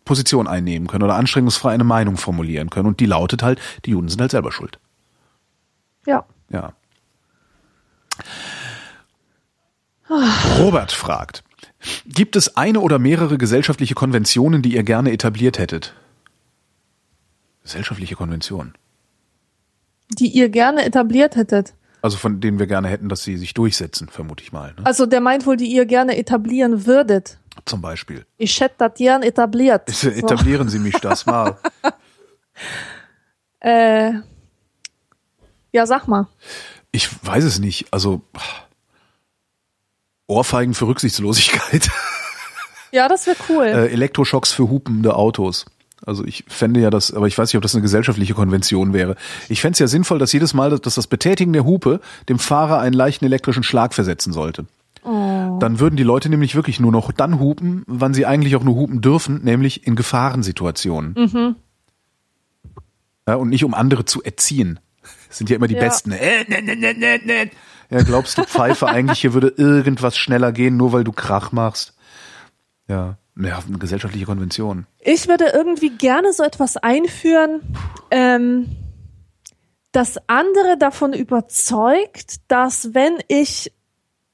[0.10, 2.88] Position einnehmen können oder anstrengungsfrei eine Meinung formulieren können.
[2.88, 4.80] Und die lautet halt, die Juden sind halt selber schuld.
[6.08, 6.26] Ja.
[6.50, 6.74] Ja.
[10.58, 11.44] Robert fragt,
[12.08, 15.94] gibt es eine oder mehrere gesellschaftliche Konventionen, die ihr gerne etabliert hättet?
[17.62, 18.74] Gesellschaftliche Konventionen.
[20.18, 21.76] Die ihr gerne etabliert hättet.
[22.02, 24.74] Also von denen wir gerne hätten, dass sie sich durchsetzen, vermute ich mal.
[24.78, 24.86] Ne?
[24.86, 27.38] Also der meint wohl, die ihr gerne etablieren würdet.
[27.66, 28.26] Zum Beispiel.
[28.38, 29.90] Ich hätte das gern etabliert.
[29.90, 30.10] So.
[30.10, 31.58] Etablieren Sie mich das mal.
[33.62, 34.14] Äh,
[35.74, 36.28] ja, sag mal.
[36.92, 37.92] Ich weiß es nicht.
[37.92, 38.22] Also
[40.28, 41.90] Ohrfeigen für Rücksichtslosigkeit.
[42.92, 43.66] Ja, das wäre cool.
[43.66, 45.66] äh, Elektroschocks für hupende Autos.
[46.10, 49.16] Also ich fände ja das, aber ich weiß nicht, ob das eine gesellschaftliche Konvention wäre.
[49.48, 52.80] Ich fände es ja sinnvoll, dass jedes Mal, dass das Betätigen der Hupe dem Fahrer
[52.80, 54.66] einen leichten elektrischen Schlag versetzen sollte.
[55.04, 58.76] Dann würden die Leute nämlich wirklich nur noch dann hupen, wann sie eigentlich auch nur
[58.76, 61.56] hupen dürfen, nämlich in Gefahrensituationen.
[63.28, 64.80] Ja, und nicht um andere zu erziehen.
[65.28, 65.82] Das sind ja immer die Ja.
[65.82, 66.12] Besten.
[66.12, 67.50] Äh, ne, ne, ne.
[67.92, 71.94] Ja, glaubst du, Pfeife, eigentlich hier würde irgendwas schneller gehen, nur weil du Krach machst?
[72.88, 74.86] Ja, ja eine gesellschaftliche Konvention.
[75.00, 77.62] Ich würde irgendwie gerne so etwas einführen,
[78.12, 78.76] ähm,
[79.92, 83.72] das andere davon überzeugt, dass wenn ich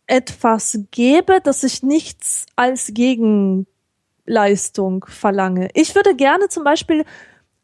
[0.07, 5.69] etwas gebe, dass ich nichts als Gegenleistung verlange.
[5.73, 7.05] Ich würde gerne zum Beispiel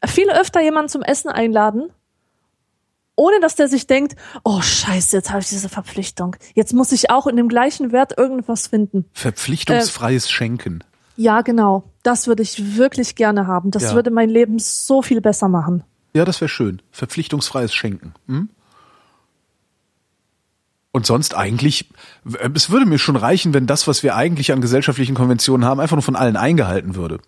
[0.04, 1.90] viel öfter jemanden zum Essen einladen,
[3.14, 6.36] ohne dass der sich denkt, oh scheiße, jetzt habe ich diese Verpflichtung.
[6.54, 9.04] Jetzt muss ich auch in dem gleichen Wert irgendwas finden.
[9.12, 10.82] Verpflichtungsfreies äh, Schenken.
[11.16, 11.84] Ja, genau.
[12.02, 13.70] Das würde ich wirklich gerne haben.
[13.70, 13.94] Das ja.
[13.94, 15.84] würde mein Leben so viel besser machen.
[16.14, 16.82] Ja, das wäre schön.
[16.90, 18.14] Verpflichtungsfreies Schenken.
[18.26, 18.48] Hm?
[20.94, 21.88] Und sonst eigentlich,
[22.54, 25.96] es würde mir schon reichen, wenn das, was wir eigentlich an gesellschaftlichen Konventionen haben, einfach
[25.96, 27.18] nur von allen eingehalten würde.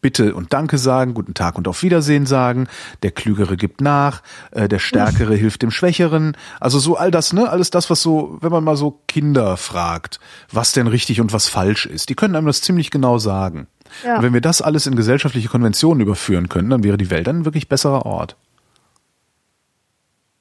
[0.00, 2.68] Bitte und Danke sagen, guten Tag und auf Wiedersehen sagen,
[3.02, 4.22] der Klügere gibt nach,
[4.52, 6.36] äh, der Stärkere hilft dem Schwächeren.
[6.60, 7.50] Also so all das, ne?
[7.50, 10.20] Alles das, was so, wenn man mal so Kinder fragt,
[10.52, 13.66] was denn richtig und was falsch ist, die können einem das ziemlich genau sagen.
[14.04, 14.18] Ja.
[14.18, 17.44] Und wenn wir das alles in gesellschaftliche Konventionen überführen können, dann wäre die Welt ein
[17.44, 18.36] wirklich besserer Ort.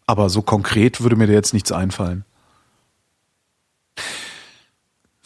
[0.05, 2.23] Aber so konkret würde mir da jetzt nichts einfallen.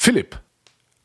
[0.04, 0.40] Philipp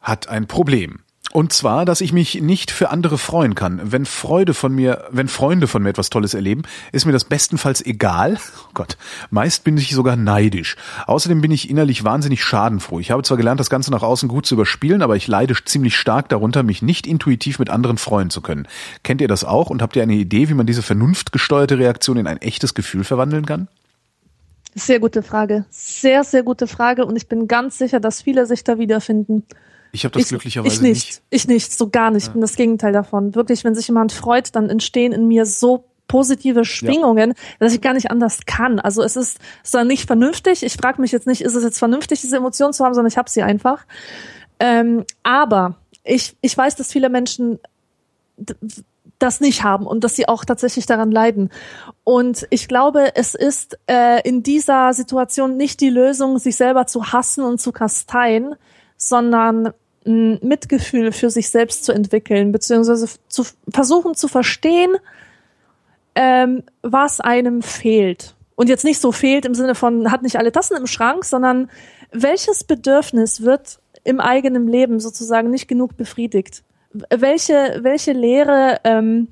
[0.01, 1.01] hat ein Problem.
[1.35, 3.93] Und zwar, dass ich mich nicht für andere freuen kann.
[3.93, 6.63] Wenn Freude von mir, wenn Freunde von mir etwas Tolles erleben,
[6.93, 8.39] ist mir das bestenfalls egal.
[8.59, 8.97] Oh Gott,
[9.29, 10.77] meist bin ich sogar neidisch.
[11.07, 12.99] Außerdem bin ich innerlich wahnsinnig schadenfroh.
[13.01, 15.95] Ich habe zwar gelernt, das Ganze nach außen gut zu überspielen, aber ich leide ziemlich
[15.95, 18.67] stark darunter, mich nicht intuitiv mit anderen freuen zu können.
[19.03, 22.27] Kennt ihr das auch und habt ihr eine Idee, wie man diese vernunftgesteuerte Reaktion in
[22.27, 23.69] ein echtes Gefühl verwandeln kann?
[24.79, 25.65] Sehr gute Frage.
[25.71, 27.07] Sehr, sehr gute Frage.
[27.07, 29.43] Und ich bin ganz sicher, dass viele sich da wiederfinden.
[29.93, 31.07] Ich habe das ich, glücklicherweise ich nicht.
[31.07, 31.23] nicht.
[31.31, 32.25] Ich nicht, so gar nicht.
[32.25, 32.29] Ja.
[32.29, 33.35] Ich bin das Gegenteil davon.
[33.35, 37.37] Wirklich, wenn sich jemand freut, dann entstehen in mir so positive Schwingungen, ja.
[37.59, 38.79] dass ich gar nicht anders kann.
[38.79, 40.63] Also es ist, es ist dann nicht vernünftig.
[40.63, 43.17] Ich frage mich jetzt nicht, ist es jetzt vernünftig, diese Emotionen zu haben, sondern ich
[43.17, 43.87] habe sie einfach.
[44.61, 47.59] Ähm, aber ich, ich weiß, dass viele Menschen
[49.19, 51.51] das nicht haben und dass sie auch tatsächlich daran leiden.
[52.05, 57.13] Und ich glaube, es ist äh, in dieser Situation nicht die Lösung, sich selber zu
[57.13, 58.55] hassen und zu kasteien,
[58.97, 59.73] sondern
[60.07, 64.97] ein Mitgefühl für sich selbst zu entwickeln, beziehungsweise zu versuchen zu verstehen,
[66.15, 68.35] ähm, was einem fehlt.
[68.55, 71.71] Und jetzt nicht so fehlt im Sinne von, hat nicht alle Tassen im Schrank, sondern
[72.11, 76.63] welches Bedürfnis wird im eigenen Leben sozusagen nicht genug befriedigt?
[77.11, 79.29] Welche, welche Lehre ähm,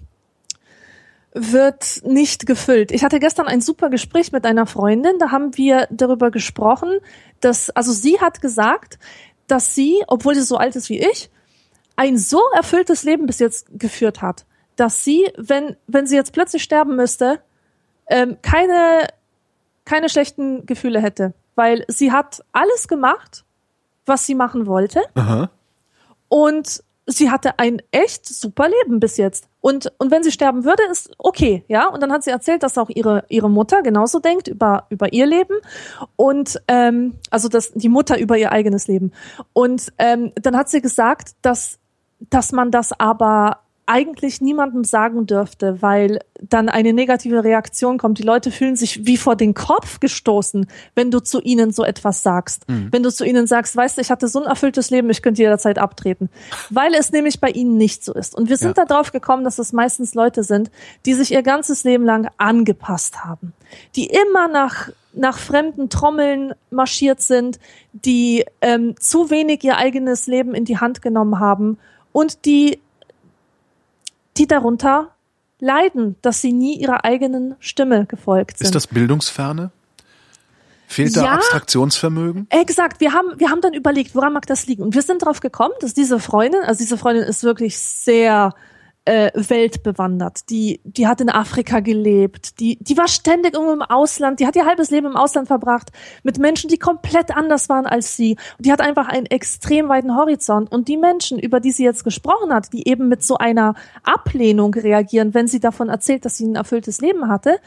[1.35, 2.93] wird nicht gefüllt.
[2.93, 6.99] Ich hatte gestern ein super Gespräch mit einer Freundin, da haben wir darüber gesprochen,
[7.41, 8.99] dass, also sie hat gesagt,
[9.49, 11.31] dass sie, obwohl sie so alt ist wie ich,
[11.97, 14.47] ein so erfülltes Leben bis jetzt geführt hat,
[14.77, 17.41] dass sie, wenn, wenn sie jetzt plötzlich sterben müsste,
[18.07, 19.09] ähm, keine,
[19.85, 21.35] keine schlechten Gefühle hätte.
[21.57, 23.45] Weil sie hat alles gemacht,
[24.07, 25.03] was sie machen wollte.
[25.15, 25.51] Aha.
[26.29, 29.49] Und sie hatte ein echt super Leben bis jetzt.
[29.61, 31.89] Und, und wenn sie sterben würde, ist okay, ja.
[31.89, 35.27] Und dann hat sie erzählt, dass auch ihre, ihre Mutter genauso denkt über, über ihr
[35.27, 35.55] Leben.
[36.17, 39.13] Und ähm, also dass die Mutter über ihr eigenes Leben.
[39.53, 41.79] Und ähm, dann hat sie gesagt, dass,
[42.21, 48.19] dass man das aber eigentlich niemandem sagen dürfte, weil dann eine negative Reaktion kommt.
[48.19, 52.23] Die Leute fühlen sich wie vor den Kopf gestoßen, wenn du zu ihnen so etwas
[52.23, 52.69] sagst.
[52.69, 52.89] Mhm.
[52.91, 55.43] Wenn du zu ihnen sagst, weißt du, ich hatte so ein erfülltes Leben, ich könnte
[55.43, 56.31] jederzeit abtreten.
[56.71, 58.35] Weil es nämlich bei ihnen nicht so ist.
[58.35, 58.85] Und wir sind ja.
[58.85, 60.71] darauf gekommen, dass es meistens Leute sind,
[61.05, 63.53] die sich ihr ganzes Leben lang angepasst haben.
[63.97, 67.61] Die immer nach nach fremden Trommeln marschiert sind,
[67.93, 71.79] die ähm, zu wenig ihr eigenes Leben in die Hand genommen haben
[72.13, 72.81] und die
[74.37, 75.15] die darunter
[75.61, 78.67] leiden, dass sie nie ihrer eigenen Stimme gefolgt sind.
[78.67, 79.71] Ist das Bildungsferne?
[80.87, 82.47] Fehlt da ja, Abstraktionsvermögen?
[82.51, 83.01] Exakt.
[83.01, 84.83] Wir haben, wir haben dann überlegt, woran mag das liegen?
[84.83, 88.55] Und wir sind darauf gekommen, dass diese Freundin, also diese Freundin ist wirklich sehr
[89.05, 90.49] äh, weltbewandert.
[90.51, 92.59] Die, die hat in Afrika gelebt.
[92.61, 94.41] Die, die war ständig irgendwo im Ausland.
[94.41, 95.91] Die hat ihr halbes Leben im Ausland verbracht
[96.23, 98.37] mit Menschen, die komplett anders waren als sie.
[98.57, 100.73] Und die hat einfach einen extrem weiten Horizont.
[100.73, 104.73] Und die Menschen, über die sie jetzt gesprochen hat, die eben mit so einer Ablehnung
[104.75, 107.59] reagieren, wenn sie davon erzählt, dass sie ein erfülltes Leben hatte,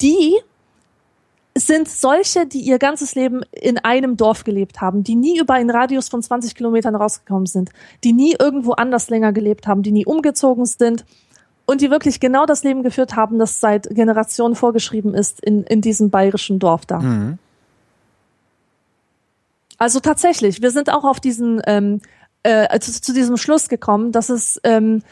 [0.00, 0.38] die
[1.54, 5.70] sind solche, die ihr ganzes Leben in einem Dorf gelebt haben, die nie über einen
[5.70, 7.70] Radius von 20 Kilometern rausgekommen sind,
[8.04, 11.04] die nie irgendwo anders länger gelebt haben, die nie umgezogen sind
[11.66, 15.80] und die wirklich genau das Leben geführt haben, das seit Generationen vorgeschrieben ist in, in
[15.80, 17.00] diesem bayerischen Dorf da.
[17.00, 17.38] Mhm.
[19.78, 22.00] Also tatsächlich, wir sind auch auf diesen, ähm,
[22.44, 25.02] äh, zu, zu diesem Schluss gekommen, dass es, ähm,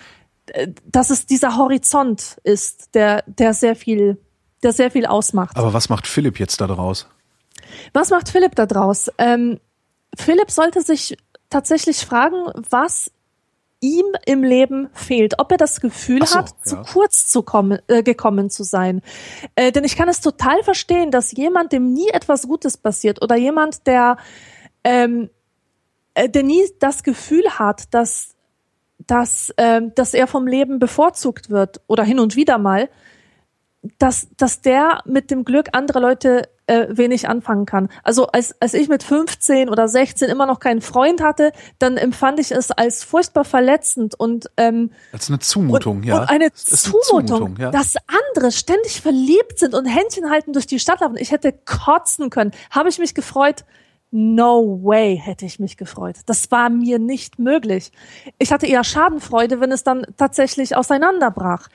[0.47, 4.17] äh, dass es dieser Horizont ist, der, der sehr viel
[4.62, 5.57] der sehr viel ausmacht.
[5.57, 7.07] Aber was macht Philipp jetzt da draus?
[7.93, 9.11] Was macht Philipp da draus?
[9.19, 9.61] Ähm,
[10.16, 11.16] Philipp sollte sich
[11.49, 13.11] tatsächlich fragen, was
[13.81, 16.82] ihm im Leben fehlt, ob er das Gefühl so, hat, zu ja.
[16.82, 19.01] kurz zu kommen, äh, gekommen zu sein.
[19.55, 23.37] Äh, denn ich kann es total verstehen, dass jemand, dem nie etwas Gutes passiert oder
[23.37, 24.19] jemand, der,
[24.85, 25.31] ähm,
[26.15, 28.37] äh, der nie das Gefühl hat, dass,
[29.07, 32.91] dass, ähm, dass er vom Leben bevorzugt wird oder hin und wieder mal,
[33.98, 37.89] dass, dass der mit dem Glück anderer Leute äh, wenig anfangen kann.
[38.05, 42.39] Also als, als ich mit 15 oder 16 immer noch keinen Freund hatte, dann empfand
[42.39, 46.20] ich es als furchtbar verletzend und ähm, Als eine Zumutung, und, ja.
[46.20, 47.70] und eine ist eine Zumutung, ja.
[47.70, 47.94] dass
[48.28, 51.16] andere ständig verliebt sind und Händchen halten durch die Stadt laufen.
[51.19, 52.52] Ich hätte kotzen können.
[52.70, 53.65] Habe ich mich gefreut?
[54.12, 56.16] No way hätte ich mich gefreut.
[56.27, 57.93] Das war mir nicht möglich.
[58.39, 61.69] Ich hatte eher Schadenfreude, wenn es dann tatsächlich auseinanderbrach.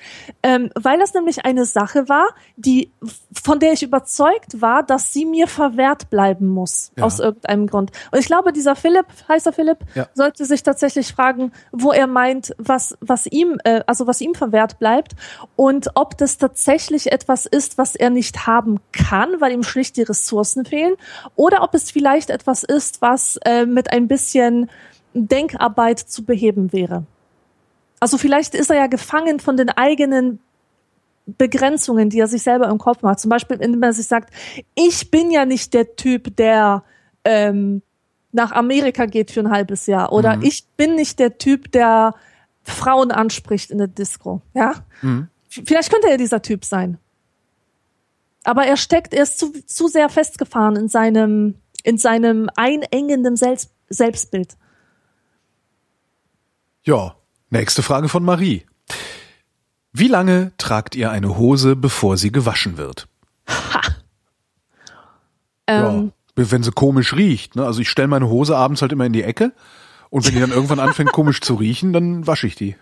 [0.43, 2.91] Ähm, weil das nämlich eine Sache war, die,
[3.41, 6.91] von der ich überzeugt war, dass sie mir verwehrt bleiben muss.
[6.97, 7.05] Ja.
[7.05, 7.91] Aus irgendeinem Grund.
[8.11, 10.07] Und ich glaube, dieser Philipp, heißt er Philipp, Ja.
[10.13, 14.77] sollte sich tatsächlich fragen, wo er meint, was, was ihm, äh, also was ihm verwehrt
[14.77, 15.13] bleibt
[15.55, 20.03] und ob das tatsächlich etwas ist, was er nicht haben kann, weil ihm schlicht die
[20.03, 20.95] Ressourcen fehlen,
[21.35, 24.69] oder ob es vielleicht etwas ist, was äh, mit ein bisschen
[25.13, 27.05] Denkarbeit zu beheben wäre.
[27.99, 30.39] Also vielleicht ist er ja gefangen von den eigenen
[31.25, 33.19] Begrenzungen, die er sich selber im Kopf macht.
[33.19, 34.33] Zum Beispiel, indem er sich sagt,
[34.75, 36.83] ich bin ja nicht der Typ, der
[37.23, 37.81] ähm,
[38.31, 40.11] nach Amerika geht für ein halbes Jahr.
[40.11, 42.13] Oder ich bin nicht der Typ, der
[42.63, 44.41] Frauen anspricht in der Disco.
[44.53, 44.73] Ja?
[45.47, 46.97] Vielleicht könnte er dieser Typ sein.
[48.43, 51.55] Aber er steckt, er ist zu, zu sehr festgefahren in seinem,
[51.85, 54.57] in seinem einengenden Selbst, Selbstbild.
[56.83, 57.15] Ja,
[57.51, 58.65] nächste Frage von Marie.
[59.93, 63.07] Wie lange tragt ihr eine Hose, bevor sie gewaschen wird?
[65.67, 67.55] Ähm, ja, wenn sie komisch riecht.
[67.55, 67.65] Ne?
[67.65, 69.51] Also ich stelle meine Hose abends halt immer in die Ecke
[70.11, 72.75] und wenn die dann irgendwann anfängt komisch zu riechen, dann wasche ich die.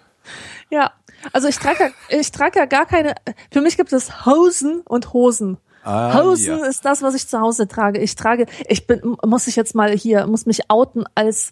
[0.70, 0.92] Ja,
[1.32, 3.16] also ich trage ich trage ja gar keine.
[3.52, 5.60] Für mich gibt es Hosen und Hosen.
[5.84, 6.66] Ah, Hosen ja.
[6.66, 8.00] ist das, was ich zu Hause trage.
[8.00, 11.52] Ich trage, ich bin, muss ich jetzt mal hier, muss mich outen als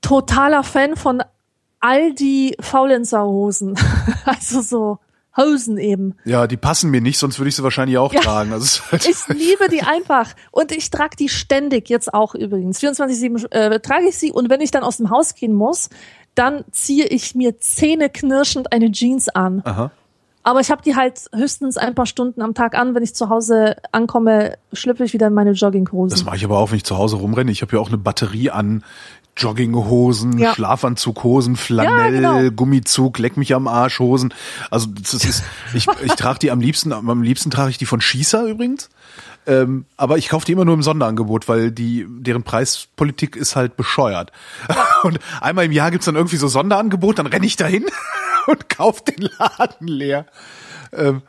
[0.00, 1.22] totaler Fan von
[1.80, 3.76] Aldi Faulenzer-Hosen.
[4.24, 4.98] also so
[5.36, 6.14] Hosen eben.
[6.24, 8.20] Ja, die passen mir nicht, sonst würde ich sie wahrscheinlich auch Ja.
[8.20, 8.52] tragen.
[8.52, 10.34] Also halt, Ich liebe die einfach.
[10.50, 12.80] Und ich trage die ständig jetzt auch übrigens.
[12.80, 14.30] 24-7 äh, trage ich sie.
[14.30, 15.88] Und wenn ich dann aus dem Haus gehen muss,
[16.34, 19.62] dann ziehe ich mir zähneknirschend eine Jeans an.
[19.64, 19.90] aha.
[20.44, 22.94] Aber ich habe die halt höchstens ein paar Stunden am Tag an.
[22.94, 26.14] Wenn ich zu Hause ankomme, schlüpfe ich wieder in meine Jogginghose.
[26.14, 27.50] Das mache ich aber auch, wenn ich zu Hause rumrenne.
[27.52, 28.82] Ich habe ja auch eine Batterie an
[29.36, 30.54] Jogginghosen, Ja.
[30.54, 32.50] Schlafanzughosen, Flanell, Ja, genau.
[32.54, 34.34] Gummizug, leck mich am Arsch Hosen.
[34.70, 35.42] Also das ist,
[35.74, 38.90] ich, ich trage die am liebsten, am liebsten trage ich die von Schießer übrigens.
[39.46, 43.76] Ähm, aber ich kaufe die immer nur im Sonderangebot, weil die, deren Preispolitik ist halt
[43.76, 44.30] bescheuert.
[45.02, 47.86] Und einmal im Jahr gibt's dann irgendwie so Sonderangebot, dann renne ich dahin
[48.46, 50.26] und kauf den Laden leer.
[50.92, 51.22] Ähm,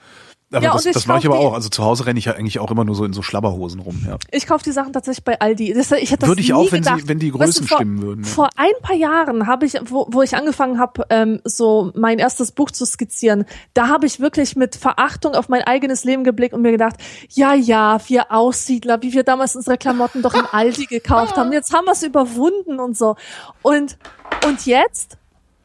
[0.52, 1.54] aber Ja, das, das mache ich aber auch.
[1.56, 4.06] Also zu Hause renne ich ja eigentlich auch immer nur so in so Schlabberhosen rum.
[4.08, 4.18] Ja.
[4.30, 5.74] Ich kaufe die Sachen tatsächlich bei Aldi.
[5.74, 7.78] Das, ich hätte das Würde ich auch, wenn sie- wenn die Weißt du, Größen vor,
[7.78, 8.30] stimmen würden, ja.
[8.30, 12.52] Vor ein paar Jahren habe ich, wo, wo ich angefangen habe, ähm, so mein erstes
[12.52, 16.62] Buch zu skizzieren, da habe ich wirklich mit Verachtung auf mein eigenes Leben geblickt und
[16.62, 16.98] mir gedacht,
[17.32, 21.52] ja, ja, wir Aussiedler, wie wir damals unsere Klamotten doch im Aldi gekauft haben.
[21.52, 23.16] Jetzt haben wir es überwunden und so.
[23.64, 23.98] Und,
[24.46, 25.18] und jetzt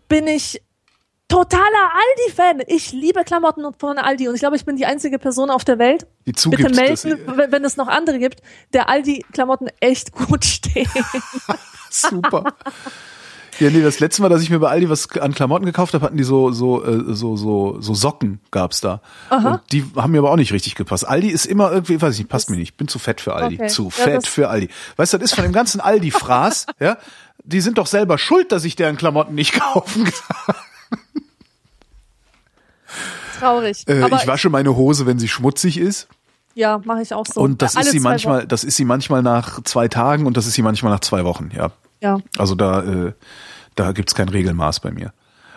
[0.08, 0.62] bin ich
[1.28, 1.62] totaler
[1.94, 2.62] Aldi-Fan.
[2.66, 5.78] Ich liebe Klamotten von Aldi und ich glaube, ich bin die einzige Person auf der
[5.78, 6.96] Welt, Die bitte zugibt, dass melden,
[7.26, 8.40] sie- wenn, wenn es noch andere gibt,
[8.72, 10.88] der Aldi-Klamotten echt gut stehen.
[11.90, 12.44] Super.
[13.60, 16.04] Ja, nee, das letzte Mal, dass ich mir bei Aldi was an Klamotten gekauft habe,
[16.04, 19.00] hatten die so so äh, so so so Socken gab's da.
[19.30, 21.08] Und die haben mir aber auch nicht richtig gepasst.
[21.08, 22.76] Aldi ist immer irgendwie, weiß ich nicht, passt mir nicht.
[22.76, 23.66] Bin zu fett für Aldi, Okay.
[23.66, 24.68] zu Ja, fett für Aldi.
[24.96, 26.98] Weißt du, das ist von dem ganzen Aldi Fraß, ja?
[27.42, 30.54] Die sind doch selber schuld, dass ich deren Klamotten nicht kaufen kann.
[33.38, 33.86] Traurig.
[33.88, 36.08] Äh, ich wasche meine Hose, wenn sie schmutzig ist.
[36.54, 37.40] ja, mache ich auch so.
[37.40, 38.48] Und das Alle ist sie manchmal, Wochen.
[38.48, 41.50] das ist sie manchmal nach zwei Tagen und das ist sie manchmal nach zwei Wochen,
[41.54, 41.70] ja.
[42.00, 42.18] Ja.
[42.36, 43.12] Also da, äh,
[43.74, 45.12] da gibt's kein Regelmaß bei mir.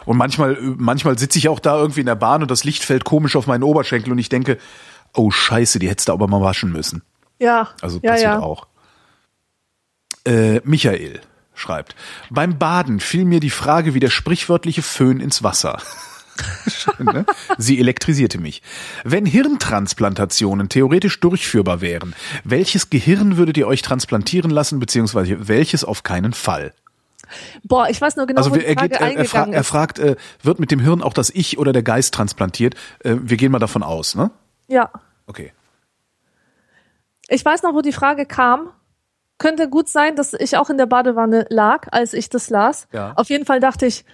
[0.05, 2.83] Und manchmal, äh, manchmal sitze ich auch da irgendwie in der Bahn und das Licht
[2.83, 4.57] fällt komisch auf meinen Oberschenkel und ich denke,
[5.15, 7.03] oh Scheiße, die hättest du aber mal waschen müssen.
[7.39, 7.69] Ja.
[7.81, 8.39] Also ja, passiert ja.
[8.39, 8.67] auch.
[10.25, 11.21] Äh, Michael
[11.53, 11.95] schreibt,
[12.29, 15.79] beim Baden fiel mir die Frage wie der sprichwörtliche Föhn ins Wasser.
[16.67, 17.25] Schön, ne?
[17.57, 18.61] Sie elektrisierte mich.
[19.03, 26.03] Wenn Hirntransplantationen theoretisch durchführbar wären, welches Gehirn würdet ihr euch transplantieren lassen, beziehungsweise welches auf
[26.03, 26.73] keinen Fall?
[27.63, 29.53] Boah, ich weiß nur genau, Also wo die er, Frage geht, er, er, fra eingegangen
[29.53, 29.67] er ist.
[29.67, 32.75] fragt, äh, wird mit dem Hirn auch das Ich oder der Geist transplantiert?
[33.03, 34.31] Äh, wir gehen mal davon aus, ne?
[34.67, 34.91] Ja.
[35.27, 35.53] Okay.
[37.29, 38.71] Ich weiß noch, wo die Frage kam.
[39.37, 42.87] könnte gut sein, dass ich auch in der Badewanne lag, als ich das las.
[42.91, 43.13] Ja.
[43.15, 44.05] Auf jeden Fall dachte ich,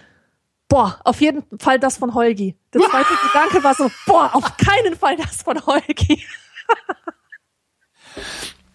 [0.68, 2.56] boah, auf jeden Fall das von Holgi.
[2.72, 6.24] Der zweite Gedanke war so, boah, auf keinen Fall das von Holgi.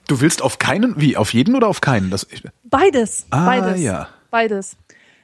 [0.08, 2.10] Du willst auf keinen, wie, auf jeden oder auf keinen?
[2.10, 2.28] Das,
[2.64, 4.10] Beides, Ah, beides, ja.
[4.30, 4.76] beides.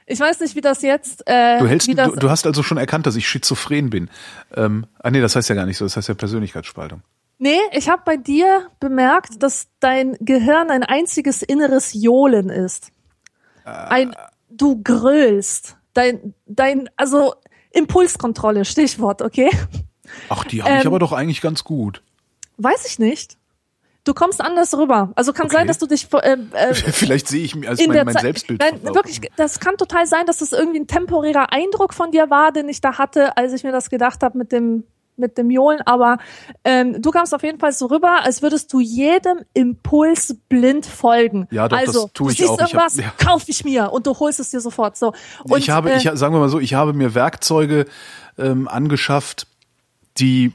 [0.06, 1.22] Ich weiß nicht, wie das jetzt.
[1.26, 4.10] Äh, du hältst, du, du hast also schon erkannt, dass ich schizophren bin.
[4.54, 7.02] Ähm, ah nee, das heißt ja gar nicht so, das heißt ja Persönlichkeitsspaltung.
[7.38, 12.90] Nee, ich habe bei dir bemerkt, dass dein Gehirn ein einziges inneres Johlen ist.
[13.64, 14.14] Ein,
[14.50, 15.76] du grölst.
[15.94, 17.34] Dein, dein, also
[17.72, 19.50] Impulskontrolle, Stichwort, okay?
[20.28, 22.02] Ach, die habe ich Ähm, aber doch eigentlich ganz gut.
[22.56, 23.36] Weiß ich nicht.
[24.04, 25.12] Du kommst anders rüber.
[25.14, 25.56] Also kann Okay.
[25.56, 28.16] sein, dass du dich äh, äh, Vielleicht sehe ich mir als in mein, mein.
[28.16, 28.60] Selbstbild.
[28.60, 32.50] Nein, wirklich, das kann total sein, dass das irgendwie ein temporärer Eindruck von dir war,
[32.50, 34.84] den ich da hatte, als ich mir das gedacht habe mit dem
[35.20, 35.80] mit dem Johlen.
[35.86, 36.18] Aber
[36.64, 41.46] ähm, du kamst auf jeden Fall so rüber, als würdest du jedem Impuls blind folgen.
[41.50, 42.54] Ja, doch, das also, tue du ich siehst auch.
[42.56, 43.12] Ich hab- irgendwas, ja.
[43.18, 44.96] kauf ich mir und du holst es dir sofort.
[44.96, 45.12] So.
[45.44, 47.86] Und, ich habe, äh, ich, sagen wir mal so, ich habe mir Werkzeuge
[48.38, 49.46] ähm, angeschafft,
[50.18, 50.52] die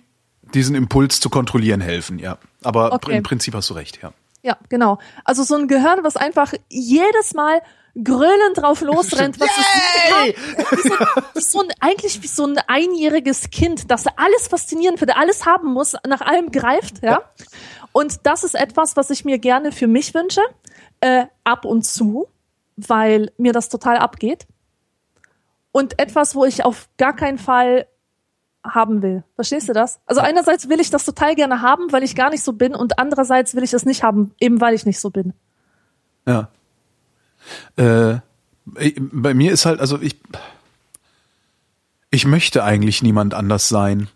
[0.54, 2.38] diesen Impuls zu kontrollieren helfen, ja.
[2.64, 3.18] Aber Okay.
[3.18, 4.12] im Prinzip hast du recht, ja.
[4.44, 5.00] Ja, genau.
[5.24, 7.62] Also so ein Gehirn, was einfach jedes Mal
[8.04, 10.36] grölend drauf losrennt, was Yay!
[10.58, 10.96] es wie so,
[11.34, 15.74] wie so ein, eigentlich wie so ein einjähriges Kind, das alles faszinierend findet, alles haben
[15.74, 17.22] muss, nach allem greift, ja.
[17.92, 20.42] Und das ist etwas, was ich mir gerne für mich wünsche,
[21.00, 22.28] äh, ab und zu,
[22.76, 24.48] weil mir das total abgeht.
[25.72, 27.88] Und etwas, wo ich auf gar keinen Fall
[28.64, 29.24] haben will.
[29.36, 30.00] Verstehst du das?
[30.06, 33.00] Also einerseits will ich das total gerne haben, weil ich gar nicht so bin und
[33.00, 35.34] andererseits will ich es nicht haben, eben weil ich nicht so bin.
[36.28, 36.50] Ja.
[37.76, 38.18] Äh,
[38.66, 40.18] bei mir ist halt, also ich,
[42.10, 44.08] ich möchte eigentlich niemand anders sein.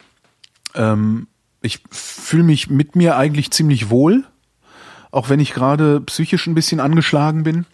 [0.75, 1.27] Ähm,
[1.61, 4.25] ich fühle mich mit mir eigentlich ziemlich wohl,
[5.11, 7.65] auch wenn ich gerade psychisch ein bisschen angeschlagen bin.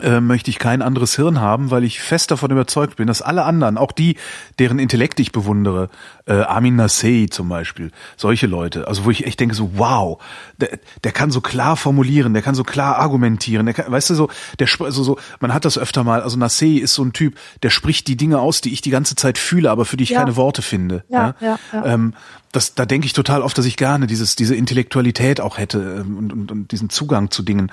[0.00, 3.44] Äh, möchte ich kein anderes Hirn haben, weil ich fest davon überzeugt bin, dass alle
[3.44, 4.16] anderen, auch die,
[4.60, 5.90] deren Intellekt ich bewundere,
[6.26, 10.22] äh, Amin Nassei zum Beispiel, solche Leute, also wo ich echt denke so, wow,
[10.58, 14.14] der, der kann so klar formulieren, der kann so klar argumentieren, der kann, weißt du
[14.14, 14.30] so,
[14.60, 17.70] der also so, man hat das öfter mal, also Nassei ist so ein Typ, der
[17.70, 20.20] spricht die Dinge aus, die ich die ganze Zeit fühle, aber für die ich Ja.
[20.20, 21.02] keine Worte finde.
[21.08, 21.84] Ja, ja, ja.
[21.84, 22.14] Ähm,
[22.52, 26.16] das, da denke ich total oft, dass ich gerne dieses, diese Intellektualität auch hätte ähm,
[26.16, 27.72] und, und, und diesen Zugang zu Dingen.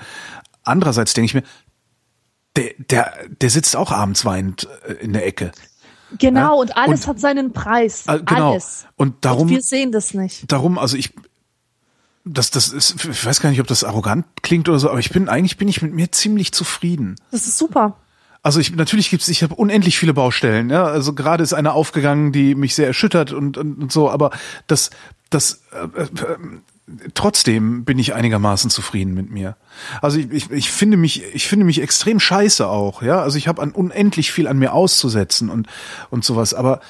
[0.64, 1.42] Andererseits denke ich mir,
[2.56, 5.52] der, der, der sitzt auch abends weinend äh, in der Ecke.
[6.18, 6.48] Genau, Ja?
[6.60, 8.04] und alles Und- hat seinen Preis.
[8.06, 8.52] Äh, genau.
[8.52, 8.86] Alles.
[8.96, 10.50] Und darum, Und wir sehen das nicht.
[10.50, 11.12] darum, also ich,
[12.24, 15.10] das, das ist, ich weiß gar nicht, ob das arrogant klingt oder so, aber ich
[15.10, 17.16] bin, eigentlich bin ich mit mir ziemlich zufrieden.
[17.30, 17.96] Das ist super.
[18.42, 20.70] Also ich natürlich gibt's, ich habe unendlich viele Baustellen.
[20.70, 24.10] Ja, also gerade ist eine aufgegangen, die mich sehr erschüttert und, und, und so.
[24.10, 24.30] Aber
[24.66, 24.90] das,
[25.30, 26.08] das äh, äh,
[27.14, 29.56] trotzdem bin ich einigermaßen zufrieden mit mir.
[30.00, 33.02] Also ich, ich, ich finde mich, ich finde mich extrem scheiße auch.
[33.02, 35.68] Ja, also ich habe an unendlich viel an mir auszusetzen und
[36.10, 36.54] und sowas.
[36.54, 36.80] Aber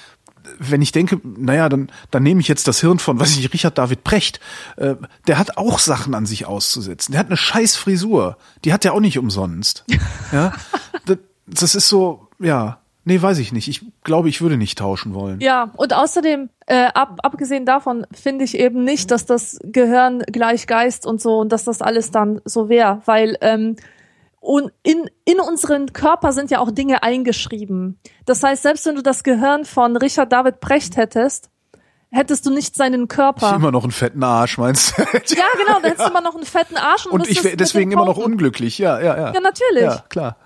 [0.58, 3.52] wenn ich denke, naja, dann, dann nehme ich jetzt das Hirn von, weiß ich nicht,
[3.52, 4.40] Richard David Precht,
[4.76, 4.94] äh,
[5.26, 7.12] der hat auch Sachen an sich auszusetzen.
[7.12, 8.38] Der hat eine scheiß Frisur.
[8.64, 9.84] Die hat er auch nicht umsonst.
[10.32, 10.52] Ja,
[11.06, 13.66] das, das ist so, ja, nee, weiß ich nicht.
[13.68, 15.40] Ich glaube, ich würde nicht tauschen wollen.
[15.40, 20.66] Ja, und außerdem, äh, ab, abgesehen davon, finde ich eben nicht, dass das Gehirn gleich
[20.66, 23.76] Geist und so und dass das alles dann so wäre, weil ähm,
[24.40, 27.98] und in, in unseren Körper sind ja auch Dinge eingeschrieben.
[28.24, 31.50] Das heißt, selbst wenn du das Gehirn von Richard David Precht hättest,
[32.10, 33.56] hättest du nicht seinen Ich Körper.
[33.56, 35.02] immer noch einen fetten Arsch, meinst du?
[35.02, 37.90] ja, genau, dann hättest du immer noch einen fetten Arsch und, Und ich wäre deswegen
[37.90, 38.78] immer noch unglücklich.
[38.78, 39.32] Ja, ja, ja.
[39.34, 39.82] Ja, natürlich.
[39.82, 40.36] Ja, klar.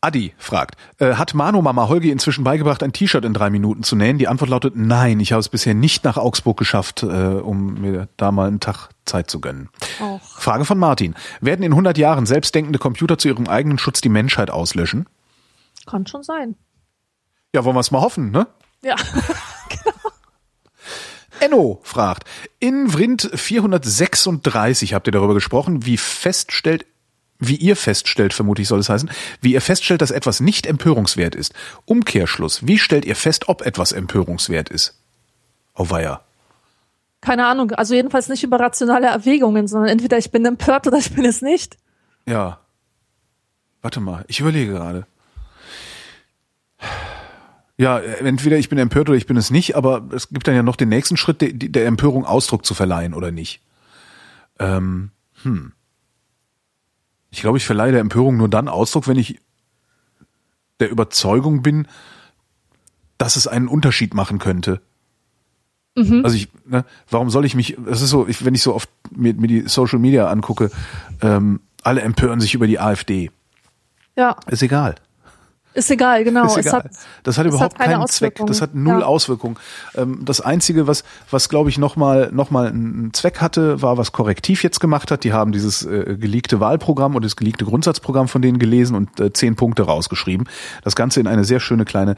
[0.00, 3.96] Adi fragt, äh, hat Mano Mama Holgi inzwischen beigebracht, ein T-Shirt in drei Minuten zu
[3.96, 4.16] nähen?
[4.16, 8.08] Die Antwort lautet nein, ich habe es bisher nicht nach Augsburg geschafft, äh, um mir
[8.16, 9.70] da mal einen Tag Zeit zu gönnen.
[10.00, 10.22] Och.
[10.22, 11.16] Frage von Martin.
[11.40, 15.08] Werden in 100 Jahren selbstdenkende Computer zu ihrem eigenen Schutz die Menschheit auslöschen?
[15.86, 16.54] Kann schon sein.
[17.52, 18.46] Ja, wollen wir es mal hoffen, ne?
[18.82, 18.94] Ja.
[21.40, 22.24] Enno fragt,
[22.60, 26.86] in Vrind 436 habt ihr darüber gesprochen, wie feststellt,
[27.38, 29.10] wie ihr feststellt, vermutlich soll es heißen,
[29.40, 31.54] wie ihr feststellt, dass etwas nicht empörungswert ist.
[31.84, 35.00] Umkehrschluss, wie stellt ihr fest, ob etwas empörungswert ist?
[35.74, 36.22] Oh weia.
[37.20, 41.14] Keine Ahnung, also jedenfalls nicht über rationale Erwägungen, sondern entweder ich bin empört oder ich
[41.14, 41.76] bin es nicht.
[42.26, 42.60] Ja.
[43.82, 45.06] Warte mal, ich überlege gerade.
[47.76, 50.64] Ja, entweder ich bin empört oder ich bin es nicht, aber es gibt dann ja
[50.64, 53.62] noch den nächsten Schritt, der, der Empörung Ausdruck zu verleihen oder nicht.
[54.58, 55.12] Ähm,
[55.42, 55.72] hm.
[57.30, 59.40] Ich glaube, ich verleihe der Empörung nur dann Ausdruck, wenn ich
[60.80, 61.86] der Überzeugung bin,
[63.18, 64.80] dass es einen Unterschied machen könnte.
[66.24, 68.88] Also ich, ne, warum soll ich mich, das ist so, ich, wenn ich so oft
[69.10, 70.70] mir, mir die Social Media angucke,
[71.22, 73.30] ähm, alle empören sich über die AfD.
[74.16, 74.94] Ja, Ist egal.
[75.78, 76.46] Ist egal, genau.
[76.46, 76.72] Ist egal.
[76.84, 76.90] hat,
[77.22, 78.40] das hat überhaupt hat keine keinen Zweck.
[78.46, 79.06] Das hat null Ja.
[79.06, 79.56] Auswirkungen.
[79.94, 84.12] Ähm, das Einzige, was, was glaube ich nochmal noch mal einen Zweck hatte, war, was
[84.12, 85.24] Korrektiv jetzt gemacht hat.
[85.24, 89.32] Die haben dieses äh, geleakte Wahlprogramm und das geleakte Grundsatzprogramm von denen gelesen und äh,
[89.32, 90.48] zehn Punkte rausgeschrieben.
[90.82, 92.16] Das Ganze in eine sehr schöne kleine,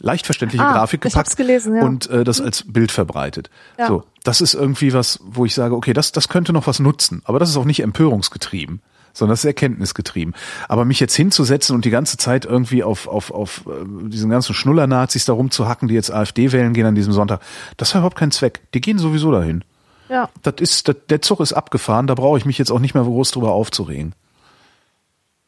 [0.00, 1.84] leicht verständliche Ah, Grafik ich gepackt hab's gelesen, ja.
[1.84, 3.50] und äh, das als Bild verbreitet.
[3.78, 3.88] Ja.
[3.88, 7.22] So, das ist irgendwie was, wo ich sage, okay, das, das könnte noch was nutzen.
[7.24, 8.80] Aber das ist auch nicht empörungsgetrieben
[9.12, 10.34] sondern das ist erkenntnisgetrieben.
[10.68, 14.54] Aber mich jetzt hinzusetzen und die ganze Zeit irgendwie auf, auf, auf äh, diesen ganzen
[14.54, 17.40] Schnuller-Nazis da rumzuhacken, die jetzt AfD wählen gehen an diesem Sonntag,
[17.76, 18.60] das hat überhaupt keinen Zweck.
[18.74, 19.64] Die gehen sowieso dahin.
[20.08, 20.28] ja.
[20.42, 23.04] Das ist, das, der Zug ist abgefahren, da brauche ich mich jetzt auch nicht mehr
[23.04, 24.14] groß drüber aufzuregen.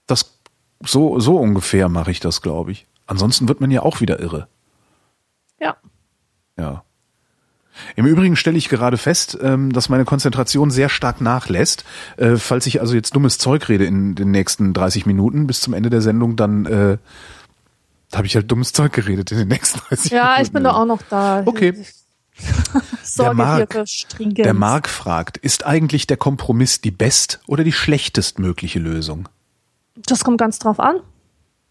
[0.07, 0.39] Das,
[0.85, 2.87] so, so ungefähr mache ich das, glaube ich.
[3.07, 4.49] Ansonsten wird man ja auch wieder irre.
[5.61, 5.77] Ja.
[6.59, 6.85] Ja.
[7.97, 11.85] Im Übrigen stelle ich gerade fest, ähm, dass meine Konzentration sehr stark nachlässt.
[12.17, 15.75] Äh, Falls ich also jetzt dummes Zeug rede in den nächsten 30 Minuten bis zum
[15.75, 16.99] Ende der Sendung, dann äh,
[18.15, 20.27] habe ich halt dummes Zeug geredet in den nächsten 30 Minuten.
[20.27, 21.43] Ja, ich bin da auch noch da.
[21.45, 21.75] Okay.
[23.03, 24.35] Sorge Der hier Marc- für Stringenz.
[24.43, 29.29] Der Marc fragt, ist eigentlich der Kompromiss die best- oder die schlechtestmögliche Lösung?
[29.97, 30.97] Das kommt ganz drauf an.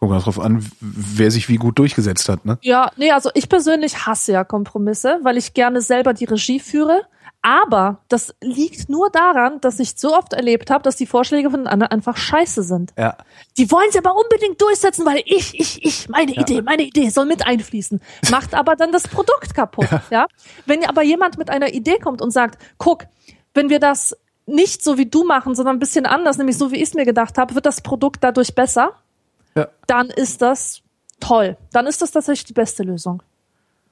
[0.04, 2.58] Kommt ganz drauf an, wer sich wie gut durchgesetzt hat, ne?
[2.62, 7.04] Ja, nee, also ich persönlich hasse ja Kompromisse, weil ich gerne selber die Regie führe.
[7.42, 11.62] Aber das liegt nur daran, dass ich so oft erlebt habe, dass die Vorschläge von
[11.62, 12.92] den anderen einfach scheiße sind.
[12.98, 13.16] Ja.
[13.58, 17.26] Die wollen sie aber unbedingt durchsetzen, weil ich, ich, ich, meine Idee, meine Idee soll
[17.26, 18.02] mit einfließen.
[18.30, 20.28] Macht aber dann das Produkt kaputt, ja.
[20.66, 23.06] Wenn aber jemand mit einer Idee kommt und sagt, guck,
[23.54, 24.18] wenn wir das
[24.48, 27.06] nicht so wie du machen, sondern ein bisschen anders, nämlich so wie ich es mir
[27.06, 28.92] gedacht habe, wird das Produkt dadurch besser,
[29.56, 29.68] Ja.
[29.88, 30.82] dann ist das
[31.20, 31.58] toll.
[31.72, 33.22] Dann ist das tatsächlich die beste Lösung.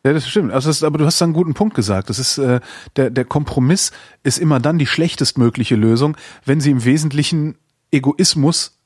[0.04, 0.52] Ja, das stimmt.
[0.52, 2.10] Also das, aber du hast da einen guten Punkt gesagt.
[2.10, 2.60] Das ist äh,
[2.96, 3.92] der der Kompromiss
[4.24, 7.56] ist immer dann die schlechtestmögliche Lösung, wenn sie im Wesentlichen
[7.92, 8.78] Egoismus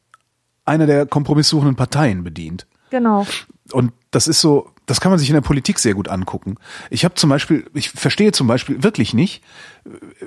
[0.66, 2.66] einer der kompromisssuchenden Parteien bedient.
[2.90, 3.26] Genau.
[3.72, 6.56] Und das ist so, das kann man sich in der Politik sehr gut angucken.
[6.90, 9.44] Ich habe zum Beispiel, ich verstehe zum Beispiel wirklich nicht,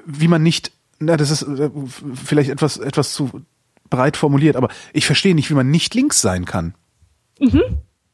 [0.07, 1.71] wie man nicht, na, das ist äh,
[2.15, 3.43] vielleicht etwas etwas zu
[3.91, 6.75] breit formuliert, aber ich verstehe nicht, wie man nicht links sein kann.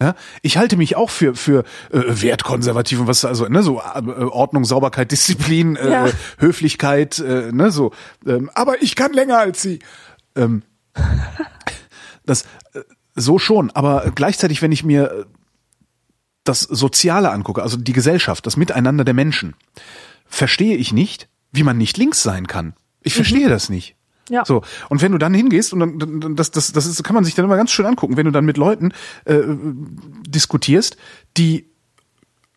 [0.02, 4.00] Ja, ich halte mich auch für für äh, wertkonservativ und was also ne so äh,
[4.24, 6.08] Ordnung, Sauberkeit, Disziplin, äh, Ja.
[6.38, 7.92] Höflichkeit, äh, ne so.
[8.26, 9.78] Ähm, aber ich kann länger als Sie.
[10.34, 10.62] Ähm,
[12.26, 12.42] das
[12.74, 12.80] äh,
[13.14, 15.24] so schon, aber gleichzeitig, wenn ich mir äh,
[16.42, 19.54] das Soziale angucke, also die Gesellschaft, das Miteinander der Menschen,
[20.26, 22.74] verstehe ich nicht, wie man nicht links sein kann.
[23.02, 23.96] Ich verstehe das nicht.
[24.28, 24.44] Ja.
[24.44, 27.34] So und wenn du dann hingehst und dann, das das das ist, kann man sich
[27.34, 28.92] dann immer ganz schön angucken, wenn du dann mit Leuten
[29.24, 29.42] äh,
[30.26, 30.96] diskutierst,
[31.36, 31.66] die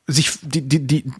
[0.07, 1.11] sich die die die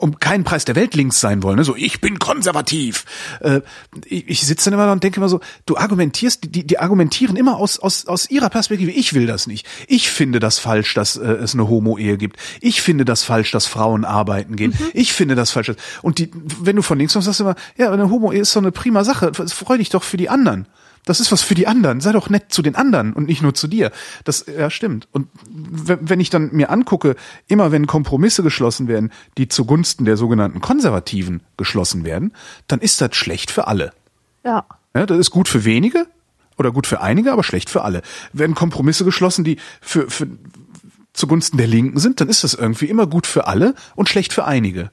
[0.00, 1.64] um keinen Preis der Welt links sein wollen, ne?
[1.64, 3.04] so ich bin konservativ.
[3.40, 3.60] Äh,
[4.06, 7.36] ich ich sitze dann immer da und denke immer so, du argumentierst, die, die argumentieren
[7.36, 9.66] immer aus, aus, aus ihrer Perspektive, ich will das nicht.
[9.88, 12.36] Ich finde das falsch, dass äh, es eine Homo-Ehe gibt.
[12.60, 14.72] Ich finde das falsch, dass Frauen arbeiten gehen.
[14.94, 15.66] Ich finde das falsch.
[15.68, 18.52] dass- Und die, wenn du von links kommst, sagst du immer, ja, eine Homo-Ehe ist
[18.52, 19.32] so eine prima Sache.
[19.34, 20.66] Freu dich doch für die anderen.
[21.10, 22.00] Das ist was für die anderen.
[22.00, 23.90] Sei doch nett zu den anderen und nicht nur zu dir.
[24.22, 25.08] Das ja stimmt.
[25.10, 27.16] Und wenn ich dann mir angucke,
[27.48, 32.32] immer wenn Kompromisse geschlossen werden, die zugunsten der sogenannten Konservativen geschlossen werden,
[32.68, 33.92] dann ist das schlecht für alle.
[34.44, 34.64] Ja.
[34.94, 36.06] Ja, das ist gut für wenige
[36.56, 38.02] oder gut für einige, aber schlecht für alle.
[38.32, 40.28] Werden Kompromisse geschlossen, die für, für
[41.12, 44.44] zugunsten der Linken sind, dann ist das irgendwie immer gut für alle und schlecht für
[44.44, 44.92] einige.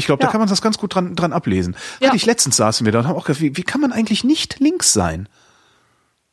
[0.00, 0.32] Ich glaube, da Ja.
[0.32, 1.76] kann man das ganz gut dran, dran ablesen.
[2.00, 2.08] Ja.
[2.08, 4.24] Hatte ich letztens saßen wir da und haben auch gedacht, wie, wie kann man eigentlich
[4.24, 5.28] nicht links sein?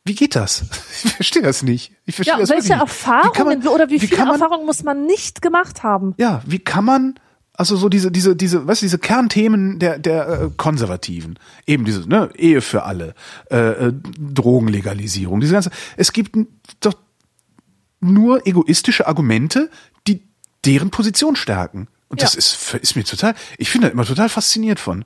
[0.04, 0.64] Wie geht das?
[1.04, 1.92] Ich verstehe das nicht.
[2.06, 2.76] Ich verstehe Ja, das welche nicht.
[2.76, 6.14] Wie Erfahrungen oder wie, viele kann man, Erfahrungen muss man nicht gemacht haben?
[6.18, 7.14] ja, wie kann man
[7.54, 12.30] also so diese diese diese du diese Kernthemen der der äh, Konservativen eben diese ne
[12.36, 13.14] Ehe für alle
[13.50, 13.56] äh,
[13.88, 16.36] äh, Drogenlegalisierung diese ganze es gibt
[16.80, 16.94] doch
[18.00, 19.70] nur egoistische Argumente
[20.06, 20.22] die
[20.64, 22.38] deren Position stärken und das Ja.
[22.38, 25.04] ist ist mir total ich finde da immer total fasziniert von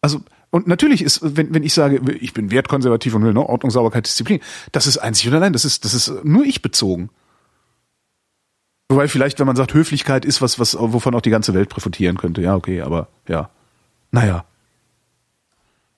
[0.00, 0.20] also
[0.50, 4.06] und natürlich ist, wenn, wenn ich sage, ich bin wertkonservativ und will ne, Ordnung, Sauberkeit,
[4.06, 4.38] Disziplin,
[4.70, 7.10] das ist einzig und allein, das ist, das ist nur ich bezogen.
[8.88, 12.16] Wobei vielleicht, wenn man sagt, Höflichkeit ist was, was, wovon auch die ganze Welt profitieren
[12.16, 12.40] könnte.
[12.40, 13.50] Ja, okay, aber ja.
[14.12, 14.44] Naja.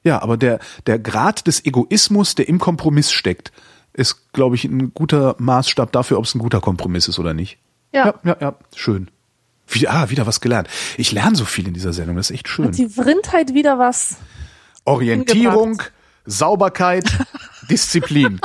[0.05, 3.53] Ja, aber der, der Grad des Egoismus, der im Kompromiss steckt,
[3.93, 7.59] ist, glaube ich, ein guter Maßstab dafür, ob es ein guter Kompromiss ist oder nicht.
[7.93, 8.07] Ja.
[8.07, 8.55] Ja, ja, ja.
[8.75, 9.11] schön.
[9.69, 10.69] Wieder, ah, wieder was gelernt.
[10.97, 12.67] Ich lerne so viel in dieser Sendung, das ist echt schön.
[12.67, 14.17] Hat die Vrindheit wieder was?
[14.85, 15.83] Orientierung,
[16.25, 17.11] Sauberkeit,
[17.71, 18.41] Disziplin.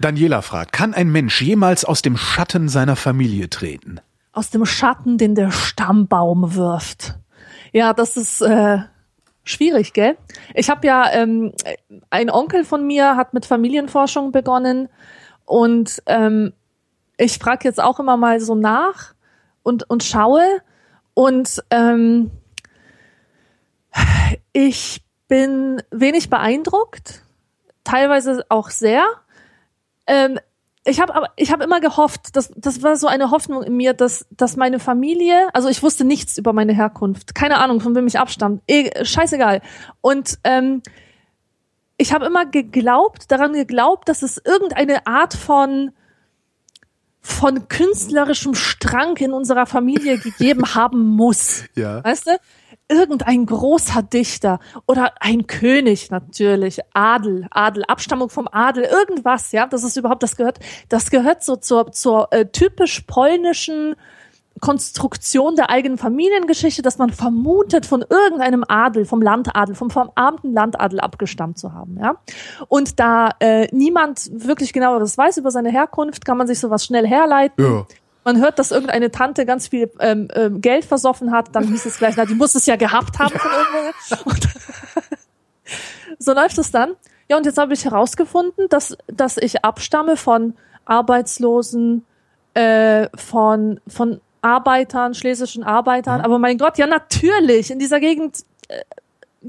[0.00, 4.00] Daniela fragt, kann ein Mensch jemals aus dem Schatten seiner Familie treten?
[4.32, 7.14] aus dem Schatten, den der Stammbaum wirft.
[7.72, 8.78] Ja, das ist äh,
[9.44, 10.16] schwierig, gell?
[10.54, 11.52] Ich habe ja ähm,
[12.10, 14.88] ein Onkel von mir hat mit Familienforschung begonnen
[15.44, 16.52] und ähm,
[17.22, 19.14] ich frage jetzt auch immer mal so nach
[19.62, 20.44] und und schaue
[21.14, 22.30] und ähm,
[24.52, 27.22] ich bin wenig beeindruckt,
[27.84, 29.04] teilweise auch sehr.
[30.06, 30.38] Ähm,
[30.84, 34.26] ich habe ich habe immer gehofft, dass das war so eine Hoffnung in mir, dass
[34.30, 38.18] dass meine Familie, also ich wusste nichts über meine Herkunft, keine Ahnung von wem ich
[38.18, 39.62] abstammt, e, scheißegal.
[40.00, 40.82] Und ähm,
[41.98, 45.92] ich habe immer geglaubt, daran geglaubt, dass es irgendeine Art von
[47.22, 51.64] von künstlerischem Strang in unserer Familie gegeben haben muss.
[51.76, 52.04] Ja.
[52.04, 52.32] Weißt du?
[52.88, 59.82] irgendein großer Dichter oder ein König natürlich, Adel, Adel, Abstammung vom Adel, irgendwas, ja, das
[59.82, 60.58] ist überhaupt, das gehört,
[60.88, 63.94] das gehört so zur, zur äh, typisch polnischen
[64.62, 71.00] Konstruktion der eigenen Familiengeschichte, dass man vermutet, von irgendeinem Adel, vom Landadel, vom verarmten Landadel
[71.00, 72.16] abgestammt zu haben, ja.
[72.68, 77.06] Und da äh, niemand wirklich genaueres weiß über seine Herkunft, kann man sich sowas schnell
[77.06, 77.62] herleiten.
[77.62, 77.86] Ja
[78.24, 81.98] man hört, dass irgendeine Tante ganz viel ähm, ähm, Geld versoffen hat, dann hieß es
[81.98, 84.30] gleich, na, die muss es ja gehabt haben von irgendwo.
[86.18, 86.94] So läuft es dann.
[87.28, 92.04] Ja, und jetzt habe ich herausgefunden, dass, dass ich abstamme von Arbeitslosen,
[92.54, 96.18] äh, von, von Arbeitern, schlesischen Arbeitern.
[96.18, 96.24] Mhm.
[96.24, 98.82] Aber mein Gott, ja natürlich, in dieser Gegend äh,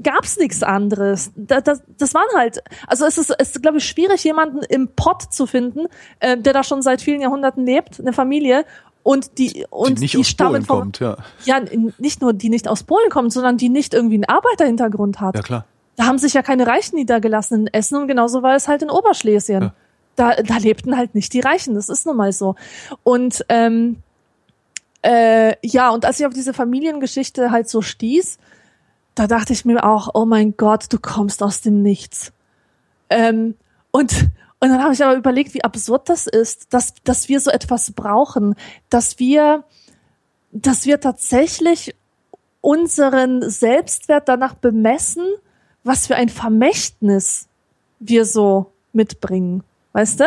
[0.02, 1.30] gab's nichts anderes.
[1.36, 4.88] Das, das, das waren halt, also es ist, es ist, glaube ich, schwierig, jemanden im
[4.88, 5.86] Pott zu finden,
[6.20, 8.64] äh, der da schon seit vielen Jahrhunderten lebt, eine Familie,
[9.04, 11.16] und die und die nicht die aus stammen Polen vom, kommt, ja.
[11.44, 11.60] ja
[11.98, 15.36] nicht nur die nicht aus Polen kommt, sondern die nicht irgendwie einen Arbeiterhintergrund hat.
[15.36, 15.66] Ja, klar.
[15.96, 18.90] Da haben sich ja keine Reichen niedergelassen in Essen und genauso war es halt in
[18.90, 19.62] Oberschlesien.
[19.62, 19.74] Ja.
[20.16, 22.54] Da, da lebten halt nicht die Reichen, das ist nun mal so.
[23.02, 23.98] Und ähm,
[25.04, 28.38] äh, ja, und als ich auf diese Familiengeschichte halt so stieß,
[29.14, 32.32] da dachte ich mir auch, oh mein Gott, du kommst aus dem Nichts.
[33.10, 33.54] Ähm,
[33.90, 37.50] und, und dann habe ich aber überlegt, wie absurd das ist, dass, dass wir so
[37.50, 38.54] etwas brauchen,
[38.88, 39.64] dass wir,
[40.52, 41.94] dass wir tatsächlich
[42.62, 45.26] unseren Selbstwert danach bemessen,
[45.82, 47.46] was für ein Vermächtnis
[48.00, 49.64] wir so mitbringen.
[49.92, 50.24] Weißt du?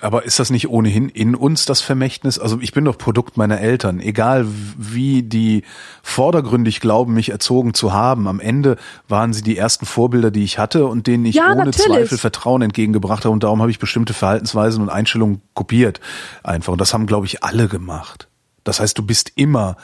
[0.00, 2.38] Aber ist das nicht ohnehin in uns das Vermächtnis?
[2.38, 5.62] Also ich bin doch Produkt meiner Eltern, egal wie die
[6.02, 8.26] vordergründig glauben, mich erzogen zu haben.
[8.26, 8.76] Am Ende
[9.06, 11.86] waren sie die ersten Vorbilder, die ich hatte und denen ich Ja, ohne natürlich.
[11.86, 13.32] Zweifel Vertrauen entgegengebracht habe.
[13.32, 16.00] Und darum habe ich bestimmte Verhaltensweisen und Einstellungen kopiert.
[16.42, 16.72] Einfach.
[16.72, 18.28] Und das haben, glaube ich, alle gemacht.
[18.64, 19.76] Das heißt, du bist immer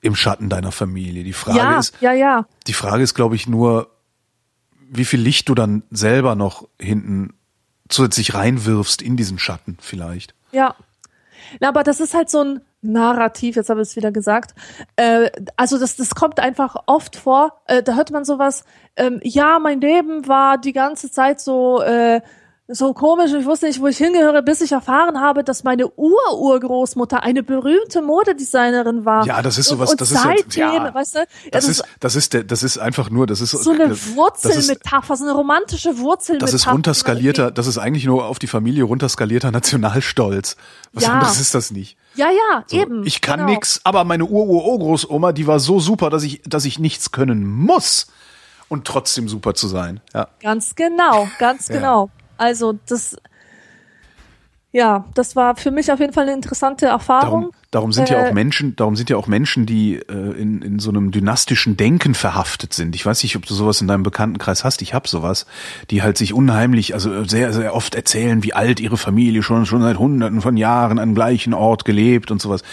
[0.00, 1.24] im Schatten deiner Familie.
[1.24, 2.46] Die Frage Ja, ist, ja, ja.
[2.66, 3.90] die Frage ist, glaube ich, nur,
[4.90, 7.34] wie viel Licht du dann selber noch hinten
[7.94, 10.34] zusätzlich reinwirfst in diesen Schatten vielleicht.
[10.52, 10.74] Ja.
[11.60, 14.54] Na, aber das ist halt so ein Narrativ, jetzt habe ich es wieder gesagt.
[14.96, 18.64] Äh, also das, das kommt einfach oft vor, äh, da hört man sowas,
[18.96, 22.20] ähm, ja, mein Leben war die ganze Zeit so, äh,
[22.66, 27.22] so komisch, ich wusste nicht, wo ich hingehöre, bis ich erfahren habe, dass meine Ururgroßmutter
[27.22, 29.26] eine berühmte Modedesignerin war.
[29.26, 30.94] Ja, das ist Und- sowas, und das ist seitdem, ja, ja.
[30.94, 33.70] weißt du, ja, Das ist, das ist der, das ist einfach nur, das ist so
[33.70, 36.52] eine das ist, Wurzelmetapher, so eine romantische Wurzelmetapher.
[36.52, 40.56] das ist runterskalierter, das ist eigentlich nur auf die Familie runterskalierter Nationalstolz.
[40.94, 41.12] Was Ja.
[41.12, 41.98] anderes ist das nicht.
[42.14, 43.06] Ja, ja, So, eben.
[43.06, 43.50] Ich kann genau.
[43.50, 48.06] nix, aber meine Ur-Ur-Urgroßoma, die war so super, dass ich, dass ich nichts können muss
[48.68, 50.00] und trotzdem super zu sein.
[50.14, 50.28] Ja.
[50.40, 51.74] Ganz genau, ganz Ja.
[51.76, 52.10] genau.
[52.36, 53.16] Also das,
[54.72, 57.42] ja, das war für mich auf jeden Fall eine interessante Erfahrung.
[57.42, 60.62] Darum, darum sind ja Äh, auch Menschen, darum sind ja auch Menschen, die äh, in,
[60.62, 62.96] in so einem dynastischen Denken verhaftet sind.
[62.96, 64.82] Ich weiß nicht, ob du sowas in deinem Bekanntenkreis hast.
[64.82, 65.46] Ich hab sowas,
[65.90, 69.82] die halt sich unheimlich, also sehr, sehr oft erzählen, wie alt ihre Familie schon schon
[69.82, 72.64] seit Hunderten von Jahren am gleichen Ort gelebt und sowas.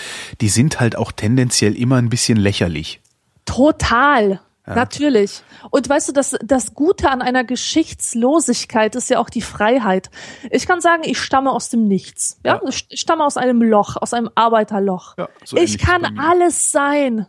[0.41, 2.99] Die sind halt auch tendenziell immer ein bisschen lächerlich.
[3.45, 4.39] Total.
[4.75, 5.43] Natürlich.
[5.69, 10.09] Und weißt du, das, das Gute an einer Geschichtslosigkeit ist ja auch die Freiheit.
[10.49, 12.39] Ich kann sagen, ich stamme aus dem Nichts.
[12.45, 12.61] Ja, Ja.
[12.69, 15.15] ich stamme aus einem Loch, aus einem Arbeiterloch.
[15.17, 17.27] Ja, so ich kann alles sein.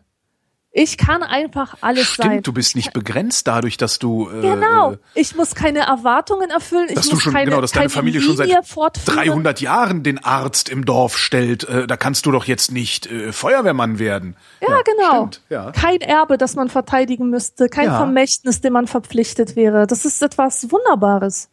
[0.75, 2.29] Ich kann einfach alles sein.
[2.31, 4.93] Stimmt, du bist nicht begrenzt dadurch, dass du äh, Genau.
[4.93, 6.87] äh, Ich muss keine Erwartungen erfüllen.
[6.89, 9.17] Ich dass muss du schon keine, genau, dass deine Familie schon seit Linie fortführen.
[9.19, 11.65] 300 Jahren den Arzt im Dorf stellt.
[11.69, 14.35] Äh, da kannst du doch jetzt nicht äh, Feuerwehrmann werden.
[14.67, 15.17] Ja, genau.
[15.29, 15.73] Stimmt, ja.
[15.73, 17.99] Kein Erbe, das man verteidigen müsste, kein Ja.
[17.99, 19.87] Vermächtnis, dem man verpflichtet wäre.
[19.87, 21.51] Das ist etwas Wunderbares.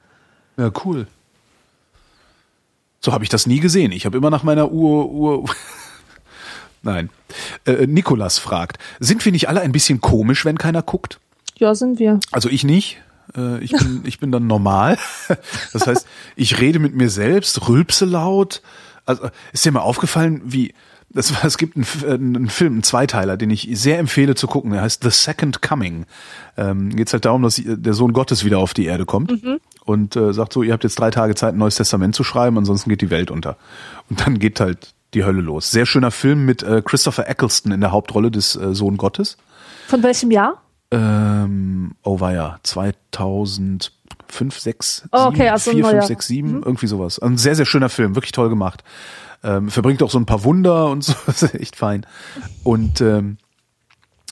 [0.55, 1.07] Ja, cool.
[3.01, 3.91] So habe ich das nie gesehen.
[3.91, 5.45] Ich habe immer nach meiner Ur Ur
[6.81, 7.09] Nein.
[7.65, 11.19] Äh, Nikolas fragt, sind wir nicht alle ein bisschen komisch, wenn keiner guckt?
[11.57, 12.19] Ja, sind wir.
[12.31, 13.01] Also ich nicht.
[13.35, 14.97] Äh, ich bin ich bin dann normal.
[15.73, 18.61] Das heißt, ich rede mit mir selbst, rülpse laut.
[19.05, 20.73] Also ist dir mal aufgefallen, wie
[21.11, 24.47] Das war, es gibt einen, äh, einen Film, einen Zweiteiler, den ich sehr empfehle zu
[24.47, 24.71] gucken.
[24.71, 26.05] Der heißt The Second Coming.
[26.55, 29.33] Ähm, Geht halt darum, dass äh, der Sohn Gottes wieder auf die Erde kommt
[29.85, 32.57] und äh, sagt so, ihr habt jetzt drei Tage Zeit, ein neues Testament zu schreiben,
[32.57, 33.57] ansonsten geht die Welt unter.
[34.09, 35.71] Und dann geht halt die Hölle los.
[35.71, 39.37] Sehr schöner Film mit äh, Christopher Eccleston in der Hauptrolle des äh, Sohn Gottes.
[39.87, 40.61] Von welchem Jahr?
[40.91, 45.91] Ähm, oh war ja 2005, 6, Oh, 7, okay, also 4, neuer.
[45.93, 47.19] 5, 6, 7, irgendwie sowas.
[47.19, 48.83] Ein sehr, sehr schöner Film, wirklich toll gemacht.
[49.43, 52.05] Ähm, verbringt auch so ein paar Wunder und so, das ist echt fein.
[52.63, 53.37] Und ähm,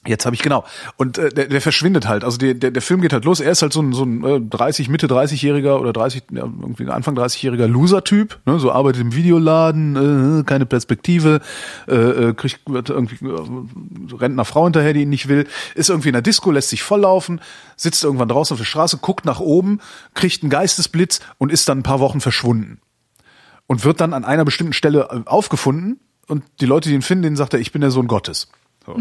[0.07, 0.63] Jetzt habe ich genau.
[0.95, 2.23] Und äh, der, der verschwindet halt.
[2.23, 3.39] Also der, der, der Film geht halt los.
[3.39, 6.87] Er ist halt so ein, so ein äh, 30, Mitte 30-jähriger oder 30, ja, irgendwie
[6.87, 8.39] Anfang 30-jähriger Loser-Typ.
[8.45, 8.59] Ne?
[8.59, 11.41] So arbeitet im Videoladen, äh, keine Perspektive,
[11.87, 15.47] äh, äh, kriegt irgendwie äh, rennt einer Frau hinterher, die ihn nicht will.
[15.75, 17.41] Ist irgendwie in der Disco, lässt sich volllaufen,
[17.75, 19.79] sitzt irgendwann draußen auf der Straße, guckt nach oben,
[20.13, 22.79] kriegt einen Geistesblitz und ist dann ein paar Wochen verschwunden.
[23.67, 27.23] Und wird dann an einer bestimmten Stelle äh, aufgefunden und die Leute, die ihn finden,
[27.23, 28.49] denen sagt er, ich bin der Sohn Gottes.
[28.85, 28.93] So.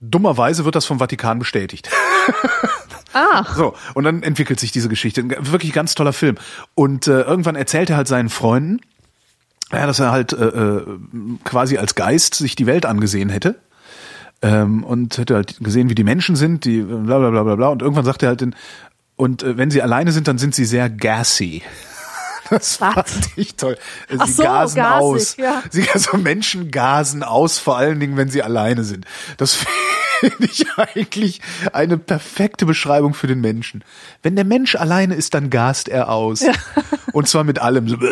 [0.00, 1.90] Dummerweise wird das vom Vatikan bestätigt.
[3.12, 5.24] Ach, So, und dann entwickelt sich diese Geschichte.
[5.28, 6.36] Wirklich ganz toller Film.
[6.74, 8.80] Und äh, irgendwann erzählt er halt seinen Freunden,
[9.72, 10.86] ja, dass er halt äh, äh,
[11.44, 13.56] quasi als Geist sich die Welt angesehen hätte.
[14.40, 17.68] Ähm, und hätte halt gesehen, wie die Menschen sind, die bla bla bla bla bla.
[17.68, 18.54] Und irgendwann sagt er halt, in,
[19.16, 21.62] und äh, wenn sie alleine sind, dann sind sie sehr gassy.
[22.50, 22.94] Das Was?
[22.94, 23.76] fand ich toll.
[24.08, 25.36] Sie Ach so, gasen gasig, aus.
[25.36, 25.62] ja.
[25.70, 29.04] Sie, also Menschen gasen aus, vor allen Dingen, wenn sie alleine sind.
[29.36, 29.54] Das
[30.20, 31.40] finde ich eigentlich
[31.72, 33.84] eine perfekte Beschreibung für den Menschen.
[34.22, 36.42] Wenn der Mensch alleine ist, dann gast er aus.
[37.12, 37.88] Und zwar mit allem.
[37.88, 37.96] So,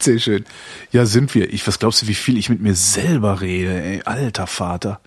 [0.00, 0.44] Sehr schön.
[0.92, 1.52] Ja, sind wir.
[1.52, 4.02] Ich, was glaubst du, wie viel ich mit mir selber rede, ey?
[4.04, 5.00] Alter Vater.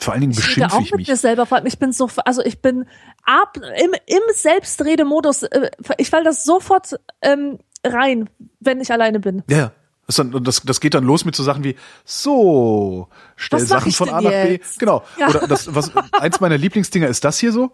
[0.00, 1.08] Vor allen Dingen ich beschimpfe auch ich mit mich.
[1.08, 1.46] mir selber.
[1.46, 2.86] vor allem, Ich bin so, also ich bin
[3.24, 5.42] ab im, im Selbstredemodus.
[5.44, 8.28] äh, Ich fall das sofort ähm, rein,
[8.60, 9.42] wenn ich alleine bin.
[9.48, 9.72] Ja.
[10.06, 13.96] Das, dann, das, das geht dann los mit so Sachen wie, so, stell Sachen ich
[13.96, 14.52] von A nach B.
[14.54, 14.80] jetzt?
[14.80, 15.04] Genau.
[15.18, 15.28] Ja.
[15.28, 17.72] Oder das, was, eins meiner Lieblingsdinger ist das hier so.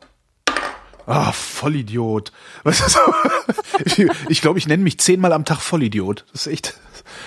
[1.07, 2.33] Ah, Vollidiot.
[2.65, 6.27] Weißt du, so, ich glaube, ich, ich nenne mich zehnmal am Tag Vollidiot.
[6.33, 6.75] Das ist echt,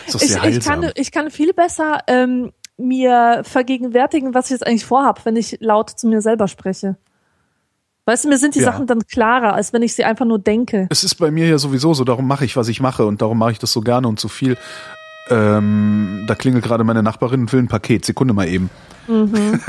[0.05, 0.81] das ist doch Ich, sehr ich, heilsam.
[0.81, 5.57] kann, ich kann viel besser ähm, mir vergegenwärtigen, was ich jetzt eigentlich vorhab, wenn ich
[5.59, 6.95] laut zu mir selber spreche.
[8.05, 8.65] Weißt du, mir sind die Ja.
[8.71, 10.87] Sachen dann klarer, als wenn ich sie einfach nur denke.
[10.89, 13.37] es ist bei mir ja sowieso so, darum mache ich, was ich mache und darum
[13.37, 14.57] mache ich das so gerne und so viel.
[15.29, 18.03] Ähm, da klingelt gerade meine Nachbarin und will ein Paket.
[18.05, 18.69] Sekunde mal eben.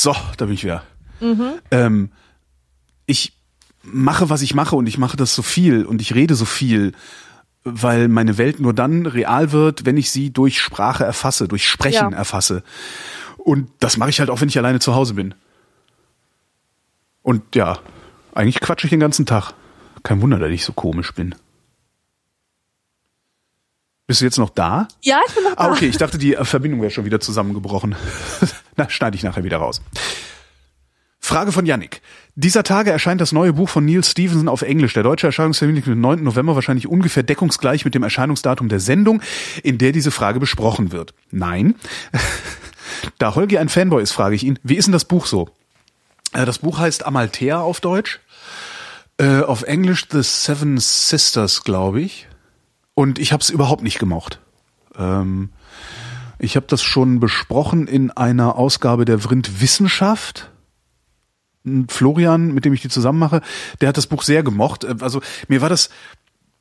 [0.00, 0.84] So, da bin ich wieder.
[1.72, 2.12] Ähm,
[3.06, 3.32] ich
[3.82, 6.92] mache, was ich mache und ich mache das so viel und ich rede so viel,
[7.64, 12.12] weil meine Welt nur dann real wird, wenn ich sie durch Sprache erfasse, durch Sprechen
[12.12, 12.16] Ja.
[12.16, 12.62] erfasse.
[13.38, 15.34] Und das mache ich halt auch, wenn ich alleine zu Hause bin.
[17.22, 17.80] Und ja,
[18.36, 19.52] eigentlich quatsche ich den ganzen Tag.
[20.04, 21.34] Kein Wunder, dass ich so komisch bin.
[24.06, 24.86] Bist du jetzt noch da?
[25.02, 25.64] Ja, ich bin noch da.
[25.64, 27.96] Ah, okay, ich dachte, die Verbindung wäre schon wieder zusammengebrochen.
[28.78, 29.82] Na, schneide ich nachher wieder raus.
[31.18, 32.00] Frage von Yannick.
[32.36, 34.94] Dieser Tage erscheint das neue Buch von Neil Stevenson auf Englisch.
[34.94, 36.22] Der deutsche Erscheinungstermin liegt am 9.
[36.22, 39.20] November wahrscheinlich ungefähr deckungsgleich mit dem Erscheinungsdatum der Sendung,
[39.64, 41.12] in der diese Frage besprochen wird.
[41.30, 41.74] Nein.
[43.18, 45.50] Da Holgi ein Fanboy ist, frage ich ihn, wie ist denn das Buch so?
[46.32, 48.18] Äh, Das Buch heißt Amalthea auf Deutsch.
[49.18, 52.28] Äh, auf Englisch The Seven Sisters, glaube ich.
[52.94, 54.40] Und ich habe es überhaupt nicht gemocht.
[54.96, 55.50] Ähm,
[56.38, 60.50] ich habe das schon besprochen in einer Ausgabe der Vrind Wissenschaft.
[61.88, 63.42] Florian, mit dem ich die zusammen mache,
[63.80, 64.84] der hat das Buch sehr gemocht.
[64.84, 65.90] Äh, Also mir war das,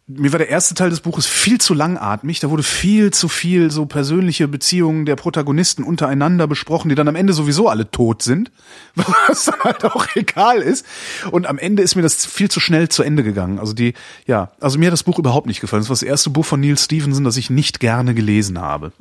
[0.08, 2.40] mir war der erste Teil des Buches viel zu langatmig.
[2.40, 7.16] Da wurde viel zu viel so persönliche Beziehungen der Protagonisten untereinander besprochen, die dann am
[7.16, 8.52] Ende sowieso alle tot sind,
[9.28, 10.86] was dann halt auch egal ist.
[11.32, 13.60] Und am Ende ist mir das viel zu schnell zu Ende gegangen.
[13.60, 13.94] Also die,
[14.26, 15.84] ja, also mir hat das Buch überhaupt nicht gefallen.
[15.84, 18.92] Das war das erste Buch von Neil Stevenson, das ich nicht gerne gelesen habe.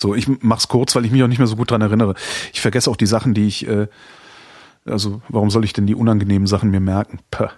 [0.00, 2.14] So, ich mach's kurz, weil ich mich auch nicht mehr so gut dran erinnere.
[2.52, 3.88] Ich vergesse auch die Sachen, die ich, äh,
[4.84, 7.18] also warum soll ich denn die unangenehmen Sachen mir merken?
[7.30, 7.48] Puh.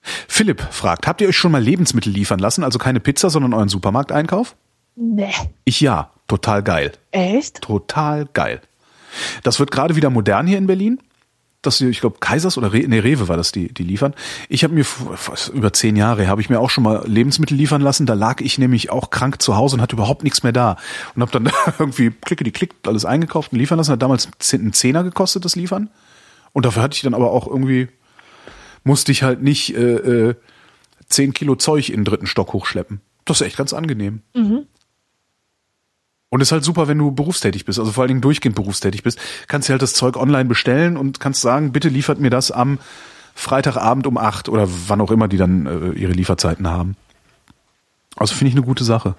[0.00, 3.68] Philipp fragt, habt ihr euch schon mal Lebensmittel liefern lassen, also keine Pizza, sondern euren
[3.68, 4.54] Supermarkteinkauf?
[4.94, 5.34] Nee.
[5.64, 6.92] Ich ja, total geil.
[7.10, 7.60] Echt?
[7.60, 8.60] Total geil.
[9.42, 11.00] Das wird gerade wieder modern hier in Berlin.
[11.62, 14.14] Dass sie, ich glaube, Kaisers oder Re nee, Rewe war das, die, die liefern.
[14.48, 14.84] Ich habe mir
[15.52, 18.06] über zehn Jahre habe ich mir auch schon mal Lebensmittel liefern lassen.
[18.06, 20.76] Da lag ich nämlich auch krank zu Hause und hatte überhaupt nichts mehr da.
[21.14, 23.92] Und habe dann irgendwie klicke die klick alles eingekauft und liefern lassen.
[23.92, 25.90] Hat damals einen Zehner gekostet, das Liefern.
[26.52, 27.88] Und dafür hatte ich dann aber auch irgendwie,
[28.84, 30.34] musste ich halt nicht äh, äh,
[31.08, 33.00] zehn Kilo Zeug in den dritten Stock hochschleppen.
[33.24, 34.22] Das ist echt ganz angenehm.
[34.34, 34.66] Mhm.
[36.30, 39.18] Und ist halt super, wenn du berufstätig bist, also vor allen Dingen durchgehend berufstätig bist,
[39.46, 42.78] kannst du halt das Zeug online bestellen und kannst sagen, bitte liefert mir das am
[43.34, 46.96] Freitagabend um acht oder wann auch immer die dann äh, ihre Lieferzeiten haben.
[48.16, 49.14] Also finde ich eine gute Sache.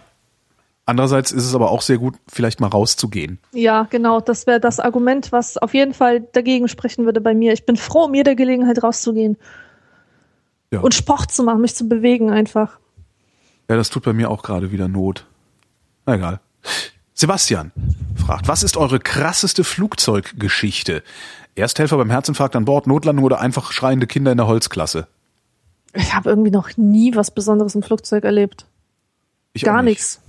[0.86, 3.40] Andererseits ist es aber auch sehr gut, vielleicht mal rauszugehen.
[3.54, 4.22] Ja, genau.
[4.22, 7.54] Das wäre das Argument, was auf jeden Fall dagegen sprechen würde bei mir.
[7.54, 9.38] Ich bin froh um jede Gelegenheit rauszugehen.
[10.72, 10.80] Ja.
[10.80, 12.80] Und Sport zu machen, mich zu bewegen einfach.
[13.70, 15.28] Ja, das tut bei mir auch gerade wieder Not.
[16.06, 16.40] Na egal.
[17.20, 17.74] Sebastian
[18.16, 21.04] fragt, was ist eure krasseste Flugzeuggeschichte?
[21.54, 25.06] Ersthelfer beim Herzinfarkt an Bord, Notlandung oder einfach schreiende Kinder in der Holzklasse?
[25.94, 28.66] Ich habe irgendwie noch nie was Besonderes im Flugzeug erlebt.
[29.52, 30.22] Ich Gar nichts.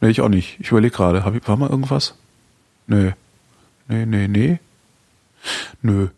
[0.00, 0.58] Nee, ich auch nicht.
[0.58, 2.14] Ich überlege gerade, hab ich, war mal irgendwas?
[2.88, 3.12] Nö.
[3.86, 4.58] Nee, nee, nee.
[5.82, 6.08] Nö.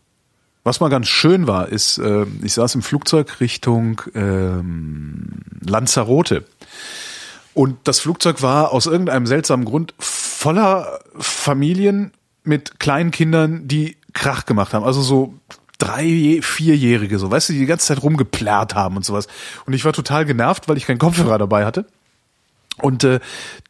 [0.65, 6.47] Was mal ganz schön war, ist, äh, ich saß im Flugzeug Richtung ähm, Lanzarote.
[7.57, 12.13] Und das Flugzeug war aus irgendeinem seltsamen Grund voller Familien
[12.45, 14.85] mit kleinen Kindern, die Krach gemacht haben.
[14.85, 15.33] Also so
[15.79, 19.27] drei, vierjährige, so, weißt du, die die ganze Zeit rumgeplärrt haben und sowas.
[19.65, 21.87] Und ich war total genervt, weil ich keinen Kopfhörer dabei hatte.
[22.83, 23.21] Und äh,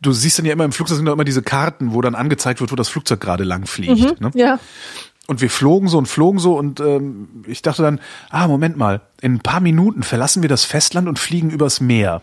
[0.02, 2.72] du siehst dann ja immer im Flugzeug sind immer diese Karten, wo dann angezeigt wird,
[2.72, 4.00] wo das Flugzeug gerade lang fliegt.
[4.00, 4.30] Mhm, ne?
[4.34, 4.58] Ja.
[5.28, 8.00] Und wir flogen so und flogen so und ähm, ich dachte dann,
[8.30, 12.22] ah, Moment mal, in ein paar Minuten verlassen wir das Festland und fliegen übers Meer.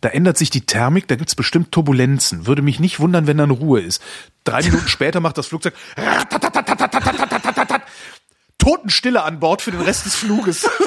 [0.00, 2.46] Da ändert sich die Thermik, da gibt's bestimmt Turbulenzen.
[2.46, 4.02] Würde mich nicht wundern, wenn dann Ruhe ist.
[4.44, 5.74] Drei Minuten später macht das Flugzeug
[8.58, 10.68] Totenstille an Bord für den Rest des Fluges.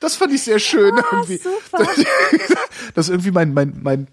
[0.00, 0.94] Das fand ich sehr schön.
[0.94, 1.38] Oh, irgendwie.
[1.38, 1.84] Super.
[2.94, 4.08] Das ist irgendwie mein, mein, mein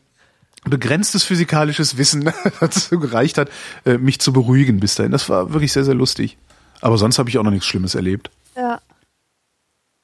[0.64, 3.50] begrenztes physikalisches Wissen dazu gereicht hat,
[3.86, 5.12] äh, mich zu beruhigen bis dahin.
[5.12, 6.38] Das war wirklich sehr, sehr lustig.
[6.82, 8.30] Aber sonst habe ich auch noch nichts Schlimmes erlebt.
[8.56, 8.82] Ja.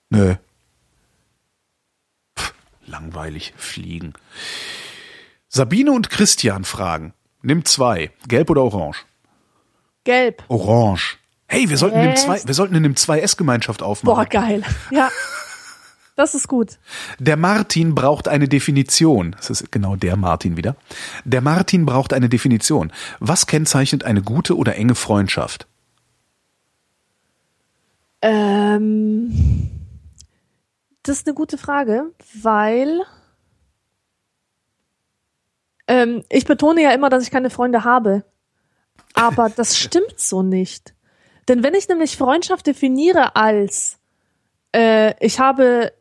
[0.09, 0.35] Nö.
[0.35, 0.39] Pff,
[3.09, 4.13] langweilig fliegen.
[5.47, 7.13] Sabine und Christian fragen.
[7.41, 8.11] Nimm zwei.
[8.27, 9.05] Gelb oder orange?
[10.03, 10.43] Gelb.
[10.47, 11.17] Orange.
[11.47, 14.15] Hey, wir sollten, in dem zwei, wir sollten in dem 2S-Gemeinschaft aufmachen.
[14.15, 14.63] Boah, geil.
[14.91, 15.09] Ja.
[16.15, 16.77] Das ist gut.
[17.17, 19.37] Der Martin braucht eine Definition.
[19.37, 20.75] Das ist genau der Martin wieder.
[21.23, 22.91] Der Martin braucht eine Definition.
[23.19, 25.65] Was kennzeichnet eine gute oder enge Freundschaft?
[28.21, 29.78] Ähm,
[31.09, 33.01] das ist eine gute Frage, weil
[35.87, 38.23] ähm, ich betone ja immer, dass ich keine Freunde habe.
[39.15, 40.93] Aber das stimmt so nicht.
[41.47, 43.97] Denn wenn ich nämlich Freundschaft definiere als
[44.71, 45.91] äh, ich habe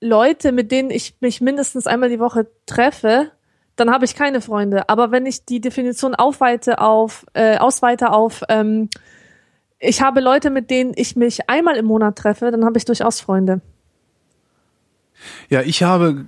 [0.00, 3.32] Leute, mit denen ich mich mindestens einmal die Woche treffe,
[3.76, 4.88] dann habe ich keine Freunde.
[4.88, 8.88] Aber wenn ich die Definition aufweite auf, äh, ausweite auf, ähm,
[9.78, 13.20] ich habe Leute, mit denen ich mich einmal im Monat treffe, dann habe ich durchaus
[13.20, 13.60] Freunde.
[15.48, 16.26] Ja, ich habe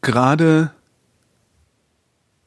[0.00, 0.72] gerade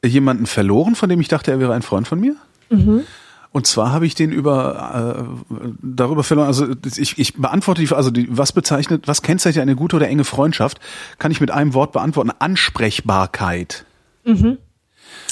[0.03, 2.35] jemanden verloren, von dem ich dachte, er wäre ein Freund von mir.
[2.69, 3.03] Mhm.
[3.51, 6.47] Und zwar habe ich den über äh, darüber verloren.
[6.47, 10.23] Also ich, ich beantworte die also die, was bezeichnet, was kennzeichnet eine gute oder enge
[10.23, 10.79] Freundschaft?
[11.19, 13.85] Kann ich mit einem Wort beantworten: Ansprechbarkeit.
[14.25, 14.57] Mhm.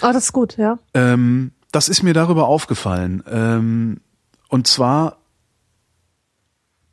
[0.01, 0.77] Ah, das ist gut, ja.
[0.93, 3.23] Ähm, das ist mir darüber aufgefallen.
[3.27, 4.01] Ähm,
[4.49, 5.18] und zwar,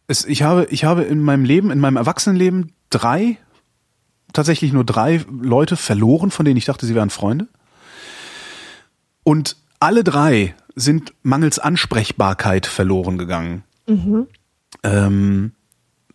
[0.07, 3.39] es, ich habe ich habe in meinem Leben, in meinem Erwachsenenleben drei
[4.33, 7.49] tatsächlich nur drei Leute verloren, von denen ich dachte, sie wären Freunde.
[9.25, 13.65] Und alle drei sind mangels Ansprechbarkeit verloren gegangen.
[13.87, 14.27] Mhm.
[14.83, 15.53] Ähm,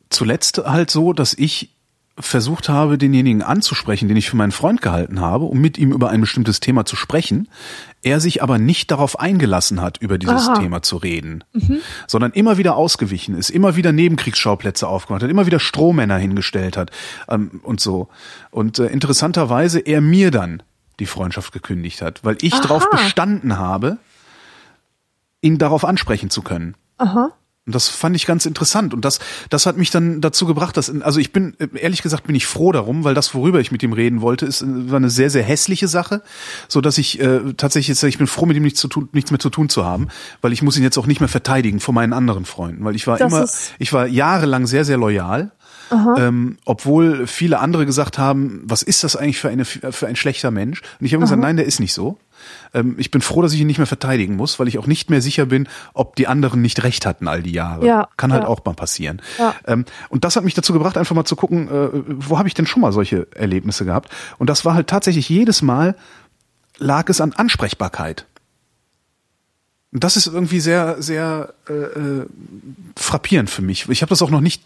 [0.09, 1.69] zuletzt halt so, dass ich
[2.17, 6.09] versucht habe, denjenigen anzusprechen, den ich für meinen Freund gehalten habe, um mit ihm über
[6.09, 7.49] ein bestimmtes Thema zu sprechen,
[8.03, 10.59] er sich aber nicht darauf eingelassen hat, über dieses Aha.
[10.59, 11.79] Thema zu reden, mhm.
[12.07, 16.91] sondern immer wieder ausgewichen ist, immer wieder Nebenkriegsschauplätze aufgemacht hat, immer wieder Strohmänner hingestellt hat
[17.29, 18.09] ähm, und so.
[18.51, 20.61] Und äh, interessanterweise er mir dann
[20.99, 23.97] die Freundschaft gekündigt hat, weil ich darauf bestanden habe,
[25.41, 26.75] ihn darauf ansprechen zu können.
[26.97, 27.31] Aha.
[27.65, 28.93] Und das fand ich ganz interessant.
[28.93, 29.19] Und das,
[29.49, 32.73] das hat mich dann dazu gebracht, dass, also ich bin, ehrlich gesagt, bin ich froh
[32.73, 35.87] darum, weil das, worüber ich mit ihm reden wollte, ist, war eine sehr, sehr hässliche
[35.87, 36.23] Sache,
[36.67, 39.31] so dass ich äh, tatsächlich jetzt, ich bin froh, mit ihm nichts, zu tun, nichts
[39.31, 40.09] mehr zu tun zu haben,
[40.41, 43.07] weil ich muss ihn jetzt auch nicht mehr verteidigen vor meinen anderen Freunden, weil ich
[43.07, 43.47] war das immer,
[43.79, 45.51] ich war jahrelang sehr, sehr loyal.
[46.17, 50.49] Ähm, obwohl viele andere gesagt haben, was ist das eigentlich für, eine, für ein schlechter
[50.49, 50.81] Mensch?
[50.99, 52.17] Und ich habe gesagt, nein, der ist nicht so.
[52.73, 55.09] Ähm, ich bin froh, dass ich ihn nicht mehr verteidigen muss, weil ich auch nicht
[55.09, 57.85] mehr sicher bin, ob die anderen nicht recht hatten all die Jahre.
[57.85, 58.49] Ja, Kann halt ja.
[58.49, 59.21] auch mal passieren.
[59.37, 59.55] Ja.
[59.65, 62.53] Ähm, und das hat mich dazu gebracht, einfach mal zu gucken, äh, wo habe ich
[62.53, 64.09] denn schon mal solche Erlebnisse gehabt?
[64.37, 65.95] Und das war halt tatsächlich jedes Mal
[66.77, 68.25] lag es an Ansprechbarkeit.
[69.91, 72.25] Und das ist irgendwie sehr, sehr äh, äh,
[72.95, 73.87] frappierend für mich.
[73.89, 74.63] Ich habe das auch noch nicht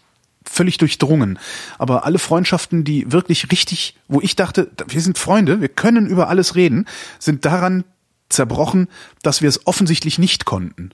[0.48, 1.38] völlig durchdrungen.
[1.78, 6.28] Aber alle Freundschaften, die wirklich richtig, wo ich dachte, wir sind Freunde, wir können über
[6.28, 6.86] alles reden,
[7.18, 7.84] sind daran
[8.28, 8.88] zerbrochen,
[9.22, 10.90] dass wir es offensichtlich nicht konnten.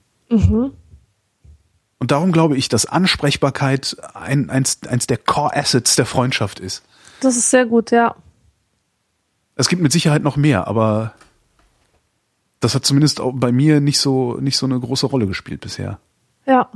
[1.98, 6.82] Und darum glaube ich, dass Ansprechbarkeit ein, eins, eins der Core Assets der Freundschaft ist.
[7.20, 8.14] Das ist sehr gut, ja.
[9.56, 11.14] Es gibt mit Sicherheit noch mehr, aber
[12.60, 15.98] das hat zumindest auch bei mir nicht so, nicht so eine große Rolle gespielt bisher.
[16.46, 16.70] Ja.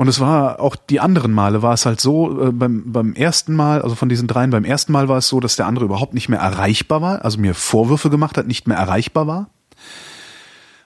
[0.00, 3.54] Und es war auch die anderen Male war es halt so, äh, beim, beim ersten
[3.54, 6.14] Mal, also von diesen dreien, beim ersten Mal war es so, dass der andere überhaupt
[6.14, 9.50] nicht mehr erreichbar war, also mir Vorwürfe gemacht hat, nicht mehr erreichbar war.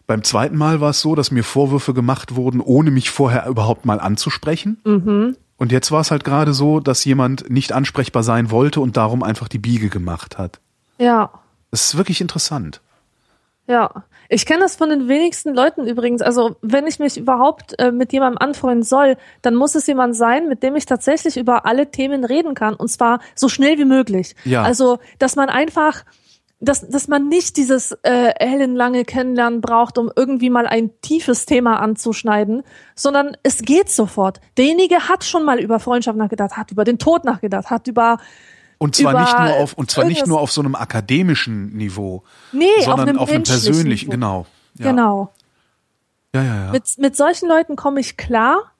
[0.09, 3.87] Beim zweiten Mal war es so, dass mir Vorwürfe gemacht wurden, ohne mich vorher überhaupt
[3.87, 4.79] mal anzusprechen.
[5.59, 9.23] Und jetzt war es halt gerade so, dass jemand nicht ansprechbar sein wollte und darum
[9.23, 10.59] einfach die Biege gemacht hat.
[10.99, 11.31] Ja.
[11.71, 12.81] Das ist wirklich interessant.
[13.69, 16.23] Ja, ich kenne das von den wenigsten Leuten übrigens.
[16.23, 20.49] Also wenn ich mich überhaupt äh, mit jemandem anfreunden soll, dann muss es jemand sein,
[20.49, 24.35] mit dem ich tatsächlich über alle Themen reden kann und zwar so schnell wie möglich.
[24.45, 24.63] Ja.
[24.63, 26.05] Also dass man einfach,
[26.61, 31.81] dass, dass man nicht dieses äh, ellenlange Kennenlernen braucht, um irgendwie mal ein tiefes Thema
[31.81, 32.63] anzuschneiden,
[32.95, 34.41] sondern es geht sofort.
[34.57, 38.19] Derjenige hat schon mal über Freundschaft nachgedacht, hat über den Tod nachgedacht, hat über
[38.79, 42.23] Und zwar nicht nur auf und zwar nicht nur auf so einem akademischen Niveau,
[42.53, 44.13] nee, auf sondern auf einem menschlichen persönlichen, Niveau.
[44.13, 44.47] genau.
[44.79, 44.91] Ja.
[44.91, 45.33] Genau.
[46.35, 46.73] Ja, ja, ja.
[46.73, 48.73] Mit, mit solchen Leuten komme ich klar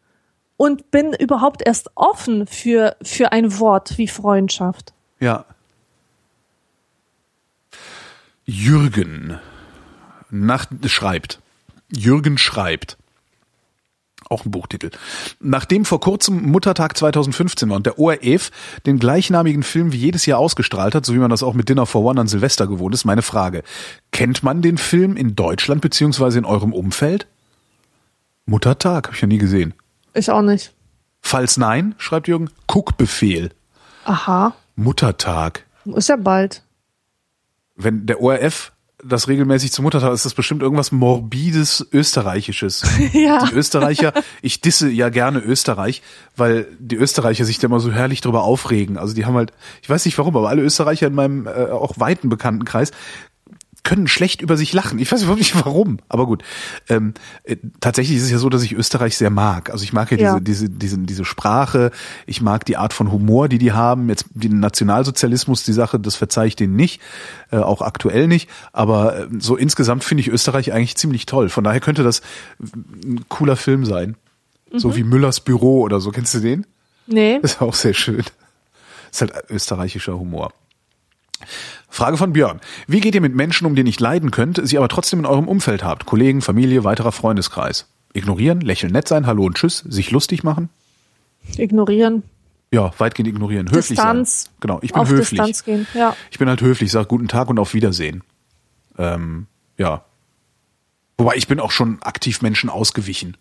[0.57, 4.93] und bin überhaupt erst offen für, für ein Wort wie Freundschaft.
[5.21, 5.45] Ja.
[8.45, 9.39] Jürgen
[10.31, 11.41] nach, schreibt.
[11.91, 12.99] Jürgen schreibt.
[14.35, 14.91] Auch ein Buchtitel.
[15.39, 18.51] Nachdem vor kurzem Muttertag 2015 war und der ORF
[18.85, 21.87] den gleichnamigen Film wie jedes Jahr ausgestrahlt hat, so wie man das auch mit Dinner
[21.87, 23.63] for One an Silvester gewohnt ist, meine Frage.
[24.11, 27.29] Kennt man den Film in Deutschland beziehungsweise in eurem Umfeld?
[28.47, 29.73] Muttertag, habe ich ja nie gesehen.
[30.15, 30.75] Ich auch nicht.
[31.21, 33.51] Falls nein, schreibt Jürgen, Guckbefehl.
[34.05, 34.53] Aha.
[34.75, 35.65] Muttertag.
[35.85, 36.63] Ist ja bald.
[37.77, 38.73] wenn der ORF
[39.07, 42.83] das regelmäßig zum Muttertag ist, das bestimmt irgendwas morbides Österreichisches.
[43.13, 43.45] Ja.
[43.47, 44.13] Die Österreicher,
[44.43, 46.03] ich disse ja gerne Österreich,
[46.37, 48.99] weil die Österreicher sich da immer so herrlich drüber aufregen.
[48.99, 49.53] Also die haben halt,
[49.83, 52.91] ich weiß nicht warum, aber alle Österreicher in meinem äh, auch weiten Bekanntenkreis
[53.85, 54.99] können schlecht über sich lachen.
[54.99, 56.43] Ich weiß überhaupt nicht warum, aber gut.
[56.89, 59.71] Ähm, äh, tatsächlich ist es ja so, dass ich Österreich sehr mag.
[59.71, 60.41] Also ich mag ja, Ja.
[60.41, 61.91] diese, diese, diese, diese Sprache,
[62.27, 64.09] ich mag die Art von Humor, die die haben.
[64.09, 67.01] Jetzt den Nationalsozialismus, die Sache, das verzeih ich denen nicht,
[67.53, 68.49] äh, auch aktuell nicht.
[68.73, 71.49] Aber äh, so insgesamt finde ich Österreich eigentlich ziemlich toll.
[71.51, 72.23] Von daher könnte das
[73.05, 74.17] ein cooler Film sein.
[74.77, 76.11] So wie Müllers Büro oder so.
[76.11, 76.67] Kennst du den?
[77.07, 77.37] Nee.
[77.43, 78.25] Ist auch sehr schön.
[79.13, 80.53] Ist halt österreichischer Humor.
[81.95, 82.61] Frage von Björn.
[82.89, 85.27] Wie geht ihr mit Menschen um, die ihr nicht leiden könnt, sie aber trotzdem in
[85.27, 86.07] eurem Umfeld habt?
[86.07, 87.87] Kollegen, Familie, weiterer Freundeskreis.
[88.13, 90.71] Ignorieren, lächeln, nett sein, hallo und tschüss, sich lustig machen?
[91.57, 92.25] Ignorieren.
[92.73, 93.69] Ja, weitgehend ignorieren.
[93.69, 94.45] Höflich Distanz.
[94.47, 94.53] sein.
[94.61, 95.29] Genau, ich bin auf höflich.
[95.39, 95.87] Distanz gehen.
[95.95, 96.17] Ja.
[96.33, 98.25] Ich bin halt höflich, sag guten Tag und auf Wiedersehen.
[98.99, 99.47] Ähm,
[99.79, 100.05] ja.
[101.17, 103.37] Wobei ich bin auch schon aktiv Menschen ausgewichen.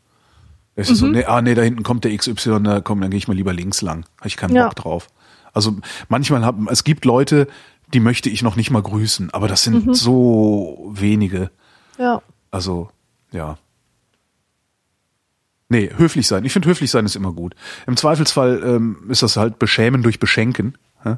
[0.75, 1.11] Es ist so, Mhm.
[1.13, 3.53] nee, ah, nee, da hinten kommt der XY, na, komm, dann gehe ich mal lieber
[3.53, 4.05] links lang.
[4.19, 4.65] Habe ich keinen Ja.
[4.65, 5.07] Bock drauf.
[5.53, 5.75] Also
[6.07, 7.47] manchmal haben, es gibt Leute,
[7.93, 9.93] die möchte ich noch nicht mal grüßen, aber das sind Mhm.
[9.93, 11.51] so wenige.
[11.97, 12.21] Ja.
[12.51, 12.89] Also,
[13.31, 13.57] ja.
[15.69, 16.45] Nee, höflich sein.
[16.45, 17.55] Ich finde, höflich sein ist immer gut.
[17.87, 20.77] Im Zweifelsfall ähm, ist das halt Beschämen durch Beschenken.
[21.03, 21.17] Ja?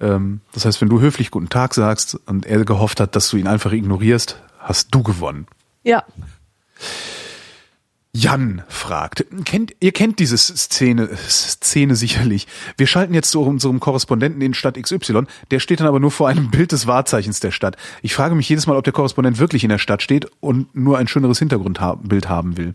[0.00, 3.36] Ähm, das heißt, wenn du höflich guten Tag sagst und er gehofft hat, dass du
[3.36, 5.46] ihn einfach ignorierst, hast du gewonnen.
[5.82, 6.04] Ja.
[8.18, 12.46] Jan fragt, kennt, ihr kennt diese Szene, Szene sicherlich.
[12.78, 16.26] Wir schalten jetzt zu unserem Korrespondenten in Stadt XY, der steht dann aber nur vor
[16.26, 17.76] einem Bild des Wahrzeichens der Stadt.
[18.00, 20.96] Ich frage mich jedes Mal, ob der Korrespondent wirklich in der Stadt steht und nur
[20.96, 22.74] ein schöneres Hintergrundbild haben will.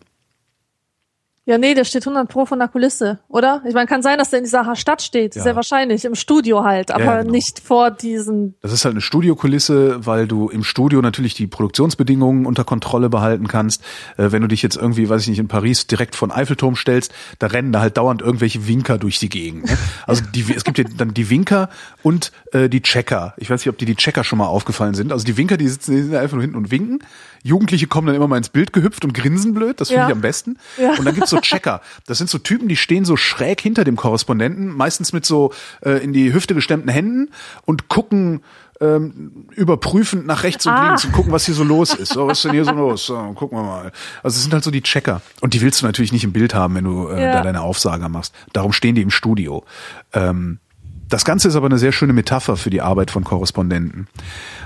[1.52, 3.61] Ja, nee, der steht 100 pro von der Kulisse, oder?
[3.68, 5.36] Ich meine, kann sein, dass der in dieser Stadt steht.
[5.36, 5.44] Ja.
[5.44, 6.06] Sehr wahrscheinlich.
[6.06, 7.32] Im Studio halt, aber ja, genau.
[7.32, 8.56] nicht vor diesen.
[8.61, 13.49] Das ist halt eine Studiokulisse, weil du im Studio natürlich die Produktionsbedingungen unter Kontrolle behalten
[13.49, 13.84] kannst.
[14.15, 17.14] Äh, wenn du dich jetzt irgendwie, weiß ich nicht, in Paris direkt von Eiffelturm stellst,
[17.40, 19.65] da rennen da halt dauernd irgendwelche Winker durch die Gegend.
[19.65, 19.78] Ne?
[20.07, 21.68] Also die, es gibt ja dann die Winker
[22.02, 23.34] und äh, die Checker.
[23.36, 25.11] Ich weiß nicht, ob dir die Checker schon mal aufgefallen sind.
[25.11, 26.99] Also die Winker, die sitzen, die sind einfach nur hinten und winken.
[27.43, 29.81] Jugendliche kommen dann immer mal ins Bild gehüpft und grinsen blöd.
[29.81, 30.07] Das finde Ja.
[30.07, 30.57] ich am besten.
[30.77, 30.91] Ja.
[30.97, 31.81] Und dann gibt's so Checker.
[32.05, 35.51] Das sind so Typen, die stehen so schräg hinter dem Korrespondenten, meistens mit so
[35.84, 37.30] äh, in die Hüfte gestemmten Händen
[37.65, 38.41] und gucken
[38.80, 40.88] ähm, überprüfend nach rechts und Ah.
[40.88, 42.13] links und gucken, was hier so los ist.
[42.13, 43.05] So, was ist denn hier so los?
[43.05, 43.91] So, gucken wir mal.
[44.23, 45.22] Also es sind halt so die Checker.
[45.39, 47.34] Und die willst du natürlich nicht im Bild haben, wenn du äh, Ja.
[47.34, 48.34] da deine Aufsager machst.
[48.53, 49.63] Darum stehen die im Studio.
[50.13, 50.57] Ähm,
[51.09, 54.07] das Ganze ist aber eine sehr schöne Metapher für die Arbeit von Korrespondenten.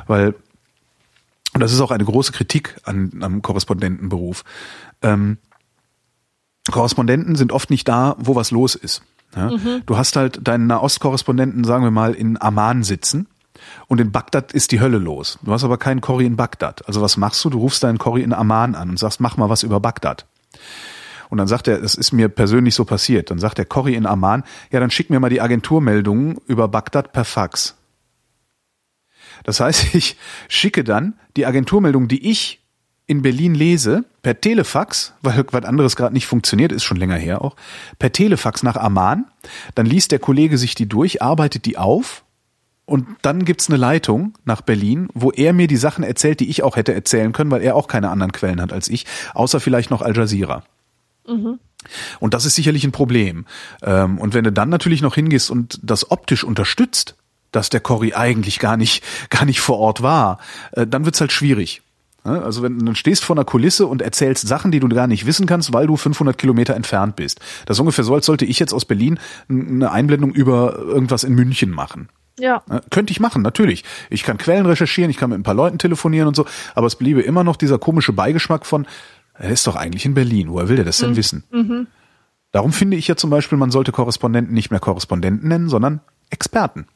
[0.08, 0.34] Weil,
[1.56, 4.44] und das ist auch eine große Kritik an, am Korrespondentenberuf.
[5.02, 5.38] Ähm,
[6.70, 9.04] Korrespondenten sind oft nicht da, wo was los ist.
[9.36, 9.52] Ja?
[9.86, 13.28] Du hast halt deinen Nahostkorrespondenten, sagen wir mal, in Amman sitzen
[13.88, 15.40] und in Bagdad ist die Hölle los.
[15.44, 16.86] Du hast aber keinen Corrie in Bagdad.
[16.88, 17.50] Also was machst du?
[17.50, 20.26] Du rufst deinen Corrie in Amman an und sagst, mach mal was über Bagdad.
[21.30, 23.32] Und dann sagt er, das ist mir persönlich so passiert.
[23.32, 27.14] Dann sagt der Corrie in Amman, ja, dann schick mir mal die Agenturmeldungen über Bagdad
[27.14, 27.76] per Fax.
[29.46, 30.18] Das heißt, ich
[30.50, 32.62] schicke dann die Agenturmeldung, die ich
[33.08, 37.44] in Berlin lese, per Telefax, weil was anderes gerade nicht funktioniert, ist schon länger her
[37.44, 37.56] auch,
[38.00, 39.26] per Telefax nach Amman.
[39.76, 42.26] Dann liest der Kollege sich die durch, arbeitet die auf
[42.86, 46.64] und dann gibt's eine Leitung nach Berlin, wo er mir die Sachen erzählt, die ich
[46.64, 49.06] auch hätte erzählen können, weil er auch keine anderen Quellen hat als ich,
[49.36, 50.64] außer vielleicht noch Al Jazeera.
[52.20, 53.46] Und das ist sicherlich ein Problem.
[53.84, 57.16] Ähm, Und wenn du dann natürlich noch hingehst und das optisch unterstützt,
[57.56, 60.40] dass der Corrie eigentlich gar nicht, gar nicht vor Ort war,
[60.74, 61.82] äh, dann wird's halt schwierig.
[62.26, 65.08] Ja, Also wenn du dann stehst vor einer Kulisse und erzählst Sachen, die du gar
[65.08, 67.40] nicht wissen kannst, weil du 500 Kilometer entfernt bist.
[67.66, 71.34] Das ist ungefähr so, als sollte ich jetzt aus Berlin eine Einblendung über irgendwas in
[71.36, 72.10] München machen.
[72.40, 72.64] Ja.
[72.70, 73.86] Ja, Könnte ich machen, natürlich.
[74.10, 76.96] Ich kann Quellen recherchieren, ich kann mit ein paar Leuten telefonieren und so, aber es
[76.98, 78.86] bliebe immer noch dieser komische Beigeschmack von,
[79.36, 81.44] er ist doch eigentlich in Berlin, woher will der das denn wissen?
[82.52, 86.88] Darum finde ich ja zum Beispiel, man sollte Korrespondenten nicht mehr Korrespondenten nennen, sondern Experten.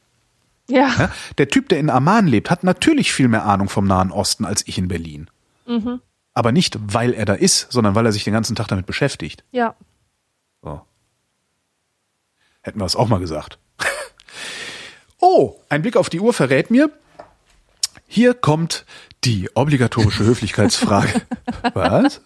[0.70, 0.94] Ja.
[0.98, 1.12] Ja?
[1.38, 4.66] Der Typ, der in Amman lebt, hat natürlich viel mehr Ahnung vom Nahen Osten als
[4.66, 5.28] ich in Berlin.
[6.34, 9.44] Aber nicht, weil er da ist, sondern weil er sich den ganzen Tag damit beschäftigt.
[9.50, 9.74] Ja.
[10.62, 10.80] So.
[12.62, 13.58] Hätten wir es auch mal gesagt.
[15.20, 16.90] oh, ein Blick auf die Uhr verrät mir,
[18.06, 18.84] hier kommt
[19.24, 21.22] die obligatorische Höflichkeitsfrage.
[21.74, 22.20] Was?